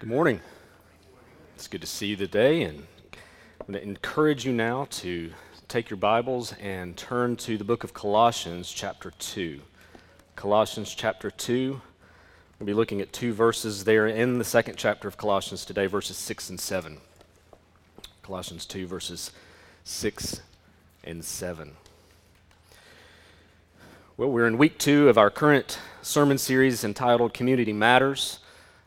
Good 0.00 0.08
morning. 0.08 0.40
It's 1.56 1.68
good 1.68 1.82
to 1.82 1.86
see 1.86 2.06
you 2.06 2.16
today, 2.16 2.62
and 2.62 2.86
I'm 3.60 3.66
going 3.66 3.78
to 3.78 3.82
encourage 3.82 4.46
you 4.46 4.52
now 4.54 4.86
to 4.92 5.30
take 5.68 5.90
your 5.90 5.98
Bibles 5.98 6.54
and 6.58 6.96
turn 6.96 7.36
to 7.36 7.58
the 7.58 7.64
book 7.64 7.84
of 7.84 7.92
Colossians, 7.92 8.72
chapter 8.72 9.10
2. 9.18 9.60
Colossians, 10.36 10.94
chapter 10.94 11.30
2. 11.30 11.82
We'll 12.58 12.66
be 12.66 12.72
looking 12.72 13.02
at 13.02 13.12
two 13.12 13.34
verses 13.34 13.84
there 13.84 14.06
in 14.06 14.38
the 14.38 14.44
second 14.44 14.76
chapter 14.78 15.06
of 15.06 15.18
Colossians 15.18 15.66
today, 15.66 15.84
verses 15.84 16.16
6 16.16 16.48
and 16.48 16.58
7. 16.58 16.96
Colossians 18.22 18.64
2, 18.64 18.86
verses 18.86 19.32
6 19.84 20.40
and 21.04 21.22
7. 21.22 21.72
Well, 24.16 24.30
we're 24.30 24.46
in 24.46 24.56
week 24.56 24.78
two 24.78 25.10
of 25.10 25.18
our 25.18 25.28
current 25.28 25.78
sermon 26.00 26.38
series 26.38 26.84
entitled 26.84 27.34
Community 27.34 27.74
Matters. 27.74 28.38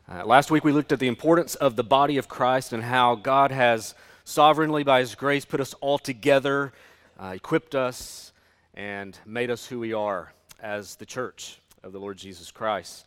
Uh, 0.06 0.22
last 0.26 0.50
week 0.50 0.64
we 0.64 0.72
looked 0.72 0.92
at 0.92 0.98
the 0.98 1.08
importance 1.08 1.54
of 1.54 1.76
the 1.76 1.82
body 1.82 2.18
of 2.18 2.28
Christ 2.28 2.74
and 2.74 2.82
how 2.82 3.14
God 3.14 3.50
has 3.50 3.94
sovereignly, 4.24 4.84
by 4.84 5.00
His 5.00 5.14
grace, 5.14 5.46
put 5.46 5.62
us 5.62 5.72
all 5.80 5.96
together, 5.96 6.74
uh, 7.18 7.32
equipped 7.34 7.74
us, 7.74 8.32
and 8.74 9.18
made 9.24 9.50
us 9.50 9.66
who 9.66 9.80
we 9.80 9.94
are 9.94 10.34
as 10.60 10.96
the 10.96 11.06
church 11.06 11.58
of 11.82 11.92
the 11.92 11.98
Lord 11.98 12.18
Jesus 12.18 12.50
Christ. 12.50 13.06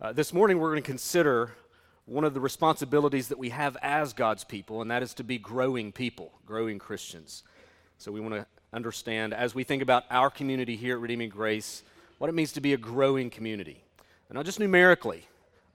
Uh, 0.00 0.12
this 0.12 0.32
morning 0.32 0.60
we're 0.60 0.70
going 0.70 0.80
to 0.80 0.86
consider 0.86 1.54
one 2.06 2.22
of 2.22 2.34
the 2.34 2.40
responsibilities 2.40 3.26
that 3.28 3.38
we 3.38 3.48
have 3.48 3.76
as 3.82 4.12
God's 4.12 4.44
people, 4.44 4.80
and 4.80 4.92
that 4.92 5.02
is 5.02 5.14
to 5.14 5.24
be 5.24 5.38
growing 5.38 5.90
people, 5.90 6.30
growing 6.46 6.78
Christians. 6.78 7.42
So 7.98 8.12
we 8.12 8.20
want 8.20 8.34
to 8.34 8.46
understand, 8.72 9.34
as 9.34 9.56
we 9.56 9.64
think 9.64 9.82
about 9.82 10.04
our 10.08 10.30
community 10.30 10.76
here 10.76 10.94
at 10.94 11.00
Redeeming 11.00 11.30
Grace, 11.30 11.82
what 12.18 12.30
it 12.30 12.34
means 12.34 12.52
to 12.52 12.60
be 12.60 12.74
a 12.74 12.78
growing 12.78 13.28
community. 13.28 13.82
And 14.28 14.36
not 14.36 14.44
just 14.44 14.60
numerically, 14.60 15.26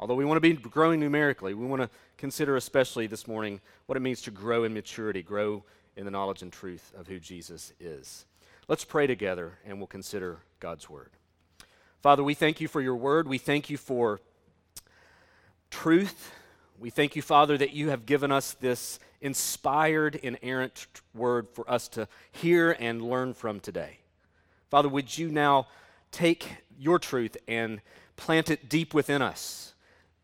Although 0.03 0.15
we 0.15 0.25
want 0.25 0.35
to 0.35 0.41
be 0.41 0.51
growing 0.51 0.99
numerically, 0.99 1.53
we 1.53 1.65
want 1.65 1.81
to 1.81 1.89
consider 2.17 2.57
especially 2.57 3.07
this 3.07 3.25
morning 3.25 3.61
what 3.85 3.95
it 3.95 4.01
means 4.01 4.21
to 4.23 4.31
grow 4.31 4.65
in 4.65 4.73
maturity, 4.73 5.23
grow 5.23 5.63
in 5.95 6.03
the 6.03 6.11
knowledge 6.11 6.41
and 6.41 6.51
truth 6.51 6.91
of 6.97 7.07
who 7.07 7.21
Jesus 7.21 7.71
is. 7.79 8.25
Let's 8.67 8.83
pray 8.83 9.07
together 9.07 9.59
and 9.65 9.77
we'll 9.77 9.87
consider 9.87 10.39
God's 10.59 10.89
word. 10.89 11.11
Father, 12.01 12.21
we 12.21 12.33
thank 12.33 12.59
you 12.59 12.67
for 12.67 12.81
your 12.81 12.97
word. 12.97 13.29
We 13.29 13.37
thank 13.37 13.69
you 13.69 13.77
for 13.77 14.19
truth. 15.69 16.33
We 16.77 16.89
thank 16.89 17.15
you, 17.15 17.21
Father, 17.21 17.57
that 17.57 17.71
you 17.71 17.87
have 17.87 18.05
given 18.05 18.29
us 18.29 18.51
this 18.59 18.99
inspired, 19.21 20.15
inerrant 20.15 20.87
word 21.15 21.47
for 21.47 21.63
us 21.71 21.87
to 21.87 22.09
hear 22.29 22.75
and 22.77 23.01
learn 23.01 23.33
from 23.33 23.61
today. 23.61 23.99
Father, 24.69 24.89
would 24.89 25.17
you 25.17 25.31
now 25.31 25.67
take 26.11 26.45
your 26.77 26.99
truth 26.99 27.37
and 27.47 27.79
plant 28.17 28.51
it 28.51 28.67
deep 28.67 28.93
within 28.93 29.21
us? 29.21 29.72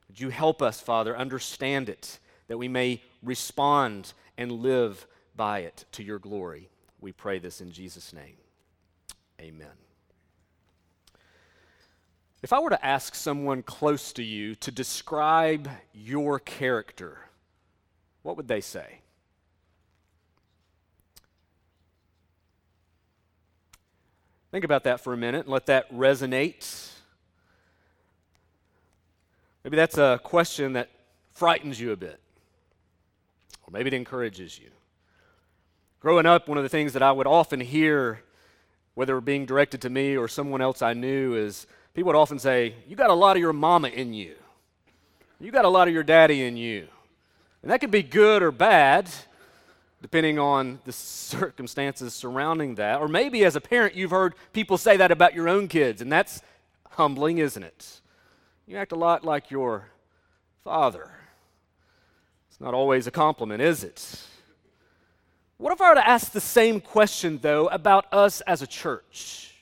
Would 0.09 0.19
you 0.19 0.29
help 0.29 0.61
us, 0.61 0.81
Father, 0.81 1.15
understand 1.15 1.87
it, 1.87 2.19
that 2.47 2.57
we 2.57 2.67
may 2.67 3.01
respond 3.23 4.13
and 4.37 4.51
live 4.51 5.07
by 5.35 5.59
it 5.59 5.85
to 5.93 6.03
your 6.03 6.19
glory? 6.19 6.69
We 6.99 7.13
pray 7.13 7.39
this 7.39 7.61
in 7.61 7.71
Jesus' 7.71 8.11
name. 8.11 8.35
Amen. 9.39 9.67
If 12.41 12.51
I 12.51 12.59
were 12.59 12.71
to 12.71 12.85
ask 12.85 13.15
someone 13.15 13.63
close 13.63 14.11
to 14.13 14.23
you 14.23 14.55
to 14.55 14.71
describe 14.71 15.69
your 15.93 16.39
character, 16.39 17.19
what 18.23 18.35
would 18.35 18.47
they 18.47 18.61
say? 18.61 19.01
Think 24.51 24.65
about 24.65 24.85
that 24.85 25.01
for 25.01 25.13
a 25.13 25.17
minute 25.17 25.45
and 25.45 25.53
let 25.53 25.67
that 25.67 25.93
resonate 25.93 26.91
Maybe 29.63 29.75
that's 29.75 29.97
a 29.97 30.19
question 30.23 30.73
that 30.73 30.89
frightens 31.31 31.79
you 31.79 31.91
a 31.91 31.97
bit, 31.97 32.19
or 33.65 33.71
maybe 33.71 33.87
it 33.87 33.93
encourages 33.93 34.57
you. 34.57 34.69
Growing 35.99 36.25
up, 36.25 36.47
one 36.47 36.57
of 36.57 36.63
the 36.63 36.69
things 36.69 36.93
that 36.93 37.03
I 37.03 37.11
would 37.11 37.27
often 37.27 37.59
hear, 37.59 38.23
whether 38.95 39.19
being 39.19 39.45
directed 39.45 39.81
to 39.81 39.89
me 39.89 40.15
or 40.15 40.29
someone 40.29 40.61
else 40.61 40.81
I 40.81 40.93
knew, 40.93 41.35
is 41.35 41.67
people 41.93 42.07
would 42.07 42.15
often 42.15 42.39
say, 42.39 42.73
You 42.87 42.95
got 42.95 43.09
a 43.09 43.13
lot 43.13 43.35
of 43.35 43.41
your 43.41 43.51
mama 43.51 43.89
in 43.89 44.13
you. 44.13 44.35
You 45.41 45.51
got 45.51 45.65
a 45.65 45.69
lot 45.69 45.87
of 45.89 45.93
your 45.93 46.03
daddy 46.03 46.45
in 46.45 46.55
you. 46.55 46.87
And 47.61 47.71
that 47.71 47.81
could 47.81 47.91
be 47.91 48.03
good 48.03 48.41
or 48.41 48.51
bad, 48.51 49.09
depending 50.01 50.39
on 50.39 50.79
the 50.85 50.93
circumstances 50.93 52.13
surrounding 52.13 52.75
that. 52.75 53.01
Or 53.01 53.09
maybe 53.09 53.43
as 53.43 53.57
a 53.57 53.61
parent, 53.61 53.95
you've 53.95 54.11
heard 54.11 54.35
people 54.53 54.77
say 54.77 54.95
that 54.97 55.11
about 55.11 55.33
your 55.33 55.49
own 55.49 55.67
kids, 55.67 56.01
and 56.01 56.09
that's 56.09 56.41
humbling, 56.91 57.39
isn't 57.39 57.63
it? 57.63 57.99
You 58.69 58.77
act 58.77 58.91
a 58.91 58.95
lot 58.95 59.25
like 59.25 59.49
your 59.49 59.87
father. 60.63 61.09
It's 62.51 62.61
not 62.61 62.75
always 62.75 63.07
a 63.07 63.11
compliment, 63.11 63.63
is 63.63 63.83
it? 63.83 64.21
What 65.57 65.73
if 65.73 65.81
I 65.81 65.89
were 65.89 65.95
to 65.95 66.07
ask 66.07 66.31
the 66.31 66.39
same 66.39 66.79
question, 66.79 67.39
though, 67.41 67.65
about 67.69 68.05
us 68.13 68.41
as 68.41 68.61
a 68.61 68.67
church? 68.67 69.55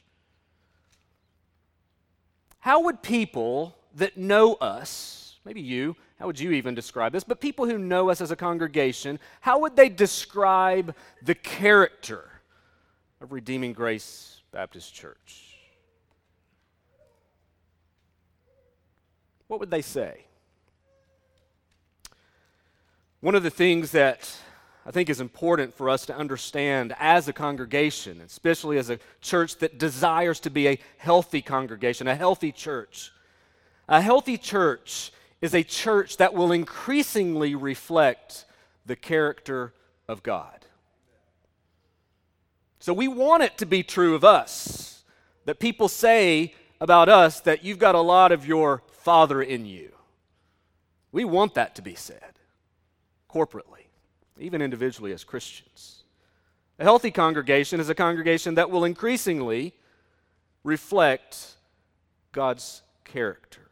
How 2.59 2.81
would 2.81 3.01
people 3.01 3.77
that 3.95 4.17
know 4.17 4.55
us, 4.55 5.37
maybe 5.45 5.61
you, 5.61 5.95
how 6.19 6.25
would 6.25 6.37
you 6.37 6.51
even 6.51 6.75
describe 6.75 7.13
this? 7.13 7.23
But 7.23 7.39
people 7.39 7.65
who 7.65 7.77
know 7.77 8.09
us 8.09 8.19
as 8.19 8.31
a 8.31 8.35
congregation, 8.35 9.19
how 9.39 9.59
would 9.59 9.77
they 9.77 9.87
describe 9.87 10.93
the 11.21 11.35
character 11.35 12.29
of 13.21 13.31
Redeeming 13.31 13.71
Grace 13.71 14.41
Baptist 14.51 14.93
Church? 14.93 15.46
What 19.47 19.59
would 19.59 19.71
they 19.71 19.81
say? 19.81 20.25
One 23.21 23.35
of 23.35 23.43
the 23.43 23.49
things 23.49 23.91
that 23.91 24.31
I 24.85 24.91
think 24.91 25.09
is 25.09 25.19
important 25.19 25.73
for 25.73 25.89
us 25.89 26.05
to 26.05 26.15
understand 26.15 26.95
as 26.97 27.27
a 27.27 27.33
congregation, 27.33 28.21
especially 28.21 28.77
as 28.77 28.89
a 28.89 28.99
church 29.21 29.57
that 29.57 29.77
desires 29.77 30.39
to 30.41 30.49
be 30.49 30.67
a 30.67 30.79
healthy 30.97 31.41
congregation, 31.41 32.07
a 32.07 32.15
healthy 32.15 32.51
church. 32.51 33.11
A 33.89 34.01
healthy 34.01 34.37
church 34.37 35.11
is 35.41 35.53
a 35.53 35.63
church 35.63 36.17
that 36.17 36.33
will 36.33 36.51
increasingly 36.51 37.55
reflect 37.55 38.45
the 38.85 38.95
character 38.95 39.73
of 40.07 40.23
God. 40.23 40.65
So 42.79 42.93
we 42.93 43.07
want 43.07 43.43
it 43.43 43.57
to 43.57 43.65
be 43.65 43.83
true 43.83 44.15
of 44.15 44.23
us 44.23 45.03
that 45.45 45.59
people 45.59 45.89
say 45.89 46.53
about 46.79 47.09
us 47.09 47.41
that 47.41 47.63
you've 47.63 47.79
got 47.79 47.95
a 47.95 48.01
lot 48.01 48.31
of 48.31 48.47
your 48.47 48.83
Father 49.07 49.41
in 49.41 49.65
you. 49.65 49.93
We 51.13 51.23
want 51.23 51.53
that 51.53 51.75
to 51.75 51.81
be 51.81 51.95
said 51.95 52.33
corporately, 53.33 53.85
even 54.37 54.61
individually 54.61 55.13
as 55.13 55.23
Christians. 55.23 56.03
A 56.77 56.83
healthy 56.83 57.09
congregation 57.09 57.79
is 57.79 57.87
a 57.87 57.95
congregation 57.95 58.55
that 58.55 58.69
will 58.69 58.83
increasingly 58.83 59.73
reflect 60.65 61.55
God's 62.33 62.81
character. 63.05 63.69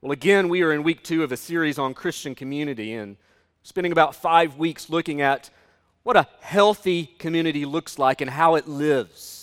Well, 0.00 0.12
again, 0.12 0.48
we 0.48 0.62
are 0.62 0.72
in 0.72 0.82
week 0.82 1.04
two 1.04 1.22
of 1.22 1.30
a 1.30 1.36
series 1.36 1.78
on 1.78 1.92
Christian 1.92 2.34
community 2.34 2.94
and 2.94 3.18
spending 3.64 3.92
about 3.92 4.14
five 4.14 4.56
weeks 4.56 4.88
looking 4.88 5.20
at 5.20 5.50
what 6.04 6.16
a 6.16 6.26
healthy 6.40 7.04
community 7.04 7.66
looks 7.66 7.98
like 7.98 8.22
and 8.22 8.30
how 8.30 8.54
it 8.54 8.66
lives. 8.66 9.39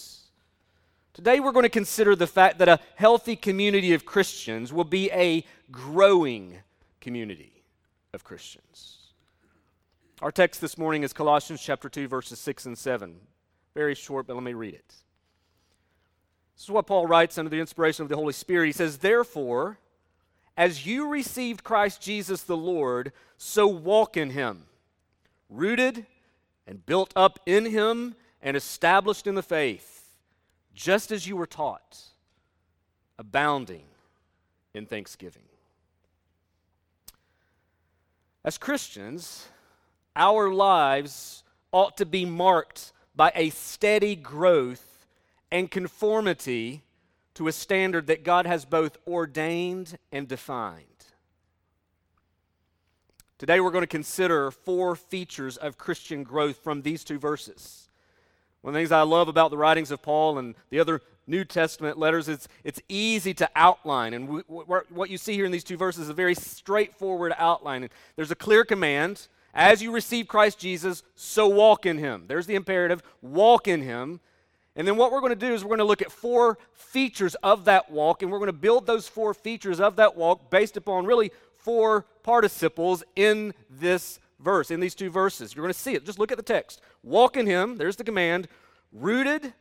Today, 1.18 1.40
we're 1.40 1.52
going 1.52 1.64
to 1.64 1.70
consider 1.70 2.16
the 2.16 2.28
fact 2.28 2.60
that 2.60 2.70
a 2.70 2.80
healthy 2.94 3.36
community 3.36 3.96
of 3.96 4.06
Christians 4.06 4.72
will 4.72 4.84
be 4.84 5.10
a 5.10 5.44
growing 5.72 6.60
community 7.02 7.64
of 8.14 8.24
Christians. 8.24 8.98
Our 10.22 10.32
text 10.32 10.62
this 10.62 10.78
morning 10.78 11.02
is 11.02 11.14
Colossians 11.14 11.60
chapter 11.60 11.90
2, 11.90 12.08
verses 12.08 12.40
6 12.40 12.68
and 12.68 12.78
7. 12.78 13.16
Very 13.74 13.96
short, 13.96 14.28
but 14.28 14.36
let 14.36 14.44
me 14.44 14.54
read 14.54 14.76
it. 14.76 14.94
This 16.56 16.66
is 16.66 16.70
what 16.70 16.86
Paul 16.86 17.08
writes 17.08 17.40
under 17.40 17.50
the 17.50 17.62
inspiration 17.62 18.04
of 18.04 18.10
the 18.10 18.16
Holy 18.16 18.32
Spirit. 18.32 18.68
He 18.68 18.72
says, 18.72 19.00
Therefore, 19.00 19.80
as 20.56 20.86
you 20.86 21.10
received 21.10 21.64
Christ 21.64 22.00
Jesus 22.00 22.44
the 22.44 22.56
Lord, 22.56 23.12
so 23.40 23.66
walk 23.66 24.18
in 24.18 24.30
him, 24.30 24.66
rooted 25.50 26.06
and 26.68 26.86
built 26.86 27.12
up 27.16 27.40
in 27.48 27.66
him 27.66 28.14
and 28.40 28.56
established 28.56 29.26
in 29.26 29.34
the 29.34 29.42
faith 29.42 29.97
just 30.78 31.12
as 31.12 31.28
you 31.28 31.36
were 31.36 31.48
taught, 31.48 31.98
abounding 33.18 33.86
in 34.76 34.86
thanksgiving. 34.86 35.42
As 38.46 38.60
Christians, 38.60 39.48
our 40.16 40.54
lives 40.54 41.44
ought 41.72 41.98
to 41.98 42.06
be 42.06 42.26
marked 42.26 42.94
by 43.16 43.32
a 43.36 43.50
steady 43.50 44.16
growth 44.16 45.08
and 45.52 45.72
conformity 45.72 46.84
to 47.34 47.48
a 47.48 47.52
standard 47.52 48.06
that 48.06 48.24
God 48.24 48.46
has 48.46 48.64
both 48.64 48.98
ordained 49.08 49.98
and 50.12 50.28
defined. 50.28 50.86
Today, 53.40 53.60
we're 53.60 53.72
going 53.72 53.82
to 53.82 53.88
consider 53.88 54.52
four 54.52 54.96
features 54.96 55.58
of 55.58 55.80
Christian 55.80 56.24
growth 56.24 56.58
from 56.58 56.84
these 56.84 57.04
two 57.04 57.18
verses. 57.18 57.87
One 58.62 58.72
of 58.72 58.74
the 58.74 58.80
things 58.80 58.92
I 58.92 59.04
love 59.04 59.28
about 59.28 59.52
the 59.52 59.58
writings 59.58 59.92
of 59.92 60.02
Paul 60.02 60.38
and 60.38 60.56
the 60.70 60.80
other 60.80 61.02
New 61.28 61.44
Testament 61.44 61.98
letters, 61.98 62.28
it's, 62.28 62.48
it's 62.64 62.82
easy 62.90 63.34
to 63.36 63.50
outline. 63.56 64.14
And 64.14 64.30
we, 64.30 64.42
what 64.42 65.10
you 65.10 65.18
see 65.18 65.34
here 65.34 65.46
in 65.46 65.52
these 65.52 65.64
two 65.64 65.78
verses 65.78 66.04
is 66.04 66.10
a 66.10 66.14
very 66.14 66.36
straightforward 66.36 67.34
outline. 67.38 67.84
And 67.84 67.92
There's 68.16 68.32
a 68.32 68.36
clear 68.36 68.64
command 68.64 69.28
as 69.54 69.82
you 69.82 69.92
receive 69.92 70.28
Christ 70.28 70.60
Jesus, 70.60 71.04
so 71.16 71.48
walk 71.48 71.86
in 71.86 71.98
him. 71.98 72.26
There's 72.28 72.46
the 72.46 72.56
imperative 72.56 73.02
walk 73.22 73.68
in 73.68 73.82
him. 73.82 74.20
And 74.76 74.88
then 74.88 74.96
what 74.96 75.12
we're 75.12 75.22
going 75.22 75.32
to 75.32 75.36
do 75.36 75.54
is 75.54 75.64
we're 75.64 75.70
going 75.70 75.80
to 75.80 75.84
look 75.84 76.04
at 76.04 76.12
four 76.12 76.60
features 76.74 77.34
of 77.36 77.66
that 77.66 77.92
walk, 77.92 78.22
and 78.22 78.32
we're 78.32 78.38
going 78.38 78.48
to 78.48 78.54
build 78.54 78.86
those 78.86 79.08
four 79.08 79.34
features 79.34 79.80
of 79.80 79.96
that 79.96 80.16
walk 80.16 80.52
based 80.52 80.78
upon 80.78 81.08
really 81.08 81.32
four 81.56 82.06
participles 82.22 83.04
in 83.16 83.54
this 83.70 84.20
verse, 84.40 84.72
in 84.72 84.80
these 84.80 84.96
two 84.96 85.10
verses. 85.10 85.56
You're 85.56 85.64
going 85.64 85.74
to 85.74 85.80
see 85.80 85.94
it. 85.94 86.06
Just 86.06 86.20
look 86.20 86.32
at 86.32 86.38
the 86.38 86.44
text. 86.44 86.82
Walk 87.04 87.38
in 87.38 87.46
him, 87.46 87.78
there's 87.78 87.96
the 87.96 88.04
command, 88.04 88.48
rooted, 88.92 89.54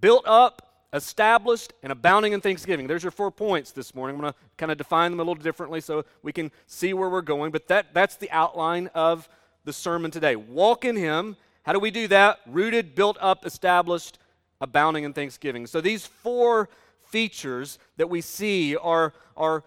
built 0.00 0.26
up, 0.26 0.86
established, 0.92 1.72
and 1.82 1.92
abounding 1.92 2.32
in 2.32 2.40
thanksgiving. 2.40 2.86
There's 2.86 3.02
your 3.02 3.10
four 3.10 3.30
points 3.30 3.72
this 3.72 3.94
morning. 3.94 4.16
I'm 4.16 4.22
going 4.22 4.32
to 4.32 4.38
kind 4.56 4.72
of 4.72 4.78
define 4.78 5.10
them 5.10 5.20
a 5.20 5.22
little 5.22 5.42
differently 5.42 5.80
so 5.80 6.04
we 6.22 6.32
can 6.32 6.50
see 6.66 6.94
where 6.94 7.08
we're 7.08 7.22
going, 7.22 7.52
but 7.52 7.68
that, 7.68 7.92
that's 7.92 8.16
the 8.16 8.30
outline 8.30 8.88
of 8.94 9.28
the 9.64 9.72
sermon 9.72 10.10
today. 10.10 10.36
Walk 10.36 10.84
in 10.84 10.96
him. 10.96 11.36
How 11.62 11.72
do 11.72 11.78
we 11.78 11.90
do 11.90 12.08
that? 12.08 12.40
Rooted, 12.46 12.94
built 12.94 13.18
up, 13.20 13.44
established, 13.44 14.18
abounding 14.60 15.04
in 15.04 15.12
thanksgiving. 15.12 15.66
So 15.66 15.80
these 15.80 16.06
four 16.06 16.68
features 17.04 17.78
that 17.96 18.08
we 18.08 18.20
see 18.20 18.76
are, 18.76 19.12
are 19.36 19.64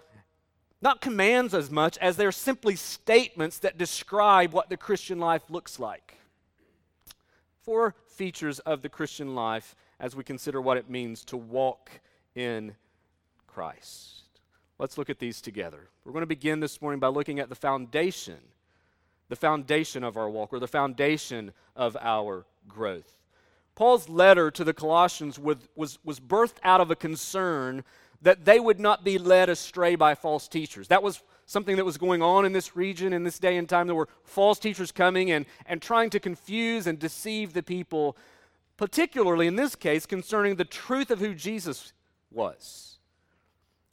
not 0.81 1.01
commands 1.01 1.54
as 1.54 1.69
much 1.69 1.98
as 2.00 2.18
they're 2.18 2.31
simply 2.31 2.75
statements 2.75 3.60
that 3.60 3.78
describe 3.78 4.54
what 4.54 4.69
the 4.69 4.78
Christian 4.78 5.19
life 5.19 5.44
looks 5.50 5.80
like. 5.80 6.18
Four 7.62 7.95
features 8.07 8.60
of 8.60 8.81
the 8.81 8.89
Christian 8.89 9.36
life 9.36 9.75
as 10.00 10.16
we 10.16 10.24
consider 10.24 10.60
what 10.60 10.78
it 10.78 10.89
means 10.89 11.24
to 11.25 11.38
walk 11.38 11.92
in 12.33 12.75
Christ. 13.45 14.24
Let's 14.80 14.98
look 14.98 15.12
at 15.12 15.19
these 15.19 15.42
together. 15.42 15.89
We're 16.04 16.13
going 16.13 16.24
to 16.24 16.28
begin 16.28 16.60
this 16.60 16.81
morning 16.81 17.00
by 17.00 17.10
looking 17.10 17.39
at 17.39 17.50
the 17.50 17.56
foundation, 17.56 18.39
the 19.30 19.36
foundation 19.36 20.04
of 20.04 20.18
our 20.18 20.28
walk, 20.28 20.51
or 20.51 20.60
the 20.60 20.68
foundation 20.68 21.51
of 21.75 21.95
our 22.01 22.48
growth. 22.68 23.22
Paul's 23.75 24.10
letter 24.10 24.50
to 24.50 24.63
the 24.63 24.74
Colossians 24.74 25.38
was, 25.38 25.57
was, 25.75 26.00
was 26.04 26.19
birthed 26.19 26.57
out 26.63 26.81
of 26.81 26.89
a 26.89 26.95
concern 26.95 27.83
that 28.21 28.45
they 28.45 28.59
would 28.59 28.79
not 28.79 29.03
be 29.03 29.18
led 29.18 29.50
astray 29.50 29.95
by 29.95 30.15
false 30.15 30.47
teachers. 30.47 30.88
That 30.88 31.03
was 31.03 31.21
something 31.45 31.75
that 31.75 31.85
was 31.85 31.97
going 31.97 32.21
on 32.21 32.45
in 32.45 32.53
this 32.53 32.75
region 32.75 33.13
in 33.13 33.23
this 33.23 33.39
day 33.39 33.57
and 33.57 33.68
time. 33.68 33.88
There 33.88 33.95
were 33.95 34.09
false 34.23 34.59
teachers 34.59 34.91
coming 34.91 35.31
and, 35.31 35.45
and 35.65 35.81
trying 35.81 36.09
to 36.12 36.19
confuse 36.19 36.88
and 36.88 37.00
deceive 37.00 37.53
the 37.53 37.63
people, 37.63 38.15
particularly 38.77 39.47
in 39.47 39.56
this 39.56 39.75
case 39.75 40.06
concerning 40.06 40.56
the 40.56 40.65
truth 40.65 41.12
of 41.12 41.19
who 41.19 41.33
Jesus 41.33 41.94
was. 42.31 43.00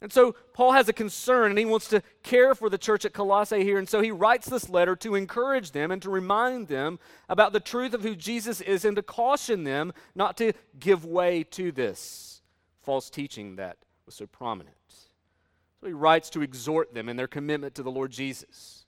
And 0.01 0.13
so 0.13 0.33
Paul 0.53 0.71
has 0.71 0.87
a 0.87 0.93
concern 0.93 1.49
and 1.49 1.59
he 1.59 1.65
wants 1.65 1.89
to 1.89 2.01
care 2.23 2.55
for 2.55 2.69
the 2.69 2.77
church 2.77 3.03
at 3.03 3.11
Colossae 3.11 3.65
here. 3.65 3.77
And 3.77 3.89
so 3.89 3.99
he 3.99 4.11
writes 4.11 4.47
this 4.47 4.69
letter 4.69 4.95
to 4.97 5.15
encourage 5.15 5.71
them 5.71 5.91
and 5.91 6.01
to 6.01 6.09
remind 6.09 6.69
them 6.69 6.99
about 7.27 7.51
the 7.51 7.59
truth 7.59 7.93
of 7.93 8.03
who 8.03 8.15
Jesus 8.15 8.61
is 8.61 8.85
and 8.85 8.95
to 8.95 9.03
caution 9.03 9.65
them 9.65 9.91
not 10.15 10.37
to 10.37 10.53
give 10.79 11.03
way 11.03 11.43
to 11.43 11.73
this 11.73 12.41
false 12.81 13.09
teaching 13.09 13.57
that 13.57 13.77
was 14.09 14.15
so 14.15 14.25
prominent. 14.25 14.75
So 15.79 15.85
he 15.85 15.93
writes 15.93 16.31
to 16.31 16.41
exhort 16.41 16.95
them 16.95 17.09
in 17.09 17.15
their 17.15 17.27
commitment 17.27 17.75
to 17.75 17.83
the 17.83 17.91
Lord 17.91 18.09
Jesus. 18.09 18.85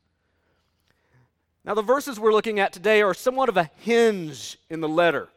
Now, 1.63 1.75
the 1.75 1.83
verses 1.83 2.19
we're 2.19 2.33
looking 2.33 2.59
at 2.59 2.73
today 2.73 3.03
are 3.03 3.13
somewhat 3.13 3.47
of 3.47 3.55
a 3.55 3.69
hinge 3.81 4.57
in 4.71 4.81
the 4.81 4.89
letter, 4.89 5.29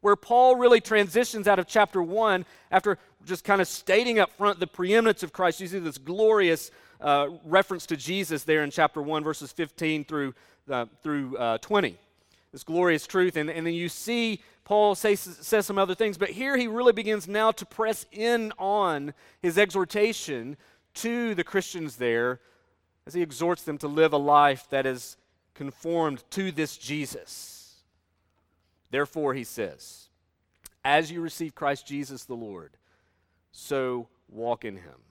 where 0.00 0.14
Paul 0.14 0.54
really 0.54 0.80
transitions 0.80 1.48
out 1.48 1.58
of 1.58 1.66
chapter 1.66 2.00
1 2.00 2.46
after 2.70 2.96
just 3.26 3.42
kind 3.42 3.60
of 3.60 3.66
stating 3.66 4.20
up 4.20 4.30
front 4.30 4.60
the 4.60 4.66
preeminence 4.68 5.24
of 5.24 5.32
Christ. 5.32 5.60
You 5.60 5.66
see 5.66 5.80
this 5.80 5.98
glorious 5.98 6.70
uh, 7.00 7.30
reference 7.44 7.86
to 7.86 7.96
Jesus 7.96 8.44
there 8.44 8.62
in 8.62 8.70
chapter 8.70 9.02
1, 9.02 9.24
verses 9.24 9.50
15 9.50 10.04
through, 10.04 10.34
uh, 10.70 10.86
through 11.02 11.36
uh, 11.36 11.58
20. 11.58 11.98
This 12.54 12.62
glorious 12.62 13.04
truth. 13.04 13.36
And, 13.36 13.50
and 13.50 13.66
then 13.66 13.74
you 13.74 13.88
see 13.88 14.40
Paul 14.64 14.94
says, 14.94 15.18
says 15.18 15.66
some 15.66 15.76
other 15.76 15.96
things, 15.96 16.16
but 16.16 16.30
here 16.30 16.56
he 16.56 16.68
really 16.68 16.92
begins 16.92 17.26
now 17.26 17.50
to 17.50 17.66
press 17.66 18.06
in 18.12 18.52
on 18.58 19.12
his 19.42 19.58
exhortation 19.58 20.56
to 20.94 21.34
the 21.34 21.42
Christians 21.42 21.96
there 21.96 22.38
as 23.08 23.14
he 23.14 23.22
exhorts 23.22 23.64
them 23.64 23.76
to 23.78 23.88
live 23.88 24.12
a 24.12 24.18
life 24.18 24.68
that 24.70 24.86
is 24.86 25.16
conformed 25.54 26.22
to 26.30 26.52
this 26.52 26.76
Jesus. 26.76 27.74
Therefore, 28.92 29.34
he 29.34 29.42
says, 29.42 30.06
as 30.84 31.10
you 31.10 31.20
receive 31.20 31.56
Christ 31.56 31.88
Jesus 31.88 32.22
the 32.22 32.34
Lord, 32.34 32.76
so 33.50 34.06
walk 34.28 34.64
in 34.64 34.76
him. 34.76 35.02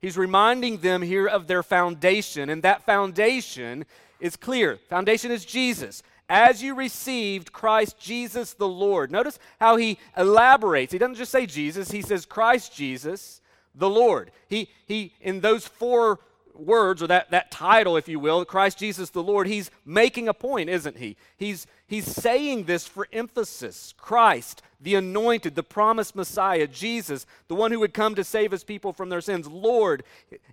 He's 0.00 0.18
reminding 0.18 0.78
them 0.78 1.02
here 1.02 1.28
of 1.28 1.46
their 1.46 1.62
foundation, 1.62 2.50
and 2.50 2.64
that 2.64 2.84
foundation 2.84 3.84
is 4.18 4.34
clear. 4.34 4.80
Foundation 4.88 5.30
is 5.30 5.44
Jesus 5.44 6.02
as 6.30 6.62
you 6.62 6.74
received 6.76 7.52
Christ 7.52 7.98
Jesus 7.98 8.54
the 8.54 8.68
Lord. 8.68 9.10
Notice 9.10 9.38
how 9.58 9.76
he 9.76 9.98
elaborates. 10.16 10.92
He 10.92 10.98
doesn't 10.98 11.16
just 11.16 11.32
say 11.32 11.44
Jesus, 11.44 11.90
he 11.90 12.00
says 12.00 12.24
Christ 12.24 12.74
Jesus 12.74 13.42
the 13.74 13.90
Lord. 13.90 14.30
He, 14.48 14.70
he 14.86 15.12
in 15.20 15.40
those 15.40 15.66
four 15.66 16.20
words, 16.54 17.02
or 17.02 17.08
that, 17.08 17.30
that 17.30 17.50
title, 17.50 17.96
if 17.96 18.08
you 18.08 18.20
will, 18.20 18.44
Christ 18.44 18.78
Jesus 18.78 19.10
the 19.10 19.22
Lord, 19.22 19.48
he's 19.48 19.70
making 19.84 20.28
a 20.28 20.34
point, 20.34 20.70
isn't 20.70 20.98
he? 20.98 21.16
He's, 21.36 21.66
he's 21.86 22.06
saying 22.06 22.64
this 22.64 22.86
for 22.86 23.08
emphasis. 23.12 23.94
Christ, 23.98 24.62
the 24.80 24.94
anointed, 24.94 25.56
the 25.56 25.62
promised 25.62 26.14
Messiah, 26.14 26.66
Jesus, 26.66 27.26
the 27.48 27.54
one 27.54 27.72
who 27.72 27.80
would 27.80 27.94
come 27.94 28.14
to 28.14 28.24
save 28.24 28.52
his 28.52 28.62
people 28.62 28.92
from 28.92 29.08
their 29.08 29.20
sins, 29.20 29.48
Lord, 29.48 30.04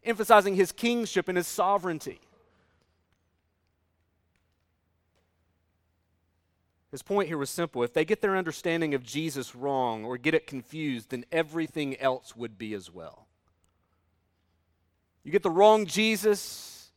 emphasizing 0.03 0.55
his 0.55 0.71
kingship 0.71 1.27
and 1.27 1.37
his 1.37 1.47
sovereignty. 1.47 2.19
His 6.91 7.03
point 7.03 7.27
here 7.27 7.37
was 7.37 7.49
simple. 7.49 7.83
If 7.83 7.93
they 7.93 8.05
get 8.05 8.21
their 8.21 8.37
understanding 8.37 8.93
of 8.93 9.03
Jesus 9.03 9.55
wrong 9.55 10.05
or 10.05 10.17
get 10.17 10.33
it 10.33 10.47
confused, 10.47 11.09
then 11.09 11.25
everything 11.31 11.99
else 11.99 12.35
would 12.35 12.57
be 12.57 12.73
as 12.73 12.91
well. 12.91 13.27
You 15.23 15.31
get 15.31 15.43
the 15.43 15.49
wrong 15.49 15.85
Jesus, 15.85 16.89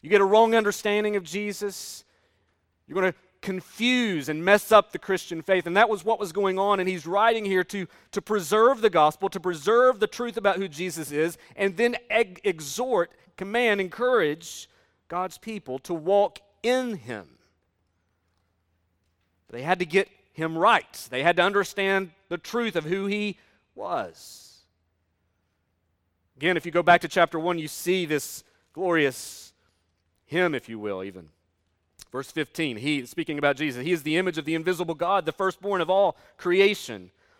you 0.00 0.08
get 0.08 0.20
a 0.20 0.24
wrong 0.24 0.54
understanding 0.54 1.16
of 1.16 1.24
Jesus, 1.24 2.04
you're 2.86 3.00
going 3.00 3.12
to 3.12 3.18
confuse 3.40 4.28
and 4.28 4.44
mess 4.44 4.70
up 4.70 4.92
the 4.92 4.98
Christian 4.98 5.42
faith. 5.42 5.66
And 5.66 5.76
that 5.76 5.88
was 5.88 6.04
what 6.04 6.20
was 6.20 6.32
going 6.32 6.58
on. 6.58 6.80
And 6.80 6.88
he's 6.88 7.06
writing 7.06 7.44
here 7.44 7.64
to, 7.64 7.86
to 8.12 8.22
preserve 8.22 8.80
the 8.80 8.90
gospel, 8.90 9.28
to 9.30 9.40
preserve 9.40 10.00
the 10.00 10.06
truth 10.06 10.36
about 10.36 10.56
who 10.56 10.68
Jesus 10.68 11.10
is, 11.10 11.38
and 11.56 11.76
then 11.76 11.96
eg- 12.10 12.40
exhort, 12.44 13.10
command, 13.36 13.80
encourage 13.80 14.68
God's 15.08 15.38
people 15.38 15.78
to 15.80 15.94
walk 15.94 16.38
in 16.62 16.94
him. 16.94 17.37
They 19.50 19.62
had 19.62 19.78
to 19.78 19.86
get 19.86 20.08
him 20.32 20.56
right, 20.56 21.06
they 21.10 21.22
had 21.22 21.36
to 21.36 21.42
understand 21.42 22.10
the 22.28 22.38
truth 22.38 22.76
of 22.76 22.84
who 22.84 23.06
he 23.06 23.38
was. 23.74 24.58
Again, 26.36 26.56
if 26.56 26.64
you 26.64 26.70
go 26.70 26.84
back 26.84 27.00
to 27.00 27.08
chapter 27.08 27.38
1, 27.38 27.58
you 27.58 27.66
see 27.66 28.06
this 28.06 28.44
glorious 28.72 29.52
hymn, 30.26 30.54
if 30.54 30.68
you 30.68 30.78
will, 30.78 31.02
even. 31.02 31.30
Verse 32.12 32.30
15, 32.30 32.76
he, 32.76 33.04
speaking 33.06 33.38
about 33.38 33.56
Jesus, 33.56 33.84
he 33.84 33.92
is 33.92 34.04
the 34.04 34.16
image 34.16 34.38
of 34.38 34.44
the 34.44 34.54
invisible 34.54 34.94
God, 34.94 35.26
the 35.26 35.32
firstborn 35.32 35.80
of 35.80 35.90
all 35.90 36.16
creation. 36.36 37.10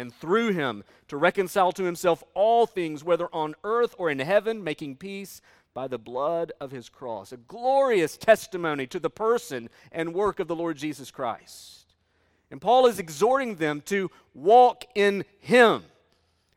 and 0.00 0.14
through 0.14 0.52
him 0.52 0.82
to 1.08 1.16
reconcile 1.16 1.72
to 1.72 1.84
himself 1.84 2.24
all 2.34 2.66
things, 2.66 3.04
whether 3.04 3.28
on 3.32 3.54
earth 3.62 3.94
or 3.98 4.10
in 4.10 4.18
heaven, 4.18 4.64
making 4.64 4.96
peace 4.96 5.40
by 5.74 5.86
the 5.86 5.98
blood 5.98 6.52
of 6.60 6.70
his 6.70 6.88
cross. 6.88 7.32
A 7.32 7.36
glorious 7.36 8.16
testimony 8.16 8.86
to 8.88 8.98
the 8.98 9.10
person 9.10 9.68
and 9.92 10.14
work 10.14 10.40
of 10.40 10.48
the 10.48 10.56
Lord 10.56 10.76
Jesus 10.76 11.10
Christ. 11.10 11.94
And 12.50 12.60
Paul 12.60 12.86
is 12.86 12.98
exhorting 12.98 13.56
them 13.56 13.80
to 13.82 14.10
walk 14.34 14.84
in 14.94 15.24
him. 15.38 15.84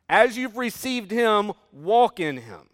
As 0.08 0.36
you've 0.36 0.56
received 0.56 1.10
him, 1.10 1.52
walk 1.72 2.18
in 2.18 2.38
him. 2.38 2.68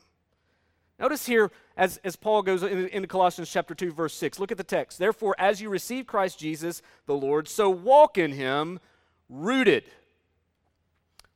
Notice 0.98 1.26
here, 1.26 1.50
as, 1.76 1.98
as 2.04 2.16
Paul 2.16 2.42
goes 2.42 2.62
into 2.62 2.94
in 2.94 3.06
Colossians 3.06 3.50
chapter 3.50 3.74
2, 3.74 3.92
verse 3.92 4.14
6, 4.14 4.38
look 4.38 4.52
at 4.52 4.58
the 4.58 4.64
text. 4.64 4.98
Therefore, 4.98 5.34
as 5.38 5.60
you 5.60 5.70
receive 5.70 6.06
Christ 6.06 6.38
Jesus 6.38 6.82
the 7.06 7.14
Lord, 7.14 7.48
so 7.48 7.70
walk 7.70 8.18
in 8.18 8.32
him, 8.32 8.80
rooted 9.28 9.84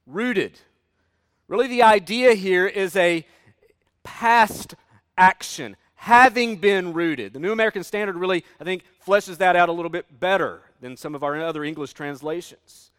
rooted. 0.06 0.58
Really, 1.48 1.68
the 1.68 1.82
idea 1.82 2.34
here 2.34 2.66
is 2.66 2.96
a 2.96 3.26
past 4.02 4.74
action, 5.16 5.76
having 5.96 6.56
been 6.56 6.92
rooted. 6.92 7.32
The 7.32 7.38
New 7.38 7.52
American 7.52 7.84
Standard 7.84 8.16
really, 8.16 8.44
I 8.60 8.64
think, 8.64 8.84
fleshes 9.06 9.38
that 9.38 9.56
out 9.56 9.68
a 9.68 9.72
little 9.72 9.90
bit 9.90 10.20
better 10.20 10.62
than 10.80 10.96
some 10.96 11.14
of 11.14 11.22
our 11.22 11.40
other 11.40 11.64
English 11.64 11.92
translations. 11.92 12.90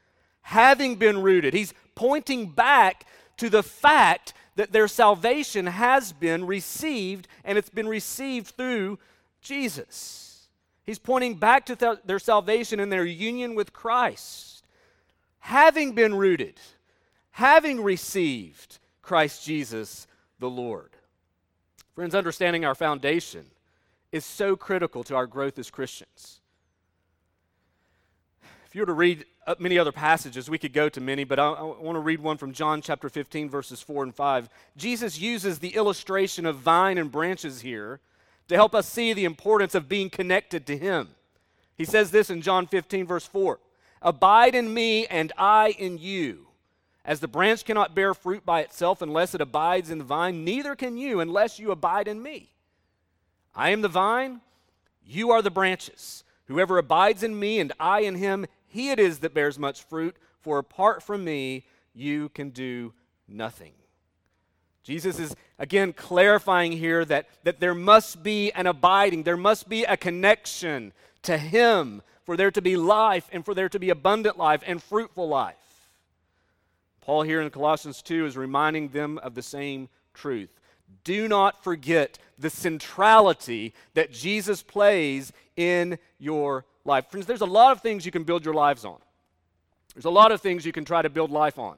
Having 0.42 0.96
been 0.96 1.22
rooted, 1.22 1.54
he's 1.54 1.74
pointing 1.96 2.50
back 2.50 3.06
to 3.38 3.50
the 3.50 3.64
fact 3.64 4.34
that 4.56 4.72
their 4.72 4.88
salvation 4.88 5.66
has 5.66 6.14
been 6.14 6.46
received, 6.46 7.28
and 7.44 7.58
it's 7.58 7.70
been 7.70 7.88
received 7.88 8.48
through 8.48 9.00
Jesus. 9.42 10.48
He's 10.86 11.00
pointing 11.00 11.36
back 11.36 11.66
to 11.66 11.76
th- 11.76 12.00
their 12.06 12.20
salvation 12.20 12.80
and 12.80 12.92
their 12.92 13.06
union 13.06 13.56
with 13.56 13.74
Christ. 13.74 14.64
Having 15.40 15.94
been 15.94 16.16
rooted, 16.16 16.60
having 17.36 17.84
received 17.84 18.80
Christ 19.02 19.46
Jesus 19.46 20.08
the 20.40 20.50
Lord. 20.50 20.92
Friends, 21.94 22.16
understanding 22.16 22.64
our 22.64 22.76
foundation 22.76 23.46
is 24.14 24.24
so 24.24 24.56
critical 24.56 25.04
to 25.04 25.16
our 25.18 25.28
growth 25.28 25.60
as 25.60 25.70
Christians. 25.70 26.40
If 28.66 28.74
you 28.74 28.82
were 28.82 28.86
to 28.86 28.94
read 28.94 29.26
uh, 29.46 29.56
many 29.60 29.78
other 29.78 29.92
passages, 29.92 30.50
we 30.50 30.58
could 30.58 30.72
go 30.72 30.88
to 30.88 31.02
many, 31.02 31.26
but 31.26 31.38
I, 31.38 31.50
I 31.50 31.64
want 31.64 31.98
to 31.98 32.00
read 32.00 32.22
one 32.22 32.38
from 32.38 32.54
John 32.54 32.82
chapter 32.82 33.10
15, 33.10 33.50
verses 33.50 33.82
4 33.82 34.04
and 34.04 34.16
5. 34.16 34.48
Jesus 34.78 35.20
uses 35.20 35.60
the 35.60 35.76
illustration 35.76 36.46
of 36.46 36.56
vine 36.56 36.98
and 36.98 37.12
branches 37.12 37.60
here 37.60 38.00
to 38.48 38.56
help 38.56 38.74
us 38.74 38.88
see 38.88 39.12
the 39.12 39.26
importance 39.26 39.76
of 39.76 39.90
being 39.90 40.10
connected 40.10 40.66
to 40.68 40.78
Him. 40.78 41.10
He 41.78 41.84
says 41.84 42.12
this 42.12 42.30
in 42.30 42.42
John 42.42 42.66
15, 42.66 43.06
verse 43.06 43.26
4 43.26 43.60
Abide 44.02 44.56
in 44.56 44.74
me, 44.74 45.06
and 45.08 45.34
I 45.38 45.72
in 45.78 45.98
you. 45.98 46.46
As 47.06 47.20
the 47.20 47.28
branch 47.28 47.64
cannot 47.64 47.94
bear 47.94 48.16
fruit 48.16 48.46
by 48.46 48.62
itself 48.62 49.02
unless 49.02 49.36
it 49.36 49.42
abides 49.42 49.92
in 49.92 50.00
the 50.00 50.04
vine, 50.04 50.44
neither 50.44 50.76
can 50.76 50.98
you 50.98 51.20
unless 51.20 51.60
you 51.60 51.72
abide 51.72 52.08
in 52.08 52.22
me. 52.22 52.50
I 53.54 53.70
am 53.70 53.82
the 53.82 53.88
vine, 53.88 54.42
you 55.06 55.30
are 55.30 55.44
the 55.44 55.52
branches. 55.52 56.24
Whoever 56.48 56.78
abides 56.78 57.22
in 57.22 57.40
me 57.40 57.60
and 57.60 57.72
I 57.80 58.02
in 58.02 58.16
him, 58.16 58.48
he 58.68 58.90
it 58.90 59.00
is 59.00 59.20
that 59.20 59.34
bears 59.34 59.60
much 59.60 59.84
fruit, 59.84 60.18
for 60.42 60.58
apart 60.58 61.04
from 61.04 61.24
me, 61.24 61.66
you 61.94 62.30
can 62.30 62.50
do 62.50 62.94
nothing. 63.28 63.74
Jesus 64.84 65.18
is 65.20 65.36
again 65.58 65.94
clarifying 65.94 66.72
here 66.72 67.06
that, 67.06 67.28
that 67.44 67.60
there 67.60 67.74
must 67.74 68.22
be 68.22 68.52
an 68.52 68.68
abiding, 68.68 69.24
there 69.24 69.38
must 69.38 69.70
be 69.70 69.84
a 69.84 69.98
connection 69.98 70.92
to 71.24 71.38
Him 71.38 72.02
for 72.24 72.36
there 72.36 72.52
to 72.52 72.62
be 72.62 72.76
life 72.76 73.28
and 73.32 73.46
for 73.46 73.54
there 73.54 73.70
to 73.70 73.80
be 73.80 73.90
abundant 73.90 74.38
life 74.38 74.62
and 74.66 74.82
fruitful 74.82 75.28
life. 75.28 75.56
Paul, 77.06 77.22
here 77.22 77.40
in 77.40 77.50
Colossians 77.52 78.02
2, 78.02 78.26
is 78.26 78.36
reminding 78.36 78.90
them 78.90 79.20
of 79.20 79.36
the 79.36 79.44
same 79.44 79.90
truth. 80.16 80.50
Do 81.04 81.28
not 81.28 81.64
forget 81.64 82.18
the 82.40 82.50
centrality 82.50 83.76
that 83.94 84.12
Jesus 84.12 84.64
plays 84.64 85.32
in 85.56 86.00
your 86.18 86.66
life. 86.84 87.06
Friends, 87.12 87.28
there's 87.28 87.42
a 87.42 87.46
lot 87.46 87.72
of 87.72 87.82
things 87.82 88.08
you 88.08 88.12
can 88.12 88.24
build 88.24 88.44
your 88.44 88.56
lives 88.56 88.86
on. 88.86 88.98
There's 89.94 90.06
a 90.06 90.10
lot 90.10 90.32
of 90.32 90.42
things 90.42 90.66
you 90.66 90.72
can 90.72 90.84
try 90.84 91.04
to 91.04 91.10
build 91.10 91.30
life 91.30 91.60
on. 91.60 91.78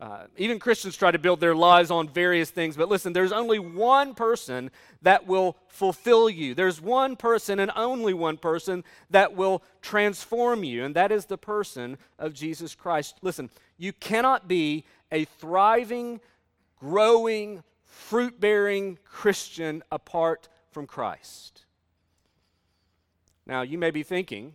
Uh, 0.00 0.26
even 0.36 0.60
Christians 0.60 0.96
try 0.96 1.10
to 1.10 1.18
build 1.18 1.40
their 1.40 1.56
lives 1.56 1.90
on 1.90 2.08
various 2.08 2.50
things, 2.50 2.76
but 2.76 2.88
listen, 2.88 3.12
there's 3.12 3.32
only 3.32 3.58
one 3.58 4.14
person 4.14 4.70
that 5.02 5.26
will 5.26 5.56
fulfill 5.66 6.30
you. 6.30 6.54
There's 6.54 6.80
one 6.80 7.16
person 7.16 7.58
and 7.58 7.72
only 7.74 8.14
one 8.14 8.36
person 8.36 8.84
that 9.10 9.34
will 9.34 9.60
transform 9.82 10.62
you, 10.62 10.84
and 10.84 10.94
that 10.94 11.10
is 11.10 11.24
the 11.24 11.36
person 11.36 11.98
of 12.16 12.32
Jesus 12.32 12.76
Christ. 12.76 13.16
Listen, 13.22 13.50
you 13.76 13.92
cannot 13.92 14.46
be 14.46 14.84
a 15.10 15.24
thriving, 15.24 16.20
growing, 16.78 17.64
fruit 17.84 18.38
bearing 18.38 18.98
Christian 19.04 19.82
apart 19.90 20.48
from 20.70 20.86
Christ. 20.86 21.64
Now, 23.46 23.62
you 23.62 23.78
may 23.78 23.90
be 23.90 24.04
thinking, 24.04 24.52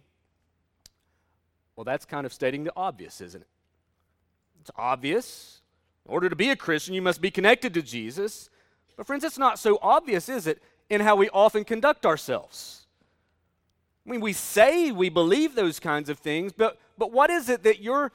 well, 1.76 1.84
that's 1.84 2.06
kind 2.06 2.26
of 2.26 2.32
stating 2.32 2.64
the 2.64 2.72
obvious, 2.78 3.20
isn't 3.20 3.42
it? 3.42 3.48
It's 4.64 4.72
obvious. 4.78 5.60
In 6.06 6.14
order 6.14 6.30
to 6.30 6.38
be 6.38 6.50
a 6.50 6.56
Christian, 6.56 6.94
you 6.94 7.02
must 7.02 7.20
be 7.20 7.30
connected 7.30 7.74
to 7.74 7.82
Jesus. 7.82 8.50
But, 8.96 9.06
friends, 9.06 9.26
it's 9.26 9.38
not 9.38 9.60
so 9.60 9.78
obvious, 9.82 10.30
is 10.30 10.48
it, 10.48 10.64
in 10.90 11.02
how 11.02 11.18
we 11.18 11.28
often 11.32 11.66
conduct 11.66 12.06
ourselves? 12.06 12.86
I 14.08 14.12
mean, 14.12 14.22
we 14.22 14.32
say 14.32 14.90
we 14.90 15.10
believe 15.10 15.54
those 15.54 15.82
kinds 15.82 16.08
of 16.08 16.18
things, 16.18 16.54
but, 16.54 16.80
but 16.98 17.12
what 17.12 17.30
is 17.30 17.50
it 17.50 17.64
that 17.64 17.82
you're 17.82 18.14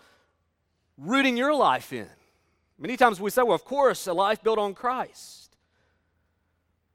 rooting 0.96 1.36
your 1.36 1.54
life 1.54 1.92
in? 1.92 2.08
Many 2.78 2.96
times 2.96 3.20
we 3.20 3.28
say, 3.28 3.42
well, 3.42 3.54
of 3.54 3.66
course, 3.66 4.06
a 4.06 4.14
life 4.14 4.42
built 4.42 4.58
on 4.58 4.72
Christ. 4.72 5.54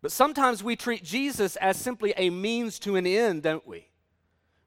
But 0.02 0.12
sometimes 0.12 0.64
we 0.64 0.76
treat 0.76 1.04
Jesus 1.04 1.58
as 1.58 1.78
simply 1.78 2.16
a 2.18 2.32
means 2.32 2.80
to 2.80 2.96
an 2.96 3.06
end, 3.06 3.44
don't 3.44 3.68
we? 3.68 3.90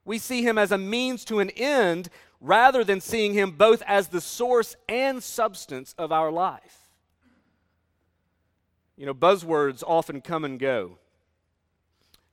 We 0.05 0.17
see 0.17 0.43
him 0.43 0.57
as 0.57 0.71
a 0.71 0.77
means 0.77 1.25
to 1.25 1.39
an 1.39 1.49
end 1.49 2.07
rather 2.39 2.83
than 2.83 3.01
seeing 3.01 3.33
Him 3.33 3.51
both 3.51 3.81
as 3.85 4.09
the 4.09 4.21
source 4.21 4.75
and 4.87 5.23
substance 5.23 5.95
of 5.97 6.11
our 6.11 6.31
life. 6.31 6.89
You 8.95 9.05
know, 9.05 9.13
buzzwords 9.13 9.83
often 9.85 10.21
come 10.21 10.43
and 10.43 10.59
go, 10.59 10.97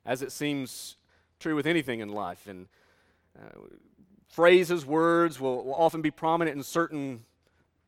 as 0.05 0.23
it 0.23 0.33
seems 0.33 0.97
true 1.39 1.55
with 1.55 1.67
anything 1.67 2.01
in 2.01 2.09
life. 2.09 2.47
And 2.47 2.69
uh, 3.39 3.59
phrases, 4.29 4.87
words 4.87 5.39
will, 5.39 5.65
will 5.65 5.75
often 5.75 6.01
be 6.01 6.11
prominent 6.11 6.57
in 6.57 6.63
certain 6.63 7.25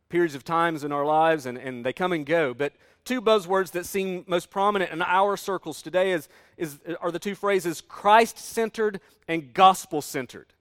periods 0.08 0.34
of 0.34 0.44
times 0.44 0.84
in 0.84 0.92
our 0.92 1.04
lives, 1.04 1.46
and, 1.46 1.58
and 1.58 1.84
they 1.84 1.92
come 1.92 2.12
and 2.12 2.26
go. 2.26 2.54
But 2.54 2.74
two 3.04 3.22
buzzwords 3.22 3.70
that 3.72 3.86
seem 3.86 4.24
most 4.26 4.50
prominent 4.50 4.92
in 4.92 5.02
our 5.02 5.36
circles 5.36 5.82
today 5.82 6.12
is, 6.12 6.28
is, 6.56 6.78
are 7.00 7.10
the 7.10 7.18
two 7.18 7.34
phrases 7.34 7.80
Christ 7.80 8.38
centered 8.38 9.00
and 9.26 9.52
gospel 9.52 10.02
centered. 10.02 10.52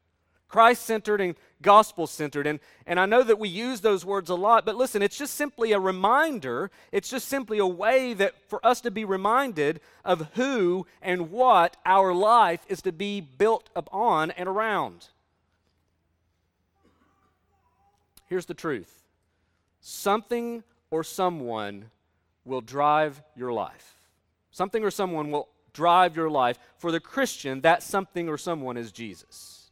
Christ 0.56 0.86
centered 0.86 1.20
and 1.20 1.36
gospel 1.62 2.08
centered. 2.08 2.48
And, 2.48 2.62
and 2.88 2.98
I 2.98 3.06
know 3.06 3.24
that 3.24 3.40
we 3.40 3.50
use 3.50 3.82
those 3.82 4.06
words 4.06 4.30
a 4.30 4.36
lot, 4.36 4.66
but 4.66 4.78
listen, 4.78 5.02
it's 5.02 5.18
just 5.18 5.36
simply 5.36 5.74
a 5.74 5.80
reminder. 5.82 6.72
It's 6.94 7.10
just 7.10 7.28
simply 7.28 7.58
a 7.58 7.68
way 7.68 8.14
that 8.14 8.36
for 8.48 8.66
us 8.66 8.80
to 8.80 8.90
be 8.90 9.04
reminded 9.04 9.82
of 10.06 10.30
who 10.36 10.88
and 11.02 11.30
what 11.30 11.76
our 11.86 12.14
life 12.14 12.62
is 12.70 12.82
to 12.84 12.94
be 12.94 13.20
built 13.20 13.70
upon 13.76 14.32
and 14.32 14.48
around. 14.48 15.08
Here's 18.30 18.46
the 18.46 18.54
truth 18.54 19.04
something 19.82 20.64
or 20.90 21.04
someone 21.04 21.92
will 22.46 22.62
drive 22.62 23.22
your 23.36 23.52
life. 23.52 23.96
Something 24.52 24.86
or 24.86 24.92
someone 24.92 25.32
will 25.32 25.50
drive 25.74 26.16
your 26.16 26.30
life. 26.30 26.58
For 26.78 26.94
the 26.94 27.02
Christian, 27.02 27.60
that 27.60 27.84
something 27.84 28.30
or 28.30 28.38
someone 28.38 28.78
is 28.78 28.94
Jesus. 28.94 29.65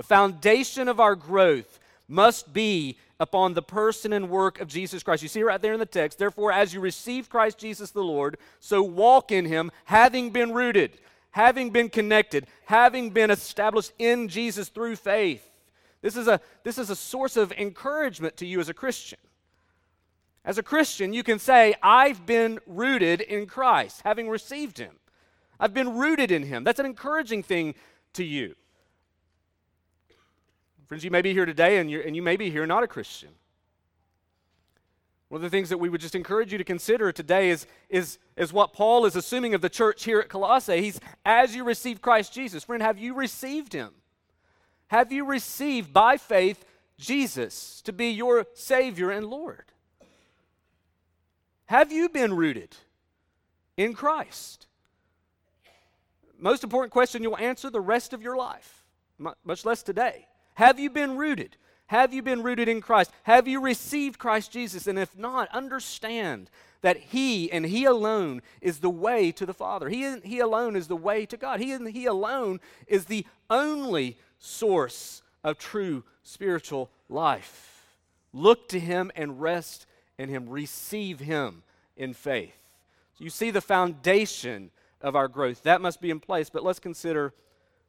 The 0.00 0.04
foundation 0.04 0.88
of 0.88 0.98
our 0.98 1.14
growth 1.14 1.78
must 2.08 2.54
be 2.54 2.96
upon 3.20 3.52
the 3.52 3.60
person 3.60 4.14
and 4.14 4.30
work 4.30 4.58
of 4.58 4.66
Jesus 4.66 5.02
Christ. 5.02 5.22
You 5.22 5.28
see 5.28 5.42
right 5.42 5.60
there 5.60 5.74
in 5.74 5.78
the 5.78 5.84
text. 5.84 6.18
Therefore, 6.18 6.52
as 6.52 6.72
you 6.72 6.80
receive 6.80 7.28
Christ 7.28 7.58
Jesus 7.58 7.90
the 7.90 8.02
Lord, 8.02 8.38
so 8.60 8.82
walk 8.82 9.30
in 9.30 9.44
him, 9.44 9.70
having 9.84 10.30
been 10.30 10.54
rooted, 10.54 10.92
having 11.32 11.68
been 11.68 11.90
connected, 11.90 12.46
having 12.64 13.10
been 13.10 13.30
established 13.30 13.92
in 13.98 14.28
Jesus 14.28 14.70
through 14.70 14.96
faith. 14.96 15.46
This 16.00 16.16
is 16.16 16.28
a, 16.28 16.40
this 16.64 16.78
is 16.78 16.88
a 16.88 16.96
source 16.96 17.36
of 17.36 17.52
encouragement 17.52 18.38
to 18.38 18.46
you 18.46 18.58
as 18.58 18.70
a 18.70 18.74
Christian. 18.74 19.18
As 20.46 20.56
a 20.56 20.62
Christian, 20.62 21.12
you 21.12 21.22
can 21.22 21.38
say, 21.38 21.74
I've 21.82 22.24
been 22.24 22.58
rooted 22.66 23.20
in 23.20 23.44
Christ, 23.44 24.00
having 24.02 24.30
received 24.30 24.78
him. 24.78 24.94
I've 25.60 25.74
been 25.74 25.98
rooted 25.98 26.30
in 26.30 26.44
him. 26.44 26.64
That's 26.64 26.80
an 26.80 26.86
encouraging 26.86 27.42
thing 27.42 27.74
to 28.14 28.24
you. 28.24 28.54
Friends, 30.90 31.04
you 31.04 31.10
may 31.12 31.22
be 31.22 31.32
here 31.32 31.46
today 31.46 31.78
and, 31.78 31.88
and 31.88 32.16
you 32.16 32.20
may 32.20 32.36
be 32.36 32.50
here 32.50 32.66
not 32.66 32.82
a 32.82 32.88
Christian. 32.88 33.28
One 35.28 35.38
of 35.38 35.42
the 35.42 35.48
things 35.48 35.68
that 35.68 35.78
we 35.78 35.88
would 35.88 36.00
just 36.00 36.16
encourage 36.16 36.50
you 36.50 36.58
to 36.58 36.64
consider 36.64 37.12
today 37.12 37.50
is, 37.50 37.68
is, 37.88 38.18
is 38.36 38.52
what 38.52 38.72
Paul 38.72 39.06
is 39.06 39.14
assuming 39.14 39.54
of 39.54 39.60
the 39.60 39.68
church 39.68 40.02
here 40.02 40.18
at 40.18 40.28
Colossae. 40.28 40.82
He's, 40.82 40.98
as 41.24 41.54
you 41.54 41.62
receive 41.62 42.02
Christ 42.02 42.32
Jesus, 42.32 42.64
friend, 42.64 42.82
have 42.82 42.98
you 42.98 43.14
received 43.14 43.72
him? 43.72 43.90
Have 44.88 45.12
you 45.12 45.24
received 45.24 45.92
by 45.92 46.16
faith 46.16 46.64
Jesus 46.98 47.82
to 47.82 47.92
be 47.92 48.10
your 48.10 48.44
Savior 48.54 49.12
and 49.12 49.26
Lord? 49.26 49.66
Have 51.66 51.92
you 51.92 52.08
been 52.08 52.34
rooted 52.34 52.74
in 53.76 53.94
Christ? 53.94 54.66
Most 56.36 56.64
important 56.64 56.92
question 56.92 57.22
you'll 57.22 57.36
answer 57.36 57.70
the 57.70 57.80
rest 57.80 58.12
of 58.12 58.22
your 58.22 58.36
life, 58.36 58.82
much 59.44 59.64
less 59.64 59.84
today. 59.84 60.26
Have 60.54 60.78
you 60.78 60.90
been 60.90 61.16
rooted? 61.16 61.56
Have 61.86 62.14
you 62.14 62.22
been 62.22 62.42
rooted 62.42 62.68
in 62.68 62.80
Christ? 62.80 63.10
Have 63.24 63.48
you 63.48 63.60
received 63.60 64.18
Christ 64.18 64.52
Jesus? 64.52 64.86
And 64.86 64.98
if 64.98 65.18
not, 65.18 65.48
understand 65.52 66.50
that 66.82 66.96
He 66.96 67.50
and 67.50 67.66
He 67.66 67.84
alone 67.84 68.42
is 68.60 68.78
the 68.78 68.90
way 68.90 69.32
to 69.32 69.44
the 69.44 69.54
Father. 69.54 69.88
He, 69.88 70.18
he 70.20 70.38
alone 70.38 70.76
is 70.76 70.86
the 70.86 70.96
way 70.96 71.26
to 71.26 71.36
God. 71.36 71.60
He, 71.60 71.76
he 71.90 72.06
alone 72.06 72.60
is 72.86 73.06
the 73.06 73.26
only 73.48 74.16
source 74.38 75.22
of 75.42 75.58
true 75.58 76.04
spiritual 76.22 76.90
life. 77.08 77.96
Look 78.32 78.68
to 78.68 78.78
Him 78.78 79.10
and 79.16 79.40
rest 79.40 79.86
in 80.16 80.28
Him. 80.28 80.48
Receive 80.48 81.18
Him 81.18 81.64
in 81.96 82.14
faith. 82.14 82.56
So 83.18 83.24
you 83.24 83.30
see 83.30 83.50
the 83.50 83.60
foundation 83.60 84.70
of 85.00 85.16
our 85.16 85.28
growth. 85.28 85.64
That 85.64 85.80
must 85.80 86.00
be 86.00 86.10
in 86.10 86.20
place, 86.20 86.50
but 86.50 86.62
let's 86.62 86.78
consider 86.78 87.34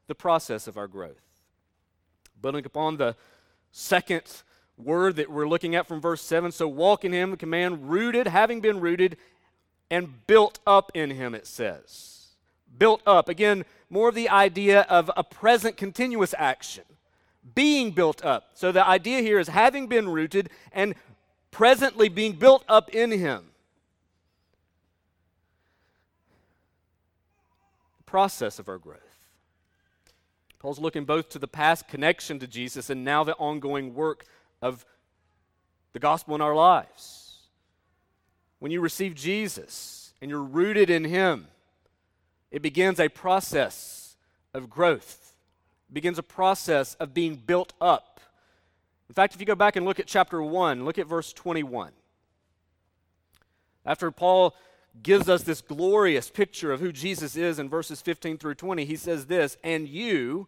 the 0.07 0.15
process 0.15 0.67
of 0.67 0.77
our 0.77 0.87
growth. 0.87 1.21
Building 2.41 2.65
upon 2.65 2.97
the 2.97 3.15
second 3.71 4.23
word 4.77 5.15
that 5.17 5.29
we're 5.29 5.47
looking 5.47 5.75
at 5.75 5.87
from 5.87 6.01
verse 6.01 6.21
7 6.21 6.51
so 6.51 6.67
walk 6.67 7.05
in 7.05 7.13
him, 7.13 7.31
the 7.31 7.37
command 7.37 7.89
rooted, 7.89 8.27
having 8.27 8.61
been 8.61 8.79
rooted, 8.79 9.17
and 9.89 10.25
built 10.25 10.59
up 10.65 10.91
in 10.93 11.11
him, 11.11 11.35
it 11.35 11.45
says. 11.45 12.29
Built 12.77 13.01
up. 13.05 13.29
Again, 13.29 13.65
more 13.89 14.09
of 14.09 14.15
the 14.15 14.29
idea 14.29 14.81
of 14.83 15.11
a 15.15 15.23
present 15.23 15.77
continuous 15.77 16.33
action. 16.37 16.85
Being 17.55 17.91
built 17.91 18.23
up. 18.23 18.51
So 18.53 18.71
the 18.71 18.87
idea 18.87 19.21
here 19.21 19.39
is 19.39 19.49
having 19.49 19.87
been 19.87 20.07
rooted 20.07 20.49
and 20.71 20.95
presently 21.51 22.07
being 22.07 22.33
built 22.33 22.63
up 22.69 22.89
in 22.89 23.11
him. 23.11 23.49
The 27.97 28.03
process 28.03 28.59
of 28.59 28.69
our 28.69 28.77
growth. 28.77 29.10
Paul's 30.61 30.77
looking 30.77 31.05
both 31.05 31.29
to 31.29 31.39
the 31.39 31.47
past 31.47 31.87
connection 31.87 32.37
to 32.37 32.45
Jesus 32.45 32.91
and 32.91 33.03
now 33.03 33.23
the 33.23 33.33
ongoing 33.37 33.95
work 33.95 34.25
of 34.61 34.85
the 35.93 35.97
gospel 35.97 36.35
in 36.35 36.41
our 36.41 36.53
lives. 36.53 37.39
When 38.59 38.71
you 38.71 38.79
receive 38.79 39.15
Jesus 39.15 40.13
and 40.21 40.29
you're 40.29 40.43
rooted 40.43 40.91
in 40.91 41.03
Him, 41.03 41.47
it 42.51 42.61
begins 42.61 42.99
a 42.99 43.09
process 43.09 44.15
of 44.53 44.69
growth. 44.69 45.33
It 45.89 45.95
begins 45.95 46.19
a 46.19 46.23
process 46.23 46.93
of 46.99 47.11
being 47.11 47.37
built 47.37 47.73
up. 47.81 48.21
In 49.09 49.15
fact, 49.15 49.33
if 49.33 49.39
you 49.39 49.47
go 49.47 49.55
back 49.55 49.75
and 49.77 49.83
look 49.83 49.99
at 49.99 50.05
chapter 50.05 50.43
1, 50.43 50.85
look 50.85 50.99
at 50.99 51.07
verse 51.07 51.33
21. 51.33 51.91
After 53.83 54.11
Paul 54.11 54.53
gives 55.01 55.29
us 55.29 55.43
this 55.43 55.61
glorious 55.61 56.29
picture 56.29 56.71
of 56.71 56.79
who 56.79 56.91
Jesus 56.91 57.35
is 57.35 57.59
in 57.59 57.69
verses 57.69 58.01
15 58.01 58.37
through 58.37 58.55
20, 58.55 58.85
he 58.85 58.95
says 58.95 59.25
this, 59.25 59.57
And 59.63 59.87
you, 59.87 60.47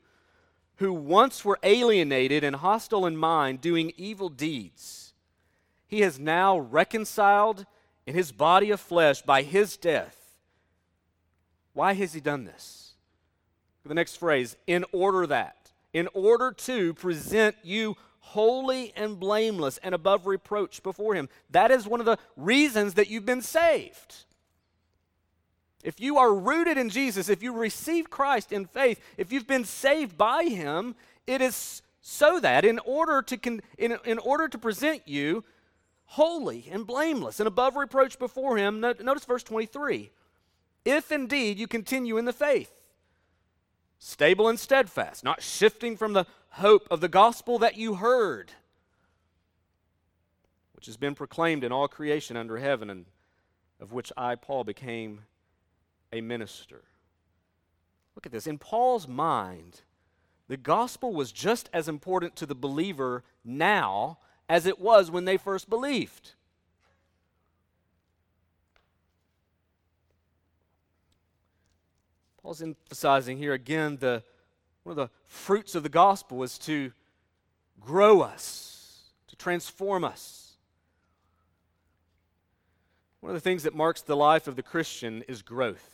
who 0.78 0.94
once 0.94 1.46
were 1.46 1.60
alienated 1.64 2.44
and 2.44 2.58
hostile 2.58 3.06
in 3.06 3.16
mind, 3.18 3.62
doing 3.62 3.94
evil 3.98 4.30
deeds, 4.30 5.14
he 5.88 6.02
has 6.02 6.20
now 6.20 6.58
reconciled 6.58 7.66
in 8.06 8.16
his 8.16 8.32
body 8.32 8.72
of 8.72 8.80
flesh 8.80 9.22
by 9.22 9.44
his 9.44 9.78
death. 9.78 10.38
Why 11.74 11.94
has 11.94 12.14
he 12.14 12.20
done 12.20 12.46
this? 12.46 12.94
The 13.86 13.94
next 13.94 14.18
phrase, 14.18 14.56
in 14.68 14.86
order 14.92 15.28
that, 15.28 15.72
in 15.94 16.08
order 16.14 16.52
to 16.52 16.94
present 16.94 17.56
you 17.64 17.96
holy 18.20 18.94
and 18.96 19.20
blameless 19.20 19.78
and 19.84 19.94
above 19.94 20.26
reproach 20.26 20.82
before 20.82 21.14
him. 21.14 21.28
That 21.50 21.72
is 21.72 21.86
one 21.86 22.00
of 22.00 22.06
the 22.06 22.18
reasons 22.38 22.94
that 22.94 23.10
you've 23.10 23.26
been 23.26 23.42
saved. 23.42 24.26
If 25.84 26.00
you 26.00 26.18
are 26.18 26.34
rooted 26.34 26.78
in 26.78 26.90
Jesus, 26.90 27.28
if 27.28 27.44
you 27.44 27.54
receive 27.54 28.10
Christ 28.10 28.52
in 28.52 28.66
faith, 28.66 29.02
if 29.18 29.32
you've 29.32 29.48
been 29.48 29.66
saved 29.66 30.18
by 30.18 30.46
him, 30.46 30.96
it 31.28 31.42
is 31.42 31.82
so 32.02 32.40
that 32.40 32.64
in 32.64 32.80
order 32.80 33.22
to 33.22 33.38
con- 33.38 33.62
in, 33.78 33.98
in 34.06 34.18
order 34.20 34.48
to 34.48 34.58
present 34.58 35.08
you 35.08 35.44
holy 36.06 36.68
and 36.72 36.88
blameless 36.88 37.40
and 37.40 37.48
above 37.48 37.76
reproach 37.76 38.18
before 38.18 38.58
him, 38.58 38.80
notice 38.80 39.26
verse 39.26 39.44
23. 39.44 40.12
If 40.86 41.12
indeed 41.12 41.58
you 41.58 41.68
continue 41.68 42.18
in 42.18 42.26
the 42.26 42.34
faith, 42.34 42.72
stable 44.00 44.48
and 44.48 44.60
steadfast, 44.60 45.24
not 45.24 45.42
shifting 45.42 45.98
from 45.98 46.14
the 46.14 46.26
hope 46.50 46.88
of 46.92 47.02
the 47.02 47.08
gospel 47.08 47.58
that 47.60 47.78
you 47.78 47.96
heard, 47.96 48.52
which 50.76 50.86
has 50.86 50.98
been 50.98 51.16
proclaimed 51.16 51.64
in 51.64 51.72
all 51.72 51.88
creation 51.88 52.38
under 52.38 52.58
heaven, 52.58 52.90
and 52.90 53.06
of 53.80 53.92
which 53.92 54.12
I, 54.16 54.36
Paul, 54.36 54.64
became 54.66 55.22
a 56.14 56.22
minister. 56.22 56.84
Look 58.16 58.26
at 58.26 58.32
this. 58.32 58.48
In 58.48 58.58
Paul's 58.58 59.08
mind, 59.08 59.82
the 60.48 60.58
gospel 60.58 61.14
was 61.14 61.32
just 61.32 61.70
as 61.74 61.90
important 61.90 62.36
to 62.38 62.46
the 62.46 62.56
believer 62.56 63.24
now 63.44 64.20
as 64.48 64.66
it 64.66 64.80
was 64.80 65.10
when 65.10 65.26
they 65.26 65.38
first 65.38 65.70
believed. 65.70 66.34
Paul's 72.42 72.62
emphasizing 72.62 73.38
here 73.38 73.54
again 73.54 73.98
the 74.00 74.22
one 74.84 74.92
of 74.92 74.98
the 74.98 75.10
fruits 75.28 75.76
of 75.76 75.84
the 75.84 75.90
gospel 75.90 76.44
is 76.44 76.58
to 76.60 76.92
grow 77.80 78.22
us, 78.22 79.12
to 79.28 79.36
transform 79.38 80.04
us. 80.04 80.58
One 83.22 83.30
of 83.30 83.36
the 83.36 83.42
things 83.42 83.64
that 83.64 83.74
marks 83.74 84.02
the 84.02 84.18
life 84.18 84.48
of 84.48 84.58
the 84.58 84.62
Christian 84.62 85.24
is 85.30 85.42
growth. 85.42 85.93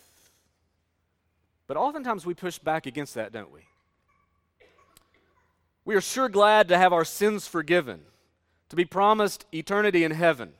But 1.70 1.78
oftentimes 1.78 2.26
we 2.26 2.34
push 2.34 2.58
back 2.58 2.88
against 2.88 3.14
that, 3.14 3.32
don't 3.32 3.52
we? 3.52 3.62
We 5.86 5.94
are 5.94 6.02
sure 6.02 6.28
glad 6.28 6.68
to 6.70 6.78
have 6.80 6.92
our 6.92 7.06
sins 7.06 7.46
forgiven, 7.48 8.02
to 8.70 8.76
be 8.76 8.86
promised 8.86 9.46
eternity 9.54 10.04
in 10.04 10.10
heaven. 10.10 10.54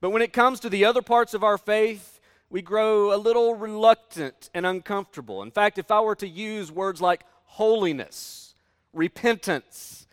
But 0.00 0.10
when 0.10 0.22
it 0.22 0.32
comes 0.32 0.60
to 0.60 0.68
the 0.68 0.84
other 0.84 1.02
parts 1.02 1.34
of 1.34 1.42
our 1.42 1.58
faith, 1.58 2.20
we 2.48 2.62
grow 2.62 3.12
a 3.12 3.18
little 3.18 3.56
reluctant 3.56 4.48
and 4.54 4.64
uncomfortable. 4.64 5.42
In 5.42 5.50
fact, 5.50 5.78
if 5.78 5.90
I 5.90 5.98
were 6.00 6.14
to 6.14 6.28
use 6.28 6.70
words 6.70 7.00
like 7.00 7.24
holiness, 7.46 8.54
repentance, 8.92 10.06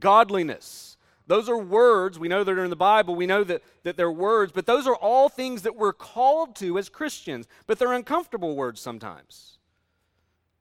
godliness, 0.00 0.96
those 1.28 1.48
are 1.48 1.58
words. 1.58 2.18
We 2.18 2.26
know 2.26 2.42
they're 2.42 2.64
in 2.64 2.70
the 2.70 2.76
Bible. 2.76 3.14
We 3.14 3.26
know 3.26 3.44
that, 3.44 3.62
that 3.84 3.96
they're 3.96 4.10
words, 4.10 4.50
but 4.52 4.66
those 4.66 4.88
are 4.88 4.96
all 4.96 5.28
things 5.28 5.62
that 5.62 5.76
we're 5.76 5.92
called 5.92 6.56
to 6.56 6.76
as 6.76 6.88
Christians, 6.88 7.46
but 7.68 7.78
they're 7.78 7.92
uncomfortable 7.92 8.56
words 8.56 8.80
sometimes 8.80 9.55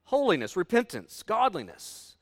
holiness, 0.05 0.55
repentance, 0.55 1.23
godliness. 1.23 2.15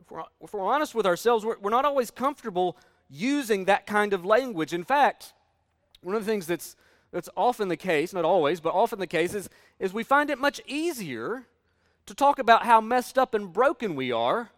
If 0.00 0.10
we're, 0.10 0.22
if 0.40 0.54
we're 0.54 0.64
honest 0.64 0.94
with 0.94 1.06
ourselves, 1.06 1.44
we're, 1.44 1.58
we're 1.58 1.70
not 1.70 1.84
always 1.84 2.10
comfortable 2.10 2.76
using 3.10 3.66
that 3.66 3.86
kind 3.86 4.12
of 4.12 4.24
language. 4.24 4.72
In 4.72 4.84
fact, 4.84 5.32
one 6.02 6.14
of 6.14 6.24
the 6.24 6.30
things 6.30 6.46
that's, 6.46 6.76
that's 7.10 7.28
often 7.36 7.68
the 7.68 7.76
case, 7.76 8.12
not 8.12 8.24
always, 8.24 8.60
but 8.60 8.74
often 8.74 8.98
the 8.98 9.06
case, 9.06 9.34
is, 9.34 9.48
is 9.78 9.92
we 9.92 10.04
find 10.04 10.30
it 10.30 10.38
much 10.38 10.60
easier 10.66 11.46
to 12.06 12.14
talk 12.14 12.38
about 12.38 12.64
how 12.64 12.80
messed 12.80 13.18
up 13.18 13.34
and 13.34 13.52
broken 13.52 13.94
we 13.94 14.10
are 14.12 14.50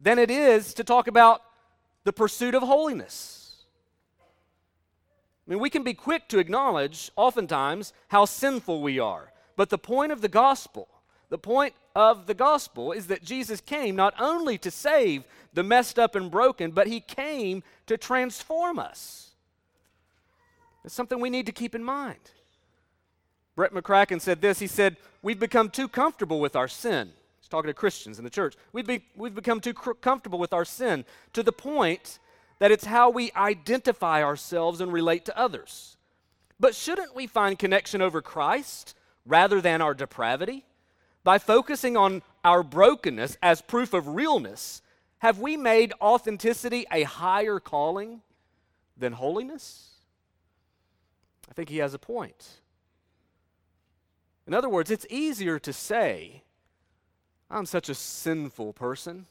than 0.00 0.18
it 0.18 0.30
is 0.30 0.74
to 0.74 0.84
talk 0.84 1.06
about 1.06 1.42
the 2.04 2.12
pursuit 2.12 2.54
of 2.54 2.62
holiness. 2.62 3.64
I 5.46 5.50
mean, 5.50 5.60
we 5.60 5.70
can 5.70 5.82
be 5.82 5.94
quick 5.94 6.28
to 6.28 6.38
acknowledge, 6.38 7.10
oftentimes, 7.16 7.92
how 8.08 8.24
sinful 8.24 8.80
we 8.80 8.98
are. 8.98 9.32
But 9.56 9.70
the 9.70 9.78
point 9.78 10.12
of 10.12 10.20
the 10.20 10.28
gospel 10.28 10.88
the 11.32 11.38
point 11.38 11.72
of 11.96 12.26
the 12.26 12.34
gospel 12.34 12.92
is 12.92 13.06
that 13.06 13.24
Jesus 13.24 13.62
came 13.62 13.96
not 13.96 14.12
only 14.20 14.58
to 14.58 14.70
save 14.70 15.24
the 15.54 15.62
messed 15.62 15.98
up 15.98 16.14
and 16.14 16.30
broken, 16.30 16.72
but 16.72 16.88
he 16.88 17.00
came 17.00 17.62
to 17.86 17.96
transform 17.96 18.78
us. 18.78 19.30
It's 20.84 20.92
something 20.92 21.18
we 21.18 21.30
need 21.30 21.46
to 21.46 21.52
keep 21.52 21.74
in 21.74 21.82
mind. 21.82 22.18
Brett 23.56 23.72
McCracken 23.72 24.20
said 24.20 24.42
this. 24.42 24.58
He 24.58 24.66
said, 24.66 24.98
We've 25.22 25.40
become 25.40 25.70
too 25.70 25.88
comfortable 25.88 26.38
with 26.38 26.54
our 26.54 26.68
sin. 26.68 27.08
He's 27.40 27.48
talking 27.48 27.70
to 27.70 27.74
Christians 27.74 28.18
in 28.18 28.24
the 28.24 28.30
church. 28.30 28.54
We've, 28.74 28.86
be, 28.86 29.02
we've 29.16 29.34
become 29.34 29.62
too 29.62 29.72
cr- 29.72 29.92
comfortable 29.92 30.38
with 30.38 30.52
our 30.52 30.66
sin 30.66 31.06
to 31.32 31.42
the 31.42 31.50
point 31.50 32.18
that 32.58 32.70
it's 32.70 32.84
how 32.84 33.08
we 33.08 33.32
identify 33.34 34.22
ourselves 34.22 34.82
and 34.82 34.92
relate 34.92 35.24
to 35.24 35.38
others. 35.38 35.96
But 36.60 36.74
shouldn't 36.74 37.16
we 37.16 37.26
find 37.26 37.58
connection 37.58 38.02
over 38.02 38.20
Christ 38.20 38.94
rather 39.24 39.62
than 39.62 39.80
our 39.80 39.94
depravity? 39.94 40.66
By 41.24 41.38
focusing 41.38 41.96
on 41.96 42.22
our 42.44 42.62
brokenness 42.62 43.38
as 43.42 43.62
proof 43.62 43.94
of 43.94 44.08
realness, 44.08 44.82
have 45.18 45.38
we 45.38 45.56
made 45.56 45.92
authenticity 46.00 46.84
a 46.90 47.04
higher 47.04 47.60
calling 47.60 48.22
than 48.96 49.12
holiness? 49.12 49.90
I 51.48 51.54
think 51.54 51.68
he 51.68 51.78
has 51.78 51.94
a 51.94 51.98
point. 51.98 52.60
In 54.46 54.54
other 54.54 54.68
words, 54.68 54.90
it's 54.90 55.06
easier 55.08 55.58
to 55.60 55.72
say, 55.72 56.42
I'm 57.48 57.66
such 57.66 57.88
a 57.88 57.94
sinful 57.94 58.72
person. 58.72 59.26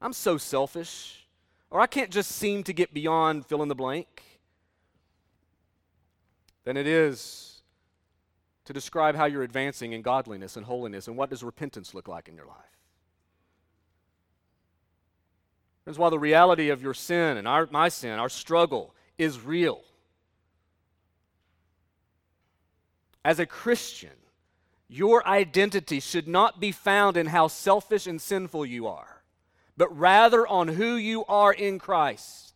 I'm 0.00 0.12
so 0.12 0.36
selfish. 0.36 1.26
Or 1.70 1.80
I 1.80 1.86
can't 1.86 2.10
just 2.10 2.30
seem 2.30 2.62
to 2.64 2.72
get 2.72 2.94
beyond 2.94 3.46
fill 3.46 3.62
in 3.62 3.68
the 3.68 3.74
blank. 3.74 4.22
Than 6.64 6.76
it 6.76 6.86
is 6.86 7.53
to 8.64 8.72
describe 8.72 9.14
how 9.14 9.26
you're 9.26 9.42
advancing 9.42 9.92
in 9.92 10.02
godliness 10.02 10.56
and 10.56 10.66
holiness 10.66 11.06
and 11.06 11.16
what 11.16 11.30
does 11.30 11.42
repentance 11.42 11.94
look 11.94 12.08
like 12.08 12.28
in 12.28 12.36
your 12.36 12.46
life. 12.46 12.56
That's 15.84 15.98
while 15.98 16.10
the 16.10 16.18
reality 16.18 16.70
of 16.70 16.82
your 16.82 16.94
sin 16.94 17.36
and 17.36 17.46
our, 17.46 17.68
my 17.70 17.88
sin, 17.88 18.18
our 18.18 18.30
struggle, 18.30 18.94
is 19.18 19.40
real. 19.40 19.82
As 23.24 23.38
a 23.38 23.46
Christian, 23.46 24.10
your 24.88 25.26
identity 25.26 26.00
should 26.00 26.28
not 26.28 26.60
be 26.60 26.72
found 26.72 27.16
in 27.16 27.26
how 27.26 27.48
selfish 27.48 28.06
and 28.06 28.20
sinful 28.20 28.66
you 28.66 28.86
are, 28.86 29.22
but 29.76 29.96
rather 29.96 30.46
on 30.46 30.68
who 30.68 30.94
you 30.94 31.24
are 31.26 31.52
in 31.52 31.78
Christ. 31.78 32.53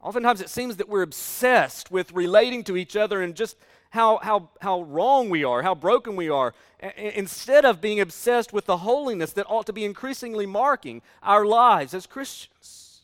Oftentimes 0.00 0.40
it 0.40 0.50
seems 0.50 0.76
that 0.76 0.88
we're 0.88 1.02
obsessed 1.02 1.90
with 1.90 2.12
relating 2.12 2.62
to 2.64 2.76
each 2.76 2.96
other 2.96 3.20
and 3.20 3.34
just 3.34 3.56
how, 3.90 4.18
how, 4.18 4.50
how 4.60 4.82
wrong 4.82 5.30
we 5.30 5.44
are, 5.44 5.62
how 5.62 5.74
broken 5.74 6.14
we 6.14 6.28
are, 6.28 6.54
instead 6.96 7.64
of 7.64 7.80
being 7.80 8.00
obsessed 8.00 8.52
with 8.52 8.66
the 8.66 8.78
holiness 8.78 9.32
that 9.32 9.46
ought 9.48 9.66
to 9.66 9.72
be 9.72 9.84
increasingly 9.84 10.46
marking 10.46 11.02
our 11.22 11.44
lives 11.44 11.94
as 11.94 12.06
Christians. 12.06 13.02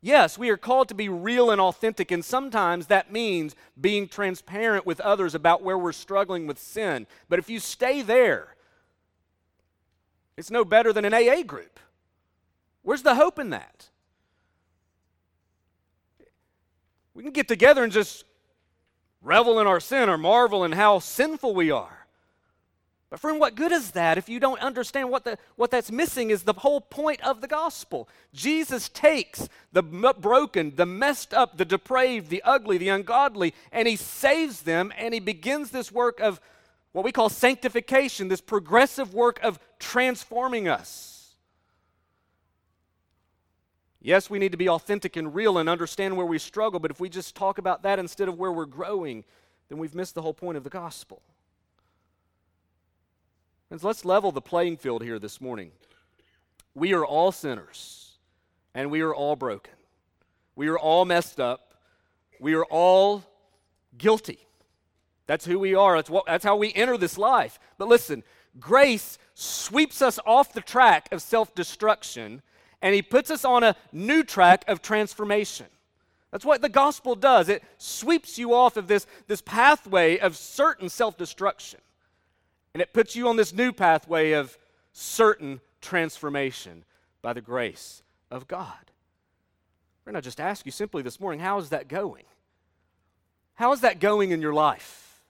Yes, 0.00 0.36
we 0.36 0.50
are 0.50 0.58
called 0.58 0.88
to 0.88 0.94
be 0.94 1.08
real 1.08 1.50
and 1.50 1.60
authentic, 1.60 2.10
and 2.10 2.22
sometimes 2.22 2.88
that 2.88 3.10
means 3.10 3.56
being 3.80 4.06
transparent 4.06 4.84
with 4.84 5.00
others 5.00 5.34
about 5.34 5.62
where 5.62 5.78
we're 5.78 5.92
struggling 5.92 6.46
with 6.46 6.58
sin. 6.58 7.06
But 7.30 7.38
if 7.38 7.48
you 7.48 7.58
stay 7.58 8.02
there, 8.02 8.54
it's 10.36 10.50
no 10.50 10.62
better 10.62 10.92
than 10.92 11.06
an 11.06 11.14
AA 11.14 11.42
group. 11.42 11.80
Where's 12.82 13.02
the 13.02 13.14
hope 13.14 13.38
in 13.38 13.48
that? 13.50 13.88
We 17.14 17.22
can 17.22 17.32
get 17.32 17.48
together 17.48 17.84
and 17.84 17.92
just 17.92 18.24
revel 19.22 19.60
in 19.60 19.66
our 19.66 19.80
sin 19.80 20.08
or 20.08 20.18
marvel 20.18 20.64
in 20.64 20.72
how 20.72 20.98
sinful 20.98 21.54
we 21.54 21.70
are. 21.70 22.04
But 23.14 23.20
friend, 23.20 23.38
what 23.38 23.54
good 23.54 23.70
is 23.70 23.92
that 23.92 24.18
if 24.18 24.28
you 24.28 24.40
don't 24.40 24.58
understand 24.58 25.08
what, 25.08 25.24
the, 25.24 25.38
what 25.54 25.70
that's 25.70 25.92
missing 25.92 26.30
is 26.30 26.42
the 26.42 26.52
whole 26.52 26.80
point 26.80 27.20
of 27.24 27.40
the 27.40 27.46
gospel. 27.46 28.08
Jesus 28.32 28.88
takes 28.88 29.48
the 29.72 29.84
broken, 29.84 30.74
the 30.74 30.84
messed 30.84 31.32
up, 31.32 31.56
the 31.56 31.64
depraved, 31.64 32.28
the 32.28 32.42
ugly, 32.42 32.76
the 32.76 32.88
ungodly, 32.88 33.54
and 33.70 33.86
he 33.86 33.94
saves 33.94 34.62
them 34.62 34.92
and 34.98 35.14
he 35.14 35.20
begins 35.20 35.70
this 35.70 35.92
work 35.92 36.18
of 36.18 36.40
what 36.90 37.04
we 37.04 37.12
call 37.12 37.28
sanctification, 37.28 38.26
this 38.26 38.40
progressive 38.40 39.14
work 39.14 39.38
of 39.44 39.60
transforming 39.78 40.66
us. 40.66 41.23
Yes, 44.04 44.28
we 44.28 44.38
need 44.38 44.52
to 44.52 44.58
be 44.58 44.68
authentic 44.68 45.16
and 45.16 45.34
real 45.34 45.56
and 45.56 45.66
understand 45.66 46.14
where 46.14 46.26
we 46.26 46.38
struggle, 46.38 46.78
but 46.78 46.90
if 46.90 47.00
we 47.00 47.08
just 47.08 47.34
talk 47.34 47.56
about 47.56 47.84
that 47.84 47.98
instead 47.98 48.28
of 48.28 48.38
where 48.38 48.52
we're 48.52 48.66
growing, 48.66 49.24
then 49.70 49.78
we've 49.78 49.94
missed 49.94 50.14
the 50.14 50.20
whole 50.20 50.34
point 50.34 50.58
of 50.58 50.62
the 50.62 50.68
gospel. 50.68 51.22
And 53.70 53.80
so 53.80 53.86
let's 53.86 54.04
level 54.04 54.30
the 54.30 54.42
playing 54.42 54.76
field 54.76 55.02
here 55.02 55.18
this 55.18 55.40
morning. 55.40 55.72
We 56.74 56.92
are 56.92 57.02
all 57.02 57.32
sinners, 57.32 58.18
and 58.74 58.90
we 58.90 59.00
are 59.00 59.14
all 59.14 59.36
broken. 59.36 59.72
We 60.54 60.68
are 60.68 60.78
all 60.78 61.06
messed 61.06 61.40
up. 61.40 61.72
We 62.38 62.52
are 62.52 62.66
all 62.66 63.24
guilty. 63.96 64.46
That's 65.26 65.46
who 65.46 65.58
we 65.58 65.74
are. 65.74 65.96
That's, 65.96 66.10
what, 66.10 66.26
that's 66.26 66.44
how 66.44 66.56
we 66.56 66.74
enter 66.74 66.98
this 66.98 67.16
life. 67.16 67.58
But 67.78 67.88
listen, 67.88 68.22
grace 68.60 69.16
sweeps 69.32 70.02
us 70.02 70.18
off 70.26 70.52
the 70.52 70.60
track 70.60 71.08
of 71.10 71.22
self 71.22 71.54
destruction 71.54 72.42
and 72.84 72.94
he 72.94 73.00
puts 73.00 73.30
us 73.30 73.46
on 73.46 73.64
a 73.64 73.74
new 73.92 74.22
track 74.22 74.62
of 74.68 74.82
transformation. 74.82 75.64
That's 76.30 76.44
what 76.44 76.60
the 76.60 76.68
gospel 76.68 77.14
does. 77.14 77.48
It 77.48 77.64
sweeps 77.78 78.36
you 78.38 78.52
off 78.52 78.76
of 78.76 78.88
this, 78.88 79.06
this 79.26 79.40
pathway 79.40 80.18
of 80.18 80.36
certain 80.36 80.90
self 80.90 81.16
destruction, 81.16 81.80
and 82.74 82.82
it 82.82 82.92
puts 82.92 83.16
you 83.16 83.26
on 83.28 83.36
this 83.36 83.54
new 83.54 83.72
pathway 83.72 84.32
of 84.32 84.58
certain 84.92 85.62
transformation 85.80 86.84
by 87.22 87.32
the 87.32 87.40
grace 87.40 88.02
of 88.30 88.46
God. 88.46 88.90
Going 90.04 90.14
to 90.14 90.20
just 90.20 90.40
ask 90.40 90.66
you 90.66 90.72
simply 90.72 91.02
this 91.02 91.18
morning 91.18 91.40
how 91.40 91.56
is 91.56 91.70
that 91.70 91.88
going? 91.88 92.24
How 93.54 93.72
is 93.72 93.80
that 93.80 93.98
going 93.98 94.30
in 94.30 94.42
your 94.42 94.52
life? 94.52 95.22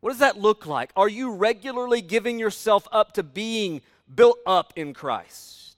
What 0.00 0.10
does 0.10 0.18
that 0.18 0.36
look 0.36 0.66
like? 0.66 0.90
Are 0.96 1.08
you 1.08 1.32
regularly 1.32 2.02
giving 2.02 2.40
yourself 2.40 2.88
up 2.90 3.12
to 3.12 3.22
being 3.22 3.82
built 4.12 4.38
up 4.44 4.72
in 4.74 4.94
Christ? 4.94 5.69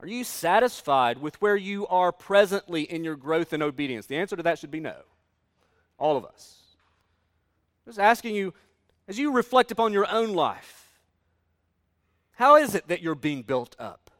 Are 0.00 0.08
you 0.08 0.24
satisfied 0.24 1.18
with 1.18 1.40
where 1.42 1.56
you 1.56 1.86
are 1.88 2.10
presently 2.10 2.82
in 2.82 3.04
your 3.04 3.16
growth 3.16 3.52
and 3.52 3.62
obedience? 3.62 4.06
The 4.06 4.16
answer 4.16 4.34
to 4.36 4.42
that 4.44 4.58
should 4.58 4.70
be 4.70 4.80
no. 4.80 4.96
All 5.98 6.16
of 6.16 6.24
us. 6.24 6.58
I 7.84 7.90
Just 7.90 7.98
asking 7.98 8.34
you, 8.34 8.54
as 9.08 9.18
you 9.18 9.32
reflect 9.32 9.70
upon 9.70 9.92
your 9.92 10.10
own 10.10 10.32
life, 10.32 10.98
how 12.32 12.56
is 12.56 12.74
it 12.74 12.88
that 12.88 13.02
you're 13.02 13.14
being 13.14 13.42
built 13.42 13.76
up? 13.78 14.10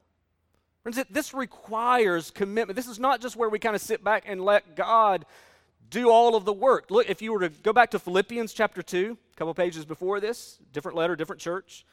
Friends, 0.82 1.02
this 1.10 1.32
requires 1.32 2.30
commitment. 2.30 2.76
This 2.76 2.88
is 2.88 2.98
not 2.98 3.22
just 3.22 3.36
where 3.36 3.48
we 3.48 3.58
kind 3.58 3.74
of 3.74 3.80
sit 3.80 4.04
back 4.04 4.24
and 4.26 4.44
let 4.44 4.76
God 4.76 5.24
do 5.88 6.10
all 6.10 6.34
of 6.36 6.44
the 6.44 6.52
work. 6.52 6.90
Look, 6.90 7.08
if 7.08 7.22
you 7.22 7.32
were 7.32 7.40
to 7.40 7.48
go 7.48 7.72
back 7.72 7.90
to 7.92 7.98
Philippians 7.98 8.52
chapter 8.52 8.82
2, 8.82 9.16
a 9.32 9.36
couple 9.36 9.54
pages 9.54 9.84
before 9.84 10.20
this, 10.20 10.58
different 10.72 10.96
letter, 10.96 11.16
different 11.16 11.40
church. 11.40 11.84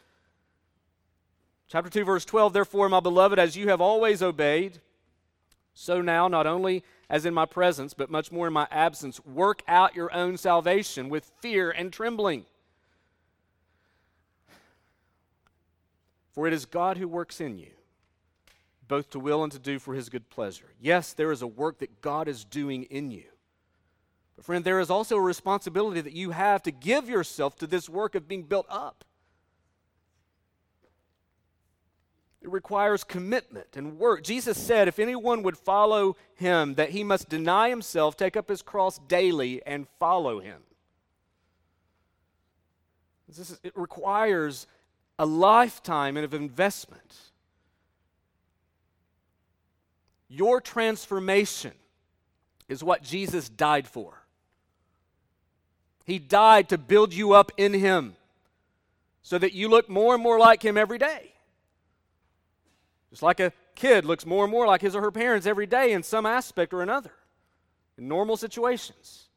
Chapter 1.70 1.90
2, 1.90 2.06
verse 2.06 2.26
12 2.26 2.54
Therefore, 2.54 2.90
my 2.90 3.00
beloved, 3.00 3.40
as 3.40 3.56
you 3.58 3.70
have 3.70 3.82
always 3.82 4.24
obeyed, 4.24 4.80
so 5.74 6.02
now, 6.02 6.28
not 6.28 6.48
only 6.48 6.84
as 7.10 7.26
in 7.26 7.34
my 7.34 7.46
presence, 7.46 7.94
but 7.94 8.10
much 8.10 8.32
more 8.32 8.48
in 8.48 8.54
my 8.54 8.68
absence, 8.72 9.24
work 9.26 9.62
out 9.68 9.96
your 9.96 10.14
own 10.14 10.38
salvation 10.38 11.10
with 11.10 11.32
fear 11.40 11.70
and 11.70 11.94
trembling. 11.94 12.46
For 16.32 16.48
it 16.48 16.54
is 16.54 16.66
God 16.66 16.98
who 16.98 17.08
works 17.08 17.42
in 17.42 17.58
you, 17.58 17.72
both 18.88 19.10
to 19.12 19.20
will 19.20 19.44
and 19.44 19.52
to 19.52 19.60
do 19.60 19.80
for 19.80 19.94
his 19.94 20.10
good 20.10 20.30
pleasure. 20.30 20.74
Yes, 20.80 21.14
there 21.14 21.32
is 21.32 21.42
a 21.42 21.48
work 21.48 21.80
that 21.80 22.02
God 22.02 22.28
is 22.28 22.44
doing 22.44 22.84
in 22.84 23.12
you. 23.12 23.24
But, 24.36 24.46
friend, 24.46 24.64
there 24.64 24.80
is 24.80 24.90
also 24.90 25.18
a 25.18 25.22
responsibility 25.22 26.02
that 26.02 26.14
you 26.14 26.32
have 26.32 26.62
to 26.64 26.72
give 26.72 27.10
yourself 27.10 27.56
to 27.58 27.68
this 27.68 27.90
work 27.90 28.16
of 28.16 28.28
being 28.28 28.44
built 28.44 28.68
up. 28.70 29.04
It 32.41 32.52
requires 32.52 33.04
commitment 33.04 33.76
and 33.76 33.97
work. 33.97 34.23
Jesus 34.23 34.58
said, 34.58 34.88
if 34.88 35.00
anyone 35.00 35.43
would 35.43 35.58
follow 35.58 36.15
him, 36.36 36.76
that 36.76 36.91
he 36.91 37.04
must 37.04 37.30
deny 37.30 37.69
himself, 37.69 38.15
take 38.15 38.38
up 38.38 38.47
his 38.47 38.62
cross 38.62 39.00
daily, 39.08 39.62
and 39.65 39.88
follow 40.00 40.39
him. 40.39 40.62
Is, 43.30 43.60
it 43.63 43.76
requires 43.76 44.67
a 45.19 45.26
lifetime 45.26 46.15
of 46.15 46.34
investment. 46.34 47.15
Your 50.30 50.62
transformation 50.62 51.73
is 52.69 52.84
what 52.84 53.02
Jesus 53.02 53.50
died 53.50 53.88
for. 53.88 54.23
He 56.06 56.19
died 56.19 56.69
to 56.69 56.78
build 56.78 57.13
you 57.13 57.34
up 57.34 57.52
in 57.58 57.73
Him 57.73 58.15
so 59.21 59.38
that 59.38 59.54
you 59.54 59.67
look 59.67 59.89
more 59.89 60.13
and 60.13 60.23
more 60.23 60.39
like 60.39 60.63
Him 60.63 60.78
every 60.78 60.97
day. 60.97 61.34
Just 63.10 63.24
like 63.24 63.39
a 63.39 63.54
kid 63.76 64.06
looks 64.06 64.26
more 64.26 64.43
and 64.43 64.52
more 64.52 64.67
like 64.67 64.82
his 64.82 64.96
or 64.96 65.02
her 65.02 65.12
parents 65.12 65.48
every 65.48 65.65
day 65.65 65.93
in 65.93 66.04
some 66.04 66.26
aspect 66.26 66.74
or 66.74 66.82
another, 66.82 67.12
in 67.98 68.08
normal 68.08 68.38
situations. 68.38 69.30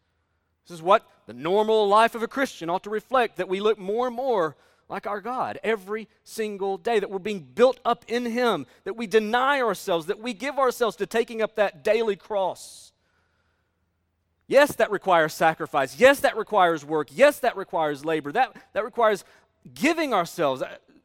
This 0.66 0.76
is 0.76 0.82
what 0.82 1.06
the 1.26 1.32
normal 1.32 1.88
life 1.88 2.14
of 2.14 2.22
a 2.22 2.28
Christian 2.28 2.70
ought 2.70 2.84
to 2.84 2.90
reflect 2.90 3.36
that 3.36 3.48
we 3.48 3.60
look 3.60 3.78
more 3.78 4.06
and 4.06 4.16
more 4.16 4.56
like 4.88 5.06
our 5.06 5.20
God 5.20 5.58
every 5.62 6.08
single 6.24 6.76
day, 6.76 6.98
that 6.98 7.10
we're 7.10 7.20
being 7.20 7.40
built 7.40 7.78
up 7.84 8.04
in 8.08 8.26
Him, 8.26 8.66
that 8.84 8.96
we 8.96 9.06
deny 9.06 9.60
ourselves, 9.60 10.06
that 10.06 10.18
we 10.18 10.34
give 10.34 10.58
ourselves 10.58 10.96
to 10.96 11.06
taking 11.06 11.40
up 11.40 11.54
that 11.56 11.84
daily 11.84 12.16
cross. 12.16 12.92
Yes, 14.48 14.74
that 14.76 14.90
requires 14.90 15.32
sacrifice. 15.32 15.96
Yes, 15.96 16.20
that 16.20 16.36
requires 16.36 16.84
work. 16.84 17.08
Yes, 17.12 17.38
that 17.38 17.56
requires 17.56 18.04
labor. 18.04 18.32
That, 18.32 18.56
that 18.72 18.84
requires 18.84 19.24
giving 19.72 20.12
ourselves. 20.12 20.60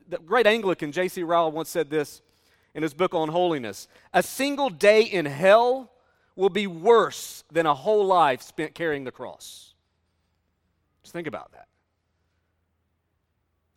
The 0.10 0.18
great 0.18 0.48
Anglican 0.48 0.92
J.C. 0.92 1.22
Ryle 1.22 1.52
once 1.52 1.70
said 1.70 1.92
this 1.92 2.24
in 2.76 2.84
his 2.84 2.94
book 2.94 3.16
on 3.16 3.30
holiness. 3.30 3.88
A 4.14 4.22
single 4.22 4.70
day 4.70 5.02
in 5.02 5.26
hell 5.26 5.90
will 6.36 6.50
be 6.50 6.68
worse 6.68 7.44
than 7.52 7.66
a 7.66 7.74
whole 7.74 8.06
life 8.06 8.42
spent 8.42 8.76
carrying 8.76 9.06
the 9.06 9.12
cross. 9.12 9.74
Just 11.02 11.14
think 11.14 11.26
about 11.26 11.54
that. 11.54 11.68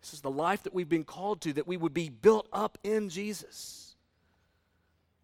This 0.02 0.12
is 0.12 0.20
the 0.20 0.30
life 0.30 0.64
that 0.64 0.74
we've 0.74 0.88
been 0.88 1.04
called 1.04 1.40
to, 1.42 1.52
that 1.54 1.68
we 1.68 1.76
would 1.76 1.94
be 1.94 2.08
built 2.08 2.48
up 2.52 2.76
in 2.82 3.08
Jesus. 3.08 3.94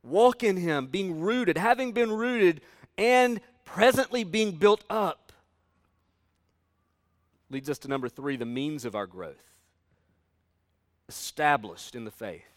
Walk 0.03 0.45
in 0.45 0.57
Him, 0.57 0.87
being 0.87 1.21
rooted, 1.21 1.59
having 1.59 1.93
been 1.93 2.13
rooted, 2.13 2.61
and 2.97 3.41
presently 3.65 4.23
being 4.23 4.53
built 4.53 4.85
up. 4.89 5.33
Leads 7.51 7.71
us 7.71 7.79
to 7.79 7.89
number 7.89 8.09
three 8.09 8.37
the 8.37 8.45
means 8.45 8.85
of 8.85 8.95
our 8.95 9.07
growth. 9.07 9.43
Established 11.09 11.95
in 11.95 12.05
the 12.05 12.11
faith. 12.11 12.54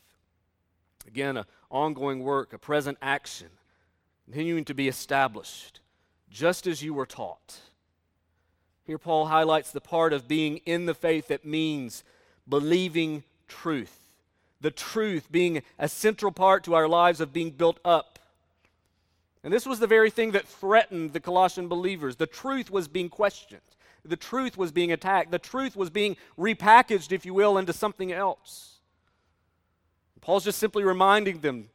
Again, 1.08 1.38
an 1.38 1.46
ongoing 1.72 2.20
work, 2.20 2.54
a 2.54 2.58
present 2.58 2.98
action, 3.02 3.48
continuing 4.26 4.66
to 4.66 4.74
be 4.74 4.88
established, 4.88 5.80
just 6.30 6.68
as 6.68 6.84
you 6.84 6.94
were 6.94 7.06
taught. 7.06 7.62
Here, 8.86 8.98
Paul 8.98 9.28
highlights 9.28 9.72
the 9.72 9.82
part 9.82 10.14
of 10.14 10.28
being 10.28 10.58
in 10.66 10.86
the 10.86 10.94
faith 10.94 11.30
that 11.30 11.46
means 11.46 12.04
believing 12.48 13.24
truth. 13.48 14.14
The 14.62 14.72
truth 14.72 15.32
being 15.32 15.62
a 15.78 15.88
central 15.88 16.32
part 16.32 16.64
to 16.64 16.74
our 16.74 16.88
lives 16.88 17.22
of 17.22 17.34
being 17.34 17.52
built 17.52 17.80
up. 17.86 18.20
And 19.44 19.54
this 19.54 19.66
was 19.66 19.80
the 19.80 19.88
very 19.88 20.10
thing 20.10 20.32
that 20.32 20.48
threatened 20.48 21.14
the 21.14 21.20
Colossian 21.20 21.68
believers. 21.68 22.16
The 22.16 22.28
truth 22.28 22.70
was 22.70 22.88
being 22.88 23.10
questioned, 23.10 23.62
the 24.04 24.16
truth 24.16 24.58
was 24.58 24.72
being 24.72 24.92
attacked, 24.92 25.32
the 25.32 25.40
truth 25.40 25.76
was 25.76 25.90
being 25.90 26.18
repackaged, 26.38 27.12
if 27.12 27.26
you 27.26 27.34
will, 27.34 27.58
into 27.58 27.74
something 27.74 28.12
else. 28.12 28.77
Paul's 30.22 30.44
just 30.44 30.60
simply 30.60 30.84
reminding 30.84 31.40
them 31.40 31.70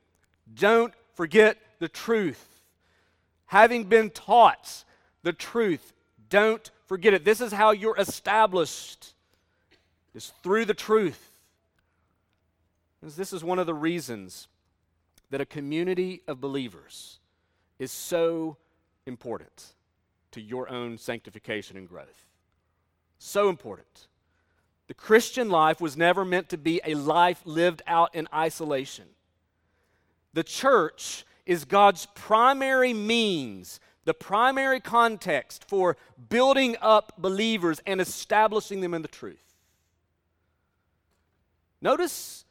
don't 0.54 0.92
forget 1.14 1.58
the 1.78 1.88
truth. 1.88 2.48
Having 3.46 3.84
been 3.84 4.10
taught 4.10 4.84
the 5.22 5.32
truth, 5.32 5.92
don't 6.28 6.70
forget 6.86 7.14
it. 7.14 7.24
This 7.24 7.40
is 7.40 7.52
how 7.52 7.70
you're 7.70 7.98
established, 7.98 9.14
is 10.14 10.32
through 10.42 10.64
the 10.64 10.74
truth. 10.74 11.30
This 13.02 13.32
is 13.32 13.42
one 13.42 13.58
of 13.58 13.66
the 13.66 13.74
reasons 13.74 14.48
that 15.30 15.40
a 15.40 15.46
community 15.46 16.22
of 16.28 16.40
believers 16.40 17.18
is 17.78 17.90
so 17.90 18.56
important 19.06 19.74
to 20.30 20.40
your 20.40 20.68
own 20.68 20.98
sanctification 20.98 21.76
and 21.76 21.88
growth. 21.88 22.26
So 23.18 23.48
important. 23.48 24.06
The 24.88 24.94
Christian 24.94 25.48
life 25.48 25.80
was 25.80 25.96
never 25.96 26.24
meant 26.24 26.48
to 26.50 26.58
be 26.58 26.80
a 26.84 26.94
life 26.94 27.40
lived 27.44 27.82
out 27.86 28.14
in 28.14 28.28
isolation. 28.34 29.06
The 30.34 30.42
church 30.42 31.24
is 31.46 31.64
God's 31.64 32.06
primary 32.14 32.92
means, 32.92 33.80
the 34.04 34.14
primary 34.14 34.80
context 34.80 35.64
for 35.68 35.96
building 36.28 36.76
up 36.80 37.14
believers 37.18 37.80
and 37.86 38.00
establishing 38.00 38.80
them 38.80 38.94
in 38.94 39.02
the 39.02 39.08
truth. 39.08 39.38
Notice 41.80 42.44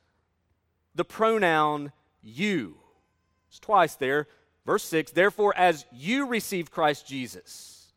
the 0.96 1.06
pronoun 1.06 1.91
you. 2.22 2.78
It's 3.50 3.60
twice 3.60 3.96
there. 3.96 4.28
Verse 4.65 4.84
6 4.84 5.12
Therefore, 5.12 5.54
as 5.58 5.86
you 5.91 6.28
received 6.28 6.72
Christ 6.72 7.08
Jesus. 7.08 7.94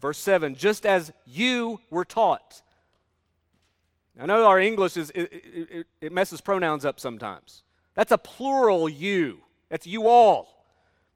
Verse 0.00 0.18
7 0.18 0.54
Just 0.54 0.86
as 0.86 1.12
you 1.26 1.80
were 1.90 2.04
taught. 2.04 2.62
I 4.18 4.26
know 4.26 4.46
our 4.46 4.58
English 4.58 4.96
is, 4.96 5.10
it, 5.14 5.30
it, 5.32 5.86
it 6.00 6.12
messes 6.12 6.40
pronouns 6.40 6.84
up 6.84 6.98
sometimes. 6.98 7.62
That's 7.94 8.10
a 8.10 8.18
plural 8.18 8.88
you. 8.88 9.40
That's 9.68 9.86
you 9.86 10.08
all. 10.08 10.58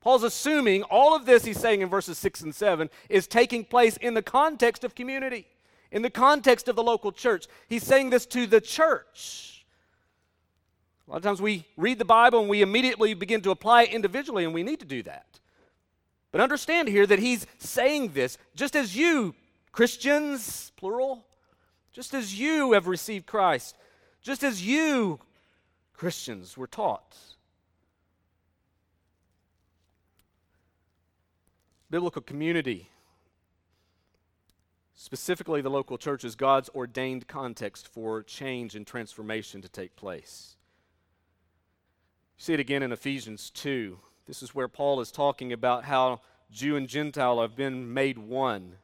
Paul's 0.01 0.23
assuming 0.23 0.83
all 0.85 1.15
of 1.15 1.27
this 1.27 1.45
he's 1.45 1.59
saying 1.59 1.81
in 1.81 1.89
verses 1.89 2.19
6 2.19 2.43
and 2.43 2.55
7 2.55 2.91
is 3.09 3.27
taking 3.27 3.65
place 3.65 3.97
in 3.97 4.15
the 4.15 4.23
context 4.23 4.85
of 4.85 4.95
community, 4.95 5.47
in 5.91 6.03
the 6.03 6.11
context 6.11 6.69
of 6.69 6.77
the 6.77 6.83
local 6.83 7.13
church. 7.13 7.47
He's 7.69 7.85
saying 7.85 8.11
this 8.11 8.27
to 8.27 8.47
the 8.47 8.61
church. 8.61 9.65
A 11.07 11.11
lot 11.11 11.17
of 11.19 11.23
times 11.23 11.43
we 11.43 11.67
read 11.77 11.99
the 11.99 12.05
Bible 12.05 12.41
and 12.41 12.49
we 12.49 12.63
immediately 12.63 13.15
begin 13.15 13.41
to 13.43 13.51
apply 13.51 13.85
it 13.85 13.91
individually, 13.93 14.45
and 14.45 14.55
we 14.55 14.63
need 14.63 14.81
to 14.81 14.87
do 14.87 15.03
that. 15.05 15.41
But 16.31 16.41
understand 16.41 16.89
here 16.89 17.07
that 17.07 17.19
he's 17.19 17.47
saying 17.59 18.13
this 18.13 18.39
just 18.57 18.75
as 18.75 18.97
you, 18.97 19.35
Christians, 19.71 20.73
plural, 20.77 21.25
just 21.93 22.15
as 22.15 22.39
you 22.39 22.73
have 22.73 22.87
received 22.87 23.27
Christ, 23.27 23.77
just 24.23 24.43
as 24.43 24.67
you, 24.67 25.21
Christians, 25.93 26.57
were 26.57 26.67
taught. 26.67 27.17
Biblical 31.91 32.23
community, 32.23 32.89
specifically 34.95 35.61
the 35.61 35.69
local 35.69 35.99
church, 35.99 36.25
is 36.25 36.35
God's 36.35 36.71
ordained 36.75 37.29
context 37.29 37.87
for 37.87 38.23
change 38.23 38.75
and 38.75 38.87
transformation 38.87 39.61
to 39.61 39.69
take 39.69 39.95
place. 39.95 40.57
See 42.39 42.55
it 42.55 42.61
again 42.61 42.83
in 42.83 42.93
Ephesians 42.93 43.51
2. 43.51 43.99
This 44.27 44.43
is 44.43 44.55
where 44.55 44.69
Paul 44.69 45.01
is 45.01 45.13
talking 45.13 45.53
about 45.53 45.85
how 45.85 46.23
Jew 46.51 46.77
and 46.77 46.89
Gentile 46.89 47.41
have 47.43 47.55
been 47.55 47.93
made 47.93 48.19
one. 48.19 48.77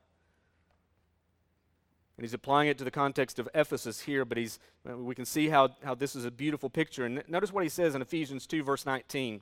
And 2.18 2.24
he's 2.24 2.34
applying 2.34 2.68
it 2.68 2.76
to 2.78 2.84
the 2.84 2.90
context 2.90 3.38
of 3.38 3.48
Ephesus 3.54 4.00
here, 4.00 4.26
but 4.26 4.36
he's, 4.36 4.58
we 4.84 5.14
can 5.14 5.24
see 5.24 5.48
how, 5.48 5.70
how 5.82 5.94
this 5.94 6.14
is 6.14 6.26
a 6.26 6.30
beautiful 6.30 6.68
picture. 6.68 7.06
And 7.06 7.22
notice 7.28 7.52
what 7.52 7.62
he 7.62 7.70
says 7.70 7.94
in 7.94 8.02
Ephesians 8.02 8.46
2, 8.46 8.62
verse 8.62 8.84
19. 8.84 9.40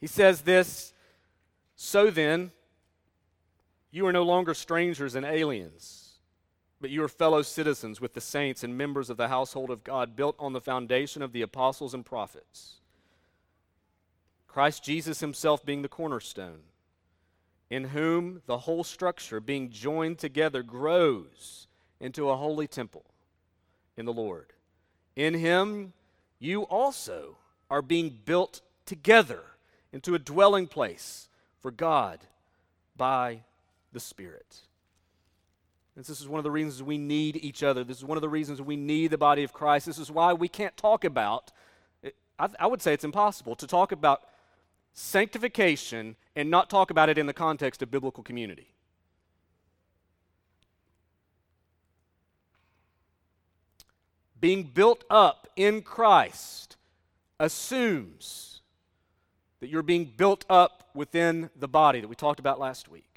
He 0.00 0.06
says 0.06 0.42
this 0.42 0.92
So 1.74 2.10
then, 2.10 2.52
you 3.90 4.06
are 4.06 4.12
no 4.12 4.22
longer 4.22 4.54
strangers 4.54 5.14
and 5.16 5.24
aliens 5.24 6.08
but 6.80 6.90
you 6.90 7.02
are 7.02 7.08
fellow 7.08 7.42
citizens 7.42 8.00
with 8.00 8.14
the 8.14 8.20
saints 8.20 8.62
and 8.62 8.76
members 8.76 9.10
of 9.10 9.16
the 9.16 9.28
household 9.28 9.70
of 9.70 9.82
God, 9.82 10.14
built 10.14 10.36
on 10.38 10.52
the 10.52 10.60
foundation 10.60 11.22
of 11.22 11.32
the 11.32 11.42
apostles 11.42 11.94
and 11.94 12.04
prophets. 12.04 12.76
Christ 14.46 14.84
Jesus 14.84 15.20
himself 15.20 15.64
being 15.64 15.82
the 15.82 15.88
cornerstone, 15.88 16.60
in 17.70 17.84
whom 17.84 18.42
the 18.46 18.58
whole 18.58 18.84
structure, 18.84 19.40
being 19.40 19.70
joined 19.70 20.18
together, 20.18 20.62
grows 20.62 21.66
into 22.00 22.30
a 22.30 22.36
holy 22.36 22.66
temple 22.66 23.04
in 23.96 24.06
the 24.06 24.12
Lord. 24.12 24.52
In 25.16 25.34
him 25.34 25.92
you 26.38 26.62
also 26.62 27.36
are 27.70 27.82
being 27.82 28.18
built 28.24 28.62
together 28.86 29.42
into 29.92 30.14
a 30.14 30.18
dwelling 30.18 30.66
place 30.66 31.28
for 31.60 31.70
God 31.70 32.20
by 32.96 33.40
the 33.92 34.00
Spirit. 34.00 34.60
And 35.96 36.04
This 36.04 36.20
is 36.20 36.28
one 36.28 36.38
of 36.38 36.44
the 36.44 36.50
reasons 36.50 36.82
we 36.82 36.98
need 36.98 37.36
each 37.36 37.62
other. 37.62 37.82
This 37.82 37.98
is 37.98 38.04
one 38.04 38.16
of 38.16 38.22
the 38.22 38.28
reasons 38.28 38.62
we 38.62 38.76
need 38.76 39.10
the 39.10 39.18
body 39.18 39.42
of 39.42 39.52
Christ. 39.52 39.86
This 39.86 39.98
is 39.98 40.10
why 40.10 40.32
we 40.32 40.48
can't 40.48 40.76
talk 40.76 41.04
about, 41.04 41.50
I, 42.38 42.48
I 42.60 42.66
would 42.66 42.80
say 42.80 42.94
it's 42.94 43.04
impossible 43.04 43.56
to 43.56 43.66
talk 43.66 43.90
about 43.90 44.22
sanctification 44.92 46.16
and 46.38 46.50
not 46.50 46.70
talk 46.70 46.90
about 46.90 47.08
it 47.08 47.18
in 47.18 47.26
the 47.26 47.32
context 47.32 47.82
of 47.82 47.90
biblical 47.90 48.22
community. 48.22 48.72
Being 54.40 54.62
built 54.62 55.02
up 55.10 55.48
in 55.56 55.82
Christ 55.82 56.76
assumes 57.40 58.60
that 59.60 59.68
you're 59.68 59.82
being 59.82 60.12
built 60.16 60.44
up 60.48 60.88
within 60.94 61.50
the 61.56 61.66
body 61.66 62.00
that 62.00 62.08
we 62.08 62.14
talked 62.14 62.38
about 62.38 62.60
last 62.60 62.88
week 62.88 63.08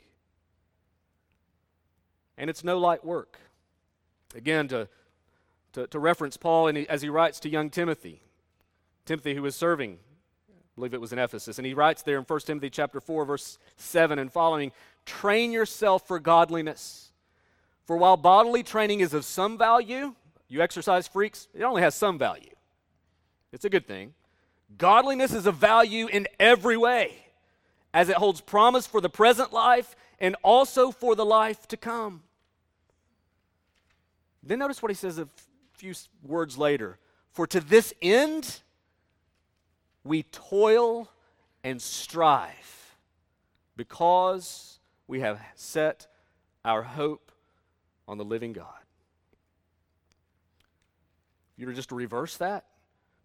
and 2.42 2.50
it's 2.50 2.64
no 2.64 2.80
light 2.80 3.06
work. 3.06 3.38
Again, 4.34 4.68
to, 4.70 4.88
to, 5.74 5.86
to 5.86 6.00
reference 6.00 6.38
Paul 6.38 6.76
as 6.90 7.04
he 7.04 7.10
writes 7.10 7.40
to 7.42 7.50
young 7.50 7.70
Timothy, 7.70 8.24
Timothy 9.06 9.36
who 9.36 9.44
was 9.44 9.56
serving, 9.56 10.00
believe 10.82 10.96
it 10.96 11.02
was 11.02 11.14
in 11.14 11.20
Ephesus, 11.20 11.60
and 11.60 11.66
he 11.68 11.76
writes 11.76 12.02
there 12.02 12.18
in 12.18 12.24
1 12.24 12.40
Timothy 12.40 12.72
chapter 12.72 13.00
4, 13.00 13.24
verse 13.24 13.60
7 13.78 14.18
and 14.18 14.34
following, 14.34 14.72
train 15.06 15.52
yourself 15.52 16.08
for 16.08 16.18
godliness. 16.18 17.12
For 17.86 17.98
while 17.98 18.18
bodily 18.18 18.64
training 18.64 19.02
is 19.02 19.14
of 19.14 19.24
some 19.24 19.60
value, 19.60 20.16
you 20.48 20.60
exercise 20.60 21.08
freaks, 21.08 21.48
it 21.54 21.62
only 21.62 21.84
has 21.84 21.94
some 21.94 22.18
value. 22.18 22.50
It's 23.52 23.64
a 23.64 23.70
good 23.70 23.86
thing. 23.86 24.16
Godliness 24.80 25.36
is 25.36 25.46
of 25.46 25.56
value 25.56 26.08
in 26.08 26.28
every 26.40 26.78
way, 26.78 27.16
as 27.94 28.10
it 28.10 28.16
holds 28.16 28.42
promise 28.42 28.88
for 28.88 29.02
the 29.02 29.10
present 29.10 29.54
life 29.54 29.96
and 30.20 30.36
also 30.42 30.90
for 30.90 31.14
the 31.14 31.26
life 31.26 31.68
to 31.68 31.78
come. 31.78 32.24
Then 34.42 34.58
notice 34.58 34.82
what 34.82 34.90
he 34.90 34.96
says 34.96 35.20
a 35.20 35.28
few 35.74 35.94
words 36.24 36.58
later. 36.58 36.98
For 37.34 37.46
to 37.46 37.60
this 37.60 37.94
end 38.02 38.62
we 40.04 40.24
toil 40.24 41.10
and 41.64 41.82
strive 41.82 42.96
because 43.76 44.80
we 45.08 45.20
have 45.20 45.40
set 45.56 46.08
our 46.66 46.84
hope 46.84 47.32
on 48.08 48.18
the 48.18 48.26
living 48.26 48.54
God. 48.54 48.66
You 51.58 51.68
were 51.68 51.74
just 51.74 51.90
to 51.90 51.96
reverse 51.96 52.38
that. 52.38 52.66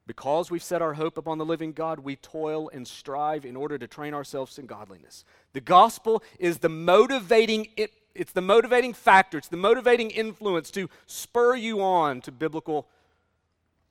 Because 0.07 0.53
we've 0.53 0.63
set 0.63 0.83
our 0.83 0.95
hope 0.95 1.19
upon 1.19 1.39
the 1.39 1.45
living 1.45 1.73
God, 1.73 1.99
we 1.99 2.15
toil 2.17 2.71
and 2.73 2.87
strive 2.87 3.45
in 3.45 3.57
order 3.57 3.77
to 3.77 3.89
train 3.89 4.15
ourselves 4.15 4.57
in 4.57 4.67
godliness. 4.67 5.25
The 5.53 5.61
gospel 5.61 6.23
is 6.39 6.59
the 6.59 6.69
motivating 6.69 7.69
it, 7.77 7.93
it's 8.15 8.33
the 8.33 8.41
motivating 8.41 8.93
factor, 8.93 9.37
it's 9.37 9.49
the 9.49 9.57
motivating 9.57 10.11
influence 10.11 10.71
to 10.73 10.89
spur 11.07 11.57
you 11.57 11.83
on 11.83 12.21
to 12.21 12.31
biblical 12.31 12.87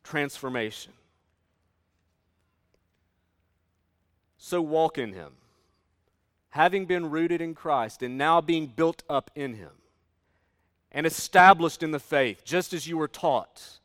transformation. 0.03 0.93
So 4.45 4.62
walk 4.62 4.99
in 4.99 5.13
him, 5.13 5.31
having 6.49 6.86
been 6.86 7.10
rooted 7.10 7.41
in 7.41 7.55
Christ 7.55 8.03
and 8.03 8.15
now 8.15 8.41
being 8.41 8.67
built 8.67 9.01
up 9.10 9.31
in 9.34 9.55
him 9.55 9.71
and 10.91 11.08
established 11.08 11.81
in 11.81 11.89
the 11.89 11.99
faith, 11.99 12.45
just 12.45 12.71
as 12.71 12.88
you 12.88 12.95
were 12.95 13.08
taught 13.08 13.79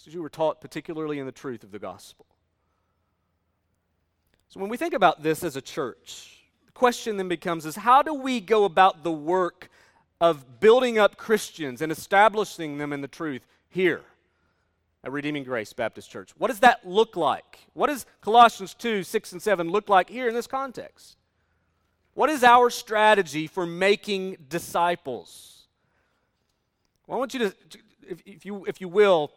just 0.00 0.08
as 0.08 0.14
you 0.14 0.22
were 0.22 0.30
taught, 0.30 0.62
particularly 0.62 1.18
in 1.18 1.26
the 1.26 1.32
truth 1.32 1.62
of 1.62 1.72
the 1.72 1.78
gospel. 1.78 2.24
So 4.48 4.58
when 4.58 4.70
we 4.70 4.78
think 4.78 4.94
about 4.94 5.22
this 5.22 5.44
as 5.44 5.56
a 5.56 5.60
church, 5.60 6.42
the 6.64 6.72
question 6.72 7.18
then 7.18 7.28
becomes 7.28 7.66
is 7.66 7.76
how 7.76 8.00
do 8.00 8.14
we 8.14 8.40
go 8.40 8.64
about 8.64 9.04
the 9.04 9.12
work 9.12 9.70
of 10.18 10.58
building 10.58 10.98
up 10.98 11.18
Christians 11.18 11.82
and 11.82 11.92
establishing 11.92 12.78
them 12.78 12.94
in 12.94 13.02
the 13.02 13.08
truth 13.08 13.46
here 13.68 14.00
at 15.02 15.12
Redeeming 15.12 15.44
Grace 15.44 15.72
Baptist 15.72 16.10
Church? 16.10 16.30
What 16.36 16.48
does 16.48 16.60
that 16.60 16.86
look 16.86 17.16
like? 17.16 17.60
What 17.72 17.86
does 17.86 18.06
Colossians 18.20 18.74
2, 18.74 19.02
6, 19.02 19.32
and 19.32 19.42
7 19.42 19.70
look 19.70 19.88
like 19.88 20.10
here 20.10 20.28
in 20.28 20.34
this 20.34 20.46
context? 20.46 21.16
What 22.14 22.28
is 22.28 22.44
our 22.44 22.70
strategy 22.70 23.46
for 23.46 23.64
making 23.64 24.36
disciples? 24.48 25.66
Well, 27.06 27.16
I 27.16 27.18
want 27.18 27.34
you 27.34 27.40
to, 27.40 27.54
if, 28.08 28.22
if, 28.26 28.44
you, 28.44 28.64
if 28.66 28.80
you 28.80 28.88
will, 28.88 29.32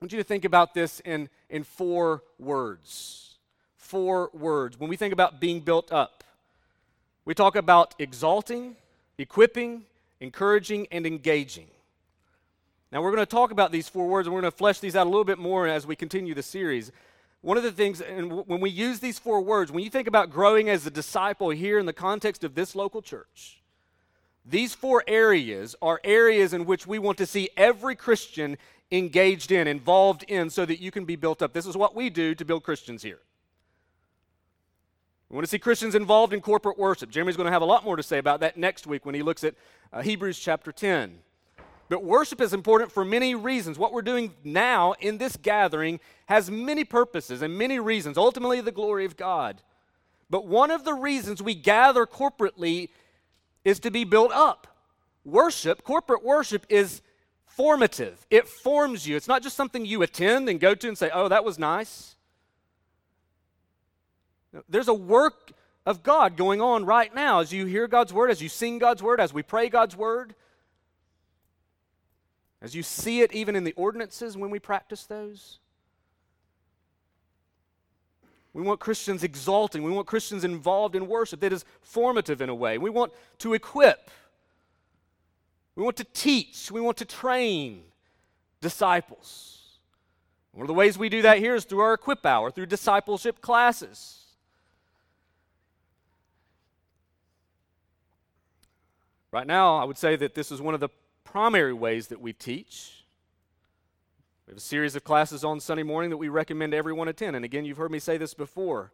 want 0.00 0.12
you 0.12 0.18
to 0.18 0.24
think 0.24 0.44
about 0.44 0.74
this 0.74 1.00
in, 1.00 1.28
in 1.48 1.62
four 1.62 2.22
words. 2.38 3.36
Four 3.76 4.30
words. 4.32 4.78
When 4.78 4.90
we 4.90 4.96
think 4.96 5.12
about 5.12 5.40
being 5.40 5.60
built 5.60 5.92
up, 5.92 6.24
we 7.24 7.34
talk 7.34 7.54
about 7.54 7.94
exalting, 8.00 8.74
equipping, 9.18 9.84
encouraging, 10.20 10.88
and 10.90 11.06
engaging. 11.06 11.68
Now, 12.92 13.00
we're 13.00 13.10
going 13.10 13.22
to 13.22 13.26
talk 13.26 13.52
about 13.52 13.72
these 13.72 13.88
four 13.88 14.06
words 14.06 14.26
and 14.26 14.34
we're 14.34 14.42
going 14.42 14.52
to 14.52 14.56
flesh 14.56 14.78
these 14.78 14.94
out 14.94 15.06
a 15.06 15.10
little 15.10 15.24
bit 15.24 15.38
more 15.38 15.66
as 15.66 15.86
we 15.86 15.96
continue 15.96 16.34
the 16.34 16.42
series. 16.42 16.92
One 17.40 17.56
of 17.56 17.62
the 17.62 17.72
things, 17.72 18.02
and 18.02 18.46
when 18.46 18.60
we 18.60 18.68
use 18.68 19.00
these 19.00 19.18
four 19.18 19.40
words, 19.40 19.72
when 19.72 19.82
you 19.82 19.88
think 19.88 20.06
about 20.06 20.30
growing 20.30 20.68
as 20.68 20.86
a 20.86 20.90
disciple 20.90 21.48
here 21.48 21.78
in 21.78 21.86
the 21.86 21.94
context 21.94 22.44
of 22.44 22.54
this 22.54 22.76
local 22.76 23.00
church, 23.00 23.62
these 24.44 24.74
four 24.74 25.02
areas 25.06 25.74
are 25.80 26.00
areas 26.04 26.52
in 26.52 26.66
which 26.66 26.86
we 26.86 26.98
want 26.98 27.16
to 27.18 27.26
see 27.26 27.48
every 27.56 27.96
Christian 27.96 28.58
engaged 28.90 29.50
in, 29.50 29.66
involved 29.66 30.24
in, 30.24 30.50
so 30.50 30.66
that 30.66 30.78
you 30.78 30.90
can 30.90 31.06
be 31.06 31.16
built 31.16 31.40
up. 31.40 31.54
This 31.54 31.66
is 31.66 31.76
what 31.76 31.96
we 31.96 32.10
do 32.10 32.34
to 32.34 32.44
build 32.44 32.62
Christians 32.62 33.02
here. 33.02 33.20
We 35.30 35.36
want 35.36 35.46
to 35.46 35.50
see 35.50 35.58
Christians 35.58 35.94
involved 35.94 36.34
in 36.34 36.42
corporate 36.42 36.78
worship. 36.78 37.08
Jeremy's 37.08 37.38
going 37.38 37.46
to 37.46 37.52
have 37.52 37.62
a 37.62 37.66
lot 37.66 37.84
more 37.84 37.96
to 37.96 38.02
say 38.02 38.18
about 38.18 38.40
that 38.40 38.58
next 38.58 38.86
week 38.86 39.06
when 39.06 39.14
he 39.14 39.22
looks 39.22 39.44
at 39.44 39.54
uh, 39.92 40.02
Hebrews 40.02 40.38
chapter 40.38 40.72
10. 40.72 41.20
But 41.92 42.04
worship 42.04 42.40
is 42.40 42.54
important 42.54 42.90
for 42.90 43.04
many 43.04 43.34
reasons. 43.34 43.78
What 43.78 43.92
we're 43.92 44.00
doing 44.00 44.32
now 44.44 44.94
in 44.98 45.18
this 45.18 45.36
gathering 45.36 46.00
has 46.24 46.50
many 46.50 46.84
purposes 46.84 47.42
and 47.42 47.58
many 47.58 47.78
reasons, 47.78 48.16
ultimately, 48.16 48.62
the 48.62 48.72
glory 48.72 49.04
of 49.04 49.18
God. 49.18 49.60
But 50.30 50.46
one 50.46 50.70
of 50.70 50.84
the 50.86 50.94
reasons 50.94 51.42
we 51.42 51.54
gather 51.54 52.06
corporately 52.06 52.88
is 53.62 53.78
to 53.80 53.90
be 53.90 54.04
built 54.04 54.32
up. 54.32 54.68
Worship, 55.22 55.84
corporate 55.84 56.24
worship, 56.24 56.64
is 56.70 57.02
formative. 57.44 58.26
It 58.30 58.48
forms 58.48 59.06
you. 59.06 59.14
It's 59.14 59.28
not 59.28 59.42
just 59.42 59.54
something 59.54 59.84
you 59.84 60.00
attend 60.00 60.48
and 60.48 60.58
go 60.58 60.74
to 60.74 60.88
and 60.88 60.96
say, 60.96 61.10
oh, 61.12 61.28
that 61.28 61.44
was 61.44 61.58
nice. 61.58 62.16
There's 64.66 64.88
a 64.88 64.94
work 64.94 65.52
of 65.84 66.02
God 66.02 66.38
going 66.38 66.62
on 66.62 66.86
right 66.86 67.14
now 67.14 67.40
as 67.40 67.52
you 67.52 67.66
hear 67.66 67.86
God's 67.86 68.14
word, 68.14 68.30
as 68.30 68.40
you 68.40 68.48
sing 68.48 68.78
God's 68.78 69.02
word, 69.02 69.20
as 69.20 69.34
we 69.34 69.42
pray 69.42 69.68
God's 69.68 69.94
word, 69.94 70.34
as 72.62 72.74
you 72.76 72.82
see 72.82 73.20
it 73.20 73.32
even 73.32 73.56
in 73.56 73.64
the 73.64 73.72
ordinances 73.72 74.36
when 74.36 74.48
we 74.48 74.60
practice 74.60 75.04
those. 75.04 75.58
We 78.54 78.62
want 78.62 78.80
Christians 78.80 79.24
exalting. 79.24 79.82
We 79.82 79.90
want 79.90 80.06
Christians 80.06 80.44
involved 80.44 80.94
in 80.94 81.08
worship 81.08 81.40
that 81.40 81.52
is 81.52 81.64
formative 81.80 82.40
in 82.40 82.48
a 82.48 82.54
way. 82.54 82.78
We 82.78 82.90
want 82.90 83.12
to 83.38 83.54
equip. 83.54 84.10
We 85.74 85.82
want 85.82 85.96
to 85.96 86.04
teach. 86.04 86.70
We 86.70 86.80
want 86.80 86.98
to 86.98 87.04
train 87.04 87.82
disciples. 88.60 89.78
One 90.52 90.62
of 90.62 90.68
the 90.68 90.74
ways 90.74 90.98
we 90.98 91.08
do 91.08 91.22
that 91.22 91.38
here 91.38 91.54
is 91.54 91.64
through 91.64 91.80
our 91.80 91.94
equip 91.94 92.24
hour, 92.26 92.50
through 92.50 92.66
discipleship 92.66 93.40
classes. 93.40 94.18
Right 99.32 99.46
now, 99.46 99.78
I 99.78 99.84
would 99.84 99.96
say 99.96 100.14
that 100.16 100.34
this 100.34 100.52
is 100.52 100.60
one 100.60 100.74
of 100.74 100.80
the 100.80 100.90
primary 101.24 101.72
ways 101.72 102.08
that 102.08 102.20
we 102.20 102.32
teach. 102.32 103.04
We 104.46 104.52
have 104.52 104.58
a 104.58 104.60
series 104.60 104.96
of 104.96 105.04
classes 105.04 105.44
on 105.44 105.60
Sunday 105.60 105.82
morning 105.82 106.10
that 106.10 106.16
we 106.16 106.28
recommend 106.28 106.74
everyone 106.74 107.08
attend. 107.08 107.36
And 107.36 107.44
again, 107.44 107.64
you've 107.64 107.78
heard 107.78 107.90
me 107.90 107.98
say 107.98 108.16
this 108.18 108.34
before. 108.34 108.92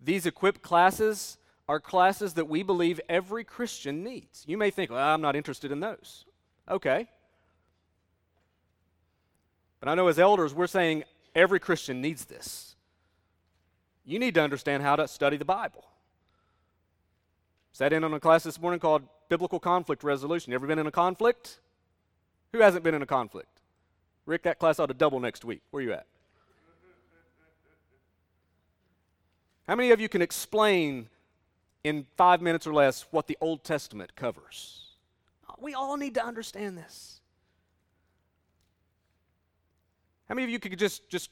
These 0.00 0.26
equipped 0.26 0.62
classes 0.62 1.38
are 1.68 1.80
classes 1.80 2.34
that 2.34 2.48
we 2.48 2.62
believe 2.62 3.00
every 3.08 3.44
Christian 3.44 4.02
needs. 4.02 4.44
You 4.46 4.56
may 4.56 4.70
think, 4.70 4.90
well, 4.90 5.06
I'm 5.06 5.20
not 5.20 5.36
interested 5.36 5.72
in 5.72 5.80
those. 5.80 6.24
Okay. 6.70 7.08
But 9.80 9.88
I 9.88 9.94
know 9.94 10.08
as 10.08 10.18
elders, 10.18 10.54
we're 10.54 10.66
saying 10.66 11.04
every 11.34 11.60
Christian 11.60 12.00
needs 12.00 12.24
this. 12.24 12.76
You 14.04 14.18
need 14.18 14.34
to 14.34 14.42
understand 14.42 14.82
how 14.82 14.96
to 14.96 15.06
study 15.06 15.36
the 15.36 15.44
Bible. 15.44 15.84
Sat 17.72 17.92
in 17.92 18.02
on 18.02 18.14
a 18.14 18.20
class 18.20 18.42
this 18.42 18.60
morning 18.60 18.80
called 18.80 19.02
Biblical 19.28 19.60
Conflict 19.60 20.02
Resolution. 20.04 20.52
You 20.52 20.56
ever 20.56 20.66
been 20.66 20.78
in 20.78 20.86
a 20.86 20.92
conflict? 20.92 21.60
Who 22.52 22.60
hasn't 22.60 22.82
been 22.82 22.94
in 22.94 23.02
a 23.02 23.06
conflict? 23.06 23.48
Rick, 24.26 24.42
that 24.42 24.58
class 24.58 24.78
ought 24.78 24.86
to 24.86 24.94
double 24.94 25.20
next 25.20 25.44
week. 25.44 25.62
Where 25.70 25.80
are 25.80 25.84
you 25.84 25.92
at? 25.92 26.06
How 29.66 29.74
many 29.74 29.90
of 29.90 30.00
you 30.00 30.08
can 30.08 30.22
explain 30.22 31.08
in 31.84 32.06
five 32.16 32.40
minutes 32.40 32.66
or 32.66 32.72
less 32.72 33.06
what 33.10 33.26
the 33.26 33.36
Old 33.40 33.64
Testament 33.64 34.16
covers? 34.16 34.92
We 35.60 35.74
all 35.74 35.96
need 35.96 36.14
to 36.14 36.24
understand 36.24 36.78
this. 36.78 37.20
How 40.28 40.34
many 40.34 40.44
of 40.44 40.50
you 40.50 40.58
could 40.58 40.78
just, 40.78 41.08
just 41.08 41.30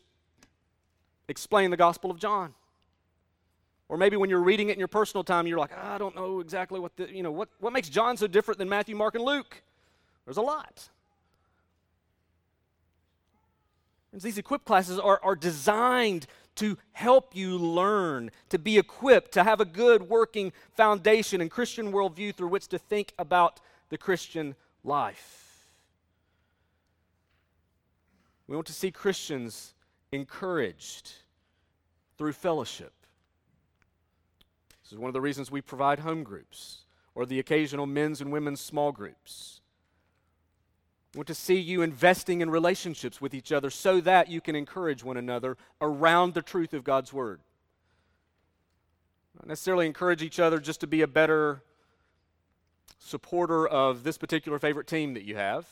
explain 1.28 1.70
the 1.70 1.76
Gospel 1.76 2.10
of 2.10 2.18
John? 2.18 2.54
Or 3.88 3.96
maybe 3.96 4.16
when 4.16 4.28
you're 4.28 4.42
reading 4.42 4.68
it 4.68 4.72
in 4.72 4.78
your 4.78 4.88
personal 4.88 5.22
time, 5.22 5.46
you're 5.46 5.58
like, 5.58 5.76
I 5.76 5.96
don't 5.96 6.16
know 6.16 6.40
exactly 6.40 6.80
what 6.80 6.96
the, 6.96 7.08
you 7.08 7.22
know, 7.22 7.30
what, 7.30 7.48
what 7.60 7.72
makes 7.72 7.88
John 7.88 8.16
so 8.16 8.26
different 8.26 8.58
than 8.58 8.68
Matthew, 8.68 8.96
Mark, 8.96 9.14
and 9.14 9.24
Luke? 9.24 9.62
There's 10.24 10.38
a 10.38 10.42
lot. 10.42 10.88
And 14.12 14.20
these 14.20 14.38
equip 14.38 14.64
classes 14.64 14.98
are, 14.98 15.20
are 15.22 15.36
designed 15.36 16.26
to 16.56 16.78
help 16.92 17.36
you 17.36 17.58
learn, 17.58 18.30
to 18.48 18.58
be 18.58 18.78
equipped, 18.78 19.32
to 19.32 19.44
have 19.44 19.60
a 19.60 19.64
good 19.64 20.08
working 20.08 20.52
foundation 20.74 21.40
and 21.40 21.50
Christian 21.50 21.92
worldview 21.92 22.34
through 22.34 22.48
which 22.48 22.66
to 22.68 22.78
think 22.78 23.12
about 23.18 23.60
the 23.90 23.98
Christian 23.98 24.56
life. 24.82 25.68
We 28.48 28.56
want 28.56 28.66
to 28.68 28.72
see 28.72 28.90
Christians 28.90 29.74
encouraged 30.12 31.12
through 32.16 32.32
fellowship. 32.32 32.92
This 34.86 34.92
is 34.92 34.98
one 35.00 35.08
of 35.08 35.14
the 35.14 35.20
reasons 35.20 35.50
we 35.50 35.62
provide 35.62 35.98
home 35.98 36.22
groups 36.22 36.84
or 37.16 37.26
the 37.26 37.40
occasional 37.40 37.86
men's 37.86 38.20
and 38.20 38.30
women's 38.30 38.60
small 38.60 38.92
groups. 38.92 39.60
We 41.12 41.18
want 41.18 41.26
to 41.26 41.34
see 41.34 41.58
you 41.58 41.82
investing 41.82 42.40
in 42.40 42.50
relationships 42.50 43.20
with 43.20 43.34
each 43.34 43.50
other 43.50 43.68
so 43.68 44.00
that 44.02 44.28
you 44.28 44.40
can 44.40 44.54
encourage 44.54 45.02
one 45.02 45.16
another 45.16 45.56
around 45.80 46.34
the 46.34 46.42
truth 46.42 46.72
of 46.72 46.84
God's 46.84 47.12
Word. 47.12 47.40
Not 49.34 49.48
necessarily 49.48 49.86
encourage 49.86 50.22
each 50.22 50.38
other 50.38 50.60
just 50.60 50.78
to 50.82 50.86
be 50.86 51.02
a 51.02 51.08
better 51.08 51.64
supporter 53.00 53.66
of 53.66 54.04
this 54.04 54.16
particular 54.16 54.60
favorite 54.60 54.86
team 54.86 55.14
that 55.14 55.24
you 55.24 55.34
have. 55.34 55.66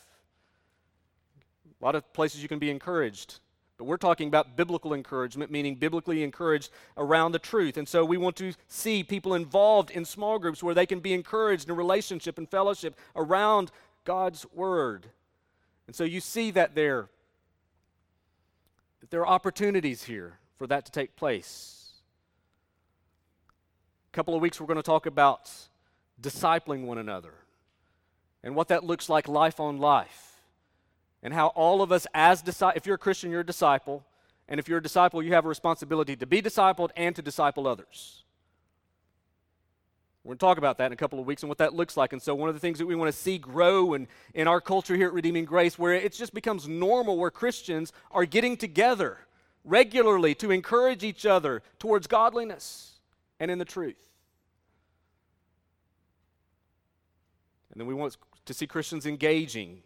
A 1.80 1.84
lot 1.84 1.94
of 1.94 2.12
places 2.12 2.42
you 2.42 2.48
can 2.48 2.58
be 2.58 2.68
encouraged 2.68 3.38
but 3.76 3.84
we're 3.84 3.96
talking 3.96 4.28
about 4.28 4.56
biblical 4.56 4.94
encouragement, 4.94 5.50
meaning 5.50 5.74
biblically 5.74 6.22
encouraged 6.22 6.70
around 6.96 7.32
the 7.32 7.38
truth. 7.38 7.76
And 7.76 7.88
so 7.88 8.04
we 8.04 8.16
want 8.16 8.36
to 8.36 8.52
see 8.68 9.02
people 9.02 9.34
involved 9.34 9.90
in 9.90 10.04
small 10.04 10.38
groups 10.38 10.62
where 10.62 10.74
they 10.74 10.86
can 10.86 11.00
be 11.00 11.12
encouraged 11.12 11.68
in 11.68 11.74
relationship 11.74 12.38
and 12.38 12.48
fellowship 12.48 12.96
around 13.16 13.72
God's 14.04 14.46
word. 14.54 15.06
And 15.86 15.96
so 15.96 16.04
you 16.04 16.20
see 16.20 16.52
that 16.52 16.74
there. 16.74 17.08
That 19.00 19.10
there 19.10 19.20
are 19.20 19.28
opportunities 19.28 20.04
here 20.04 20.38
for 20.56 20.68
that 20.68 20.86
to 20.86 20.92
take 20.92 21.16
place. 21.16 21.94
A 24.12 24.14
couple 24.14 24.36
of 24.36 24.40
weeks 24.40 24.60
we're 24.60 24.68
going 24.68 24.76
to 24.76 24.82
talk 24.82 25.06
about 25.06 25.50
discipling 26.22 26.84
one 26.84 26.98
another 26.98 27.34
and 28.44 28.54
what 28.54 28.68
that 28.68 28.84
looks 28.84 29.08
like 29.08 29.26
life 29.26 29.58
on 29.58 29.78
life 29.78 30.23
and 31.24 31.32
how 31.32 31.48
all 31.48 31.82
of 31.82 31.90
us 31.90 32.06
as 32.14 32.42
disciples, 32.42 32.76
if 32.76 32.86
you're 32.86 32.96
a 32.96 32.98
Christian, 32.98 33.30
you're 33.30 33.40
a 33.40 33.46
disciple, 33.46 34.04
and 34.46 34.60
if 34.60 34.68
you're 34.68 34.78
a 34.78 34.82
disciple, 34.82 35.22
you 35.22 35.32
have 35.32 35.46
a 35.46 35.48
responsibility 35.48 36.14
to 36.16 36.26
be 36.26 36.42
discipled 36.42 36.90
and 36.96 37.16
to 37.16 37.22
disciple 37.22 37.66
others. 37.66 38.22
We're 40.22 40.30
going 40.30 40.38
to 40.38 40.46
talk 40.46 40.58
about 40.58 40.78
that 40.78 40.86
in 40.86 40.92
a 40.92 40.96
couple 40.96 41.18
of 41.18 41.26
weeks 41.26 41.42
and 41.42 41.48
what 41.48 41.58
that 41.58 41.74
looks 41.74 41.96
like. 41.96 42.12
And 42.12 42.22
so, 42.22 42.34
one 42.34 42.48
of 42.48 42.54
the 42.54 42.60
things 42.60 42.78
that 42.78 42.86
we 42.86 42.94
want 42.94 43.12
to 43.12 43.18
see 43.18 43.38
grow 43.38 43.94
in, 43.94 44.06
in 44.32 44.46
our 44.48 44.60
culture 44.60 44.94
here 44.94 45.08
at 45.08 45.12
Redeeming 45.12 45.44
Grace, 45.44 45.78
where 45.78 45.92
it 45.94 46.12
just 46.12 46.32
becomes 46.32 46.68
normal, 46.68 47.18
where 47.18 47.30
Christians 47.30 47.92
are 48.10 48.24
getting 48.24 48.56
together 48.56 49.18
regularly 49.64 50.34
to 50.36 50.50
encourage 50.50 51.04
each 51.04 51.26
other 51.26 51.62
towards 51.78 52.06
godliness 52.06 53.00
and 53.40 53.50
in 53.50 53.58
the 53.58 53.64
truth. 53.64 53.96
And 57.72 57.80
then 57.80 57.86
we 57.86 57.94
want 57.94 58.16
to 58.44 58.54
see 58.54 58.66
Christians 58.66 59.04
engaging 59.04 59.82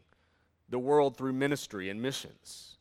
the 0.69 0.79
world 0.79 1.16
through 1.16 1.33
ministry 1.33 1.89
and 1.89 2.01
missions. 2.01 2.77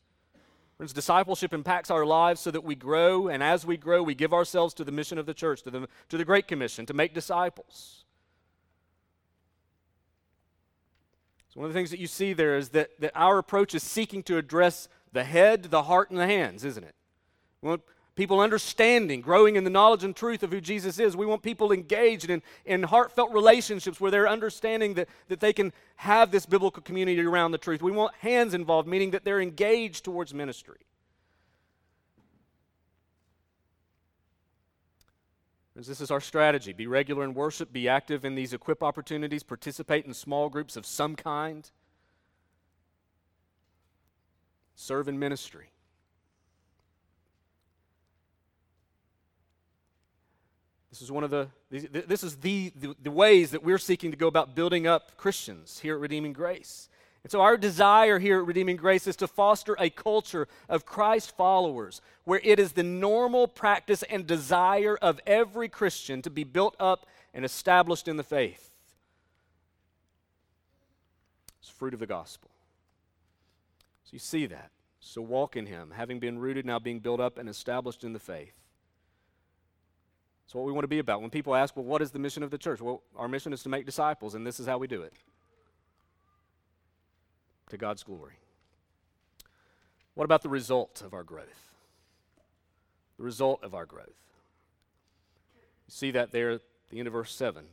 Friends, 0.76 0.92
discipleship 0.92 1.52
impacts 1.52 1.90
our 1.90 2.06
lives 2.06 2.40
so 2.40 2.52
that 2.52 2.62
we 2.62 2.76
grow, 2.76 3.26
and 3.26 3.42
as 3.42 3.66
we 3.66 3.76
grow, 3.76 4.00
we 4.02 4.14
give 4.14 4.32
ourselves 4.32 4.72
to 4.74 4.84
the 4.84 4.92
mission 4.92 5.18
of 5.18 5.26
the 5.26 5.34
church, 5.34 5.62
to 5.62 5.70
the, 5.70 5.88
to 6.08 6.16
the 6.16 6.24
Great 6.24 6.46
Commission, 6.46 6.86
to 6.86 6.94
make 6.94 7.14
disciples. 7.14 8.04
So, 11.48 11.60
one 11.60 11.66
of 11.66 11.72
the 11.72 11.78
things 11.78 11.90
that 11.90 11.98
you 11.98 12.06
see 12.06 12.32
there 12.32 12.56
is 12.56 12.68
that, 12.70 12.90
that 13.00 13.10
our 13.16 13.38
approach 13.38 13.74
is 13.74 13.82
seeking 13.82 14.22
to 14.24 14.36
address 14.36 14.88
the 15.12 15.24
head, 15.24 15.64
the 15.64 15.82
heart, 15.82 16.10
and 16.10 16.20
the 16.20 16.26
hands, 16.26 16.64
isn't 16.64 16.84
it? 16.84 16.94
We 17.60 17.70
want 17.70 17.82
people 18.18 18.40
understanding, 18.40 19.20
growing 19.20 19.54
in 19.54 19.62
the 19.62 19.70
knowledge 19.70 20.02
and 20.02 20.14
truth 20.14 20.42
of 20.42 20.50
who 20.50 20.60
Jesus 20.60 20.98
is. 20.98 21.16
We 21.16 21.24
want 21.24 21.40
people 21.40 21.70
engaged 21.70 22.28
in, 22.28 22.42
in 22.66 22.82
heartfelt 22.82 23.32
relationships 23.32 24.00
where 24.00 24.10
they're 24.10 24.28
understanding 24.28 24.94
that, 24.94 25.08
that 25.28 25.38
they 25.38 25.52
can 25.52 25.72
have 25.94 26.32
this 26.32 26.44
biblical 26.44 26.82
community 26.82 27.20
around 27.20 27.52
the 27.52 27.58
truth. 27.58 27.80
We 27.80 27.92
want 27.92 28.12
hands 28.16 28.54
involved, 28.54 28.88
meaning 28.88 29.12
that 29.12 29.24
they're 29.24 29.40
engaged 29.40 30.04
towards 30.04 30.34
ministry. 30.34 30.80
This 35.76 36.00
is 36.00 36.10
our 36.10 36.20
strategy. 36.20 36.72
Be 36.72 36.88
regular 36.88 37.22
in 37.22 37.34
worship, 37.34 37.72
be 37.72 37.88
active 37.88 38.24
in 38.24 38.34
these 38.34 38.52
equip 38.52 38.82
opportunities, 38.82 39.44
participate 39.44 40.06
in 40.06 40.12
small 40.12 40.48
groups 40.48 40.76
of 40.76 40.84
some 40.84 41.14
kind, 41.14 41.70
serve 44.74 45.06
in 45.06 45.20
ministry. 45.20 45.70
This 50.98 51.04
is 51.04 51.12
one 51.12 51.22
of 51.22 51.30
the 51.30 51.46
this 51.70 52.24
is 52.24 52.38
the, 52.38 52.72
the, 52.74 52.96
the, 53.00 53.10
ways 53.12 53.52
that 53.52 53.62
we're 53.62 53.78
seeking 53.78 54.10
to 54.10 54.16
go 54.16 54.26
about 54.26 54.56
building 54.56 54.88
up 54.88 55.16
Christians 55.16 55.78
here 55.78 55.94
at 55.94 56.00
Redeeming 56.00 56.32
Grace. 56.32 56.88
And 57.22 57.30
so 57.30 57.40
our 57.40 57.56
desire 57.56 58.18
here 58.18 58.40
at 58.40 58.46
Redeeming 58.46 58.74
Grace 58.74 59.06
is 59.06 59.14
to 59.16 59.28
foster 59.28 59.76
a 59.78 59.90
culture 59.90 60.48
of 60.68 60.86
Christ 60.86 61.36
followers 61.36 62.00
where 62.24 62.40
it 62.42 62.58
is 62.58 62.72
the 62.72 62.82
normal 62.82 63.46
practice 63.46 64.02
and 64.02 64.26
desire 64.26 64.98
of 65.00 65.20
every 65.24 65.68
Christian 65.68 66.20
to 66.22 66.30
be 66.30 66.42
built 66.42 66.74
up 66.80 67.06
and 67.32 67.44
established 67.44 68.08
in 68.08 68.16
the 68.16 68.24
faith. 68.24 68.72
It's 71.60 71.68
fruit 71.68 71.94
of 71.94 72.00
the 72.00 72.06
gospel. 72.06 72.50
So 74.02 74.10
you 74.14 74.18
see 74.18 74.46
that. 74.46 74.72
So 74.98 75.22
walk 75.22 75.56
in 75.56 75.66
him, 75.66 75.92
having 75.94 76.18
been 76.18 76.40
rooted, 76.40 76.66
now 76.66 76.80
being 76.80 76.98
built 76.98 77.20
up 77.20 77.38
and 77.38 77.48
established 77.48 78.02
in 78.02 78.14
the 78.14 78.18
faith. 78.18 78.54
It's 80.48 80.54
what 80.54 80.64
we 80.64 80.72
want 80.72 80.84
to 80.84 80.88
be 80.88 80.98
about. 80.98 81.20
When 81.20 81.28
people 81.28 81.54
ask, 81.54 81.76
well, 81.76 81.84
what 81.84 82.00
is 82.00 82.10
the 82.10 82.18
mission 82.18 82.42
of 82.42 82.50
the 82.50 82.56
church? 82.56 82.80
Well, 82.80 83.02
our 83.14 83.28
mission 83.28 83.52
is 83.52 83.62
to 83.64 83.68
make 83.68 83.84
disciples, 83.84 84.34
and 84.34 84.46
this 84.46 84.58
is 84.58 84.66
how 84.66 84.78
we 84.78 84.86
do 84.86 85.02
it 85.02 85.12
to 87.68 87.76
God's 87.76 88.02
glory. 88.02 88.38
What 90.14 90.24
about 90.24 90.40
the 90.40 90.48
result 90.48 91.02
of 91.04 91.12
our 91.12 91.22
growth? 91.22 91.74
The 93.18 93.24
result 93.24 93.62
of 93.62 93.74
our 93.74 93.84
growth. 93.84 94.06
You 95.86 95.90
see 95.90 96.12
that 96.12 96.32
there 96.32 96.52
at 96.52 96.62
the 96.88 96.98
end 96.98 97.08
of 97.08 97.12
verse 97.12 97.34
7 97.34 97.66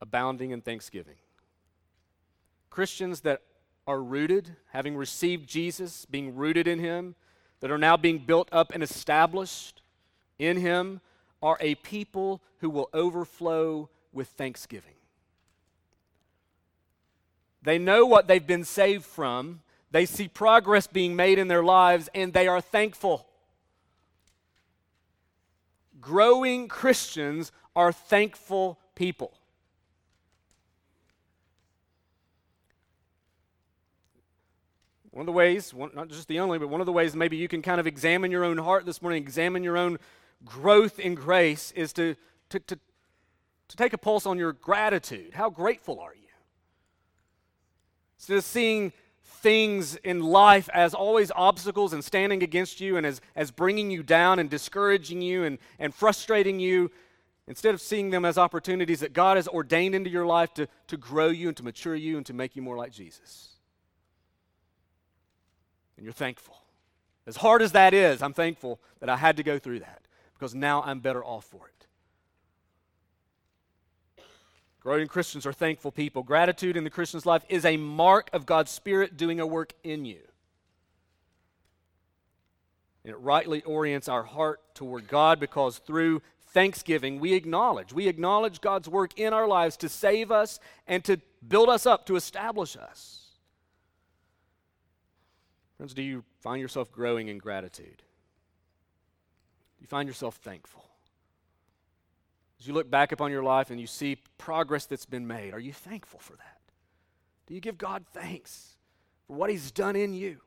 abounding 0.00 0.52
in 0.52 0.62
thanksgiving. 0.62 1.16
Christians 2.70 3.20
that 3.20 3.42
are 3.86 4.02
rooted, 4.02 4.56
having 4.70 4.96
received 4.96 5.46
Jesus, 5.46 6.06
being 6.06 6.34
rooted 6.34 6.66
in 6.66 6.78
Him, 6.78 7.14
that 7.60 7.70
are 7.70 7.76
now 7.76 7.98
being 7.98 8.20
built 8.20 8.48
up 8.52 8.72
and 8.72 8.82
established 8.82 9.82
in 10.38 10.58
him 10.58 11.00
are 11.42 11.58
a 11.60 11.74
people 11.76 12.42
who 12.58 12.70
will 12.70 12.88
overflow 12.92 13.88
with 14.12 14.28
thanksgiving. 14.28 14.94
They 17.62 17.78
know 17.78 18.06
what 18.06 18.28
they've 18.28 18.46
been 18.46 18.64
saved 18.64 19.04
from, 19.04 19.60
they 19.90 20.06
see 20.06 20.28
progress 20.28 20.86
being 20.86 21.16
made 21.16 21.38
in 21.38 21.48
their 21.48 21.64
lives, 21.64 22.08
and 22.14 22.32
they 22.32 22.48
are 22.48 22.60
thankful. 22.60 23.26
Growing 26.00 26.68
Christians 26.68 27.52
are 27.74 27.92
thankful 27.92 28.78
people. 28.94 29.32
One 35.10 35.22
of 35.22 35.26
the 35.26 35.32
ways, 35.32 35.72
one, 35.72 35.90
not 35.94 36.08
just 36.08 36.28
the 36.28 36.40
only, 36.40 36.58
but 36.58 36.68
one 36.68 36.80
of 36.82 36.86
the 36.86 36.92
ways 36.92 37.16
maybe 37.16 37.38
you 37.38 37.48
can 37.48 37.62
kind 37.62 37.80
of 37.80 37.86
examine 37.86 38.30
your 38.30 38.44
own 38.44 38.58
heart 38.58 38.84
this 38.84 39.00
morning, 39.00 39.22
examine 39.22 39.64
your 39.64 39.78
own 39.78 39.98
growth 40.44 40.98
in 40.98 41.14
grace 41.14 41.72
is 41.72 41.92
to, 41.94 42.14
to, 42.50 42.60
to, 42.60 42.78
to 43.68 43.76
take 43.76 43.92
a 43.92 43.98
pulse 43.98 44.26
on 44.26 44.38
your 44.38 44.52
gratitude. 44.52 45.34
How 45.34 45.50
grateful 45.50 46.00
are 46.00 46.14
you? 46.14 46.22
Instead 48.18 48.38
of 48.38 48.44
seeing 48.44 48.92
things 49.22 49.96
in 49.96 50.20
life 50.20 50.68
as 50.72 50.94
always 50.94 51.30
obstacles 51.34 51.92
and 51.92 52.04
standing 52.04 52.42
against 52.42 52.80
you 52.80 52.96
and 52.96 53.06
as, 53.06 53.20
as 53.34 53.50
bringing 53.50 53.90
you 53.90 54.02
down 54.02 54.38
and 54.38 54.48
discouraging 54.48 55.20
you 55.20 55.44
and, 55.44 55.58
and 55.78 55.94
frustrating 55.94 56.58
you, 56.58 56.90
instead 57.46 57.74
of 57.74 57.80
seeing 57.80 58.10
them 58.10 58.24
as 58.24 58.38
opportunities 58.38 59.00
that 59.00 59.12
God 59.12 59.36
has 59.36 59.46
ordained 59.46 59.94
into 59.94 60.10
your 60.10 60.26
life 60.26 60.52
to, 60.54 60.66
to 60.88 60.96
grow 60.96 61.28
you 61.28 61.48
and 61.48 61.56
to 61.56 61.62
mature 61.62 61.94
you 61.94 62.16
and 62.16 62.26
to 62.26 62.32
make 62.32 62.56
you 62.56 62.62
more 62.62 62.76
like 62.76 62.92
Jesus. 62.92 63.50
And 65.96 66.04
you're 66.04 66.12
thankful. 66.12 66.56
As 67.26 67.36
hard 67.36 67.62
as 67.62 67.72
that 67.72 67.94
is, 67.94 68.22
I'm 68.22 68.32
thankful 68.34 68.80
that 69.00 69.08
I 69.08 69.16
had 69.16 69.36
to 69.36 69.42
go 69.42 69.58
through 69.58 69.80
that 69.80 70.05
because 70.38 70.54
now 70.54 70.82
I'm 70.82 71.00
better 71.00 71.24
off 71.24 71.44
for 71.44 71.68
it. 71.68 71.76
Growing 74.80 75.08
Christians 75.08 75.46
are 75.46 75.52
thankful 75.52 75.90
people. 75.90 76.22
Gratitude 76.22 76.76
in 76.76 76.84
the 76.84 76.90
Christian's 76.90 77.26
life 77.26 77.44
is 77.48 77.64
a 77.64 77.76
mark 77.76 78.30
of 78.32 78.46
God's 78.46 78.70
Spirit 78.70 79.16
doing 79.16 79.40
a 79.40 79.46
work 79.46 79.72
in 79.82 80.04
you. 80.04 80.20
And 83.04 83.12
it 83.12 83.18
rightly 83.18 83.62
orients 83.62 84.08
our 84.08 84.22
heart 84.22 84.60
toward 84.74 85.08
God 85.08 85.40
because 85.40 85.78
through 85.78 86.22
thanksgiving 86.48 87.18
we 87.18 87.34
acknowledge. 87.34 87.92
We 87.92 88.06
acknowledge 88.08 88.60
God's 88.60 88.88
work 88.88 89.18
in 89.18 89.32
our 89.32 89.48
lives 89.48 89.76
to 89.78 89.88
save 89.88 90.30
us 90.30 90.60
and 90.86 91.02
to 91.04 91.20
build 91.46 91.68
us 91.68 91.86
up, 91.86 92.06
to 92.06 92.16
establish 92.16 92.76
us. 92.76 93.26
Friends, 95.76 95.94
do 95.94 96.02
you 96.02 96.24
find 96.40 96.60
yourself 96.60 96.90
growing 96.92 97.28
in 97.28 97.38
gratitude? 97.38 98.02
You 99.80 99.86
find 99.86 100.08
yourself 100.08 100.36
thankful? 100.36 100.84
As 102.58 102.66
you 102.66 102.74
look 102.74 102.90
back 102.90 103.12
upon 103.12 103.30
your 103.30 103.42
life 103.42 103.70
and 103.70 103.80
you 103.80 103.86
see 103.86 104.16
progress 104.38 104.86
that's 104.86 105.04
been 105.04 105.26
made, 105.26 105.52
are 105.52 105.60
you 105.60 105.72
thankful 105.72 106.20
for 106.20 106.34
that? 106.36 106.60
Do 107.46 107.54
you 107.54 107.60
give 107.60 107.78
God 107.78 108.04
thanks 108.12 108.76
for 109.26 109.36
what 109.36 109.50
He's 109.50 109.70
done 109.70 109.96
in 109.96 110.14
you? 110.14 110.40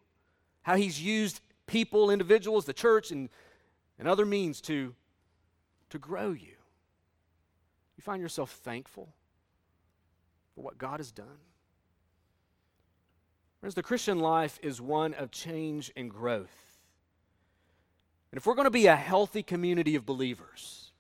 How 0.64 0.76
He's 0.76 1.02
used 1.02 1.42
people, 1.68 2.10
individuals, 2.10 2.66
the 2.66 2.74
church, 2.74 3.12
and, 3.12 3.30
and 3.98 4.08
other 4.08 4.26
means 4.26 4.60
to, 4.62 4.96
to 5.92 6.00
grow 6.00 6.32
you? 6.32 6.56
You 7.98 8.02
find 8.02 8.22
yourself 8.22 8.52
thankful 8.64 9.14
for 10.56 10.64
what 10.64 10.78
God 10.78 11.00
has 11.00 11.12
done? 11.12 11.28
Friends, 13.60 13.76
the 13.76 13.84
Christian 13.84 14.20
life 14.20 14.58
is 14.64 14.80
one 14.82 15.14
of 15.14 15.32
change 15.32 15.92
and 15.96 16.10
growth. 16.10 16.69
And 18.32 18.38
if 18.38 18.46
we're 18.46 18.56
going 18.56 18.66
to 18.66 18.72
be 18.72 18.88
a 18.88 18.96
healthy 18.96 19.44
community 19.44 19.96
of 19.96 20.06
believers, 20.06 20.92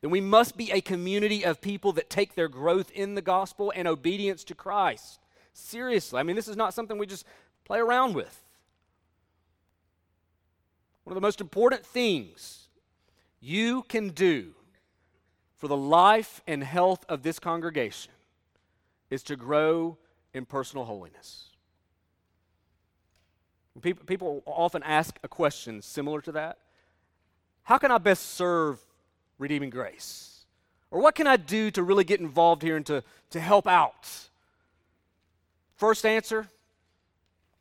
then 0.00 0.10
we 0.10 0.20
must 0.20 0.56
be 0.56 0.70
a 0.70 0.80
community 0.80 1.44
of 1.44 1.60
people 1.60 1.92
that 1.92 2.10
take 2.10 2.34
their 2.34 2.48
growth 2.48 2.90
in 2.92 3.14
the 3.14 3.22
gospel 3.22 3.72
and 3.74 3.88
obedience 3.88 4.44
to 4.44 4.54
Christ 4.54 5.20
seriously. 5.52 6.18
I 6.18 6.22
mean, 6.22 6.36
this 6.36 6.48
is 6.48 6.56
not 6.56 6.74
something 6.74 6.98
we 6.98 7.06
just 7.06 7.26
play 7.64 7.78
around 7.78 8.14
with. 8.14 8.44
One 11.04 11.12
of 11.12 11.16
the 11.16 11.26
most 11.26 11.40
important 11.40 11.84
things 11.84 12.68
you 13.40 13.82
can 13.82 14.10
do 14.10 14.54
for 15.56 15.66
the 15.66 15.76
life 15.76 16.42
and 16.46 16.62
health 16.62 17.04
of 17.08 17.22
this 17.22 17.38
congregation 17.38 18.12
is 19.10 19.22
to 19.24 19.36
grow 19.36 19.96
in 20.34 20.44
personal 20.44 20.84
holiness. 20.84 21.47
People, 23.80 24.04
people 24.04 24.42
often 24.46 24.82
ask 24.82 25.18
a 25.22 25.28
question 25.28 25.82
similar 25.82 26.20
to 26.22 26.32
that 26.32 26.58
How 27.64 27.78
can 27.78 27.90
I 27.90 27.98
best 27.98 28.34
serve 28.34 28.80
redeeming 29.38 29.70
grace? 29.70 30.44
Or 30.90 31.00
what 31.00 31.14
can 31.14 31.26
I 31.26 31.36
do 31.36 31.70
to 31.72 31.82
really 31.82 32.04
get 32.04 32.20
involved 32.20 32.62
here 32.62 32.76
and 32.76 32.86
to, 32.86 33.04
to 33.30 33.40
help 33.40 33.66
out? 33.66 34.08
First 35.76 36.06
answer 36.06 36.48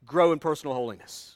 grow 0.05 0.32
in 0.32 0.39
personal 0.39 0.74
holiness. 0.74 1.36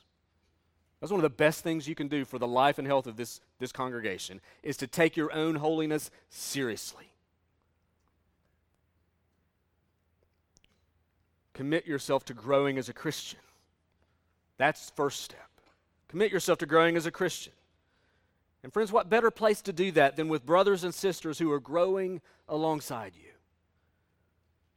That's 1.00 1.12
one 1.12 1.20
of 1.20 1.24
the 1.24 1.30
best 1.30 1.64
things 1.64 1.88
you 1.88 1.96
can 1.96 2.08
do 2.08 2.24
for 2.24 2.40
the 2.40 2.48
life 2.48 2.78
and 2.78 2.88
health 2.88 3.08
of 3.08 3.18
this, 3.18 3.42
this 3.60 3.72
congregation 3.72 4.40
is 4.64 4.78
to 4.78 4.88
take 4.88 5.18
your 5.18 5.34
own 5.34 5.56
holiness 5.56 6.10
seriously. 6.30 7.12
Commit 11.54 11.86
yourself 11.86 12.24
to 12.26 12.34
growing 12.34 12.78
as 12.78 12.88
a 12.88 12.94
Christian. 12.94 13.40
That's 14.62 14.92
first 14.92 15.24
step. 15.24 15.50
Commit 16.08 16.32
yourself 16.32 16.60
to 16.60 16.68
growing 16.68 16.96
as 16.96 17.08
a 17.08 17.12
Christian. 17.12 17.54
And 18.62 18.72
friends, 18.72 18.92
what 18.92 19.10
better 19.10 19.32
place 19.32 19.60
to 19.64 19.74
do 19.74 19.92
that 19.94 20.18
than 20.18 20.28
with 20.28 20.46
brothers 20.46 20.84
and 20.84 20.94
sisters 20.94 21.40
who 21.40 21.52
are 21.52 21.60
growing 21.60 22.22
alongside 22.48 23.14
you? 23.16 23.32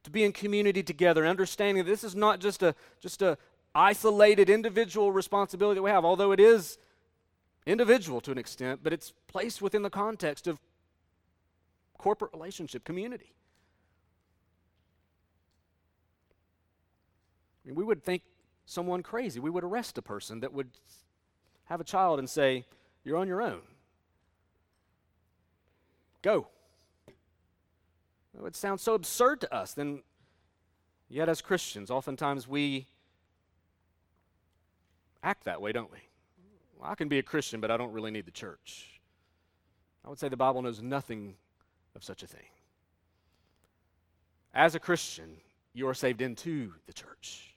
To 0.04 0.10
be 0.10 0.24
in 0.24 0.32
community 0.32 0.82
together, 0.82 1.26
understanding 1.26 1.84
that 1.84 1.90
this 1.90 2.02
is 2.02 2.16
not 2.16 2.40
just 2.40 2.62
a 2.62 2.74
just 2.98 3.20
a 3.20 3.36
isolated 3.74 4.48
individual 4.48 5.12
responsibility 5.12 5.76
that 5.76 5.82
we 5.82 5.90
have, 5.90 6.06
although 6.06 6.32
it 6.32 6.40
is 6.40 6.78
individual 7.66 8.22
to 8.22 8.32
an 8.32 8.38
extent, 8.38 8.80
but 8.82 8.94
it's 8.94 9.12
placed 9.28 9.60
within 9.60 9.82
the 9.82 9.90
context 9.90 10.46
of 10.46 10.58
corporate 11.98 12.32
relationship, 12.32 12.84
community. 12.84 13.34
I 17.62 17.68
mean, 17.68 17.74
we 17.74 17.84
would 17.84 18.02
think 18.02 18.22
someone 18.66 19.02
crazy. 19.02 19.40
We 19.40 19.50
would 19.50 19.64
arrest 19.64 19.98
a 19.98 20.02
person 20.02 20.40
that 20.40 20.52
would 20.52 20.68
have 21.66 21.80
a 21.80 21.84
child 21.84 22.18
and 22.18 22.28
say, 22.28 22.64
You're 23.04 23.16
on 23.16 23.28
your 23.28 23.42
own. 23.42 23.62
Go. 26.22 26.48
It 28.44 28.56
sounds 28.56 28.82
so 28.82 28.94
absurd 28.94 29.40
to 29.42 29.54
us. 29.54 29.74
Then, 29.74 30.02
yet 31.08 31.28
as 31.28 31.40
Christians, 31.40 31.90
oftentimes 31.90 32.48
we 32.48 32.88
act 35.22 35.44
that 35.44 35.60
way, 35.60 35.72
don't 35.72 35.92
we? 35.92 35.98
Well, 36.78 36.90
I 36.90 36.94
can 36.94 37.08
be 37.08 37.18
a 37.18 37.22
Christian, 37.22 37.60
but 37.60 37.70
I 37.70 37.76
don't 37.76 37.92
really 37.92 38.10
need 38.10 38.26
the 38.26 38.32
church. 38.32 39.00
I 40.04 40.08
would 40.08 40.18
say 40.18 40.28
the 40.28 40.36
Bible 40.36 40.62
knows 40.62 40.82
nothing 40.82 41.34
of 41.94 42.02
such 42.02 42.22
a 42.22 42.26
thing. 42.26 42.46
As 44.52 44.74
a 44.74 44.80
Christian, 44.80 45.36
you 45.72 45.88
are 45.88 45.94
saved 45.94 46.20
into 46.20 46.72
the 46.86 46.92
church. 46.92 47.53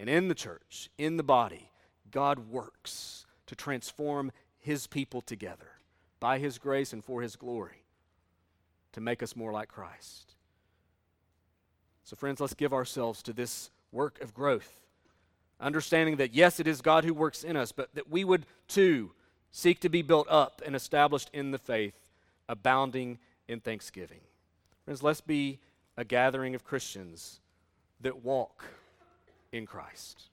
And 0.00 0.08
in 0.08 0.28
the 0.28 0.34
church, 0.34 0.88
in 0.96 1.18
the 1.18 1.22
body, 1.22 1.70
God 2.10 2.48
works 2.48 3.26
to 3.46 3.54
transform 3.54 4.32
his 4.58 4.86
people 4.86 5.20
together 5.20 5.72
by 6.18 6.38
his 6.38 6.56
grace 6.56 6.94
and 6.94 7.04
for 7.04 7.20
his 7.20 7.36
glory 7.36 7.84
to 8.92 9.00
make 9.02 9.22
us 9.22 9.36
more 9.36 9.52
like 9.52 9.68
Christ. 9.68 10.36
So, 12.02 12.16
friends, 12.16 12.40
let's 12.40 12.54
give 12.54 12.72
ourselves 12.72 13.22
to 13.24 13.34
this 13.34 13.70
work 13.92 14.22
of 14.22 14.32
growth, 14.32 14.80
understanding 15.60 16.16
that 16.16 16.32
yes, 16.32 16.58
it 16.58 16.66
is 16.66 16.80
God 16.80 17.04
who 17.04 17.12
works 17.12 17.44
in 17.44 17.54
us, 17.54 17.70
but 17.70 17.94
that 17.94 18.10
we 18.10 18.24
would 18.24 18.46
too 18.68 19.12
seek 19.52 19.80
to 19.80 19.90
be 19.90 20.00
built 20.00 20.28
up 20.30 20.62
and 20.64 20.74
established 20.74 21.28
in 21.34 21.50
the 21.50 21.58
faith, 21.58 21.94
abounding 22.48 23.18
in 23.48 23.60
thanksgiving. 23.60 24.20
Friends, 24.86 25.02
let's 25.02 25.20
be 25.20 25.58
a 25.98 26.04
gathering 26.04 26.54
of 26.54 26.64
Christians 26.64 27.40
that 28.00 28.24
walk 28.24 28.64
in 29.52 29.66
Christ. 29.66 30.28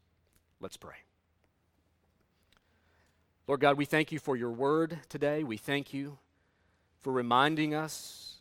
Let's 0.60 0.78
pray. 0.78 0.96
Lord 3.48 3.62
God, 3.62 3.78
we 3.78 3.86
thank 3.86 4.12
you 4.12 4.20
for 4.20 4.36
your 4.36 4.52
word 4.52 5.00
today. 5.10 5.44
We 5.44 5.58
thank 5.58 5.94
you 5.94 6.18
for 7.00 7.14
reminding 7.14 7.74
us 7.74 8.40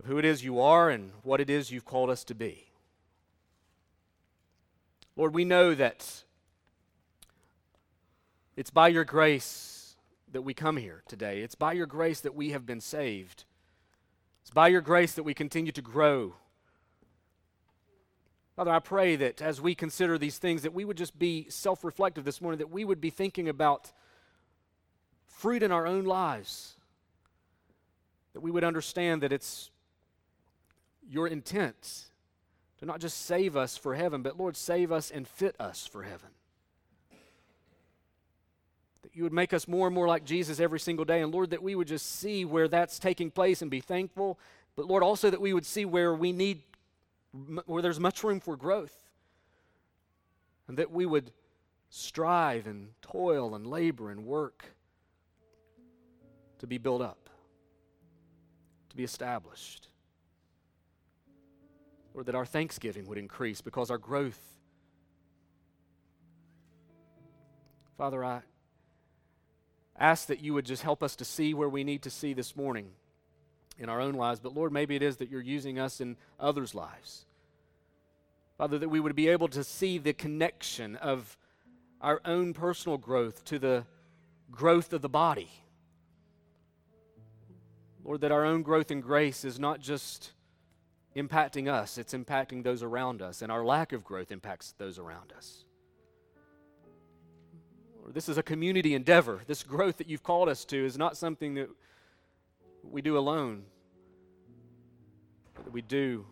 of 0.00 0.06
who 0.06 0.18
it 0.18 0.24
is 0.24 0.44
you 0.44 0.60
are 0.60 0.88
and 0.88 1.10
what 1.22 1.40
it 1.40 1.50
is 1.50 1.70
you've 1.70 1.84
called 1.84 2.08
us 2.08 2.24
to 2.24 2.34
be. 2.34 2.68
Lord, 5.14 5.34
we 5.34 5.44
know 5.44 5.74
that 5.74 6.22
it's 8.56 8.70
by 8.70 8.88
your 8.88 9.04
grace 9.04 9.96
that 10.32 10.42
we 10.42 10.54
come 10.54 10.76
here 10.76 11.02
today. 11.08 11.40
It's 11.40 11.54
by 11.54 11.72
your 11.72 11.86
grace 11.86 12.20
that 12.20 12.34
we 12.34 12.50
have 12.50 12.66
been 12.66 12.80
saved. 12.80 13.44
It's 14.42 14.50
by 14.50 14.68
your 14.68 14.80
grace 14.80 15.14
that 15.14 15.22
we 15.22 15.34
continue 15.34 15.72
to 15.72 15.82
grow. 15.82 16.34
Father, 18.56 18.70
I 18.70 18.78
pray 18.78 19.16
that 19.16 19.42
as 19.42 19.60
we 19.60 19.74
consider 19.74 20.16
these 20.16 20.38
things, 20.38 20.62
that 20.62 20.72
we 20.72 20.84
would 20.84 20.96
just 20.96 21.18
be 21.18 21.46
self 21.50 21.84
reflective 21.84 22.24
this 22.24 22.40
morning, 22.40 22.58
that 22.58 22.70
we 22.70 22.84
would 22.84 23.00
be 23.00 23.10
thinking 23.10 23.48
about 23.48 23.92
fruit 25.26 25.62
in 25.62 25.70
our 25.70 25.86
own 25.86 26.04
lives, 26.04 26.76
that 28.32 28.40
we 28.40 28.50
would 28.50 28.64
understand 28.64 29.22
that 29.22 29.32
it's 29.32 29.70
your 31.08 31.28
intent 31.28 32.04
to 32.78 32.86
not 32.86 33.00
just 33.00 33.26
save 33.26 33.56
us 33.56 33.76
for 33.76 33.94
heaven, 33.94 34.22
but 34.22 34.38
Lord, 34.38 34.56
save 34.56 34.90
us 34.90 35.10
and 35.10 35.28
fit 35.28 35.54
us 35.60 35.86
for 35.86 36.02
heaven. 36.02 36.30
That 39.02 39.14
you 39.14 39.22
would 39.22 39.32
make 39.32 39.52
us 39.52 39.68
more 39.68 39.86
and 39.86 39.94
more 39.94 40.08
like 40.08 40.24
Jesus 40.24 40.60
every 40.60 40.80
single 40.80 41.04
day. 41.04 41.22
And 41.22 41.32
Lord, 41.32 41.50
that 41.50 41.62
we 41.62 41.74
would 41.74 41.88
just 41.88 42.06
see 42.06 42.44
where 42.44 42.68
that's 42.68 42.98
taking 42.98 43.30
place 43.30 43.62
and 43.62 43.70
be 43.70 43.80
thankful. 43.80 44.38
But 44.74 44.86
Lord, 44.86 45.02
also 45.02 45.30
that 45.30 45.40
we 45.40 45.52
would 45.52 45.66
see 45.66 45.84
where 45.84 46.14
we 46.14 46.32
need, 46.32 46.62
where 47.66 47.82
there's 47.82 48.00
much 48.00 48.22
room 48.22 48.40
for 48.40 48.56
growth. 48.56 48.96
And 50.68 50.78
that 50.78 50.90
we 50.90 51.06
would 51.06 51.30
strive 51.90 52.66
and 52.66 52.88
toil 53.02 53.54
and 53.54 53.66
labor 53.66 54.10
and 54.10 54.24
work 54.24 54.64
to 56.58 56.66
be 56.66 56.78
built 56.78 57.02
up, 57.02 57.30
to 58.90 58.96
be 58.96 59.04
established. 59.04 59.88
Or 62.14 62.24
that 62.24 62.34
our 62.34 62.46
thanksgiving 62.46 63.06
would 63.06 63.18
increase 63.18 63.60
because 63.60 63.90
our 63.90 63.98
growth. 63.98 64.40
Father, 67.96 68.24
I 68.24 68.40
ask 69.98 70.26
that 70.26 70.40
you 70.40 70.54
would 70.54 70.66
just 70.66 70.82
help 70.82 71.02
us 71.02 71.16
to 71.16 71.24
see 71.24 71.54
where 71.54 71.68
we 71.68 71.84
need 71.84 72.02
to 72.02 72.10
see 72.10 72.32
this 72.32 72.56
morning 72.56 72.90
in 73.78 73.88
our 73.88 74.00
own 74.00 74.14
lives. 74.14 74.40
But 74.40 74.54
Lord, 74.54 74.72
maybe 74.72 74.96
it 74.96 75.02
is 75.02 75.16
that 75.18 75.30
you're 75.30 75.40
using 75.40 75.78
us 75.78 76.00
in 76.00 76.16
others' 76.38 76.74
lives. 76.74 77.26
Father, 78.58 78.78
that 78.78 78.88
we 78.88 79.00
would 79.00 79.14
be 79.14 79.28
able 79.28 79.48
to 79.48 79.62
see 79.62 79.98
the 79.98 80.12
connection 80.12 80.96
of 80.96 81.36
our 82.00 82.20
own 82.24 82.54
personal 82.54 82.96
growth 82.96 83.44
to 83.44 83.58
the 83.58 83.84
growth 84.50 84.92
of 84.92 85.02
the 85.02 85.08
body. 85.08 85.50
Lord, 88.04 88.20
that 88.20 88.32
our 88.32 88.44
own 88.44 88.62
growth 88.62 88.90
in 88.90 89.00
grace 89.00 89.44
is 89.44 89.58
not 89.58 89.80
just 89.80 90.32
impacting 91.16 91.68
us, 91.68 91.98
it's 91.98 92.14
impacting 92.14 92.62
those 92.62 92.82
around 92.82 93.20
us, 93.20 93.42
and 93.42 93.50
our 93.50 93.64
lack 93.64 93.92
of 93.92 94.04
growth 94.04 94.30
impacts 94.30 94.74
those 94.78 94.98
around 94.98 95.32
us. 95.36 95.64
This 98.08 98.28
is 98.28 98.38
a 98.38 98.42
community 98.42 98.94
endeavor. 98.94 99.40
This 99.46 99.64
growth 99.64 99.96
that 99.96 100.08
you've 100.08 100.22
called 100.22 100.48
us 100.48 100.64
to 100.66 100.76
is 100.76 100.96
not 100.96 101.16
something 101.16 101.54
that 101.54 101.68
we 102.90 103.02
do 103.02 103.18
alone, 103.18 103.64
but 105.54 105.64
that 105.64 105.72
we 105.72 105.82
do 105.82 106.26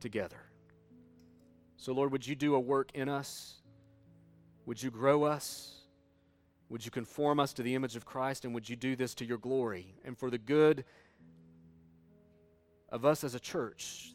together. 0.00 0.40
So, 1.76 1.92
Lord, 1.92 2.12
would 2.12 2.26
you 2.26 2.34
do 2.34 2.54
a 2.54 2.60
work 2.60 2.92
in 2.94 3.08
us? 3.08 3.54
Would 4.66 4.82
you 4.82 4.90
grow 4.90 5.24
us? 5.24 5.72
Would 6.68 6.84
you 6.84 6.90
conform 6.90 7.40
us 7.40 7.52
to 7.54 7.62
the 7.62 7.74
image 7.74 7.96
of 7.96 8.04
Christ? 8.04 8.44
And 8.44 8.54
would 8.54 8.68
you 8.68 8.76
do 8.76 8.96
this 8.96 9.14
to 9.16 9.24
your 9.24 9.38
glory 9.38 9.94
and 10.04 10.16
for 10.16 10.30
the 10.30 10.38
good 10.38 10.84
of 12.88 13.04
us 13.04 13.24
as 13.24 13.34
a 13.34 13.40
church? 13.40 14.14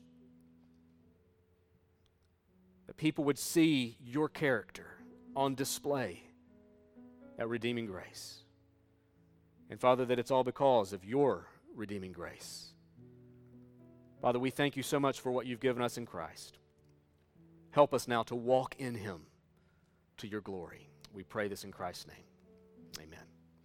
That 2.87 2.97
people 2.97 3.25
would 3.25 3.37
see 3.37 3.97
your 4.01 4.29
character 4.29 4.87
on 5.35 5.55
display 5.55 6.23
at 7.37 7.47
redeeming 7.49 7.85
grace. 7.85 8.43
And 9.69 9.79
Father, 9.79 10.05
that 10.05 10.17
it's 10.17 10.31
all 10.31 10.43
because 10.43 10.93
of 10.93 11.03
your 11.03 11.47
redeeming 11.77 12.11
grace. 12.11 12.73
Father, 14.21 14.39
we 14.39 14.49
thank 14.49 14.75
you 14.75 14.83
so 14.83 14.99
much 14.99 15.19
for 15.19 15.31
what 15.31 15.45
you've 15.45 15.59
given 15.59 15.83
us 15.83 15.97
in 15.97 16.05
Christ. 16.05 16.57
Help 17.71 17.93
us 17.93 18.07
now 18.07 18.23
to 18.23 18.35
walk 18.35 18.75
in 18.79 18.95
him 18.95 19.21
to 20.17 20.27
your 20.27 20.41
glory. 20.41 20.89
We 21.13 21.23
pray 21.23 21.47
this 21.47 21.63
in 21.63 21.71
Christ's 21.71 22.07
name. 22.07 23.05
Amen. 23.07 23.26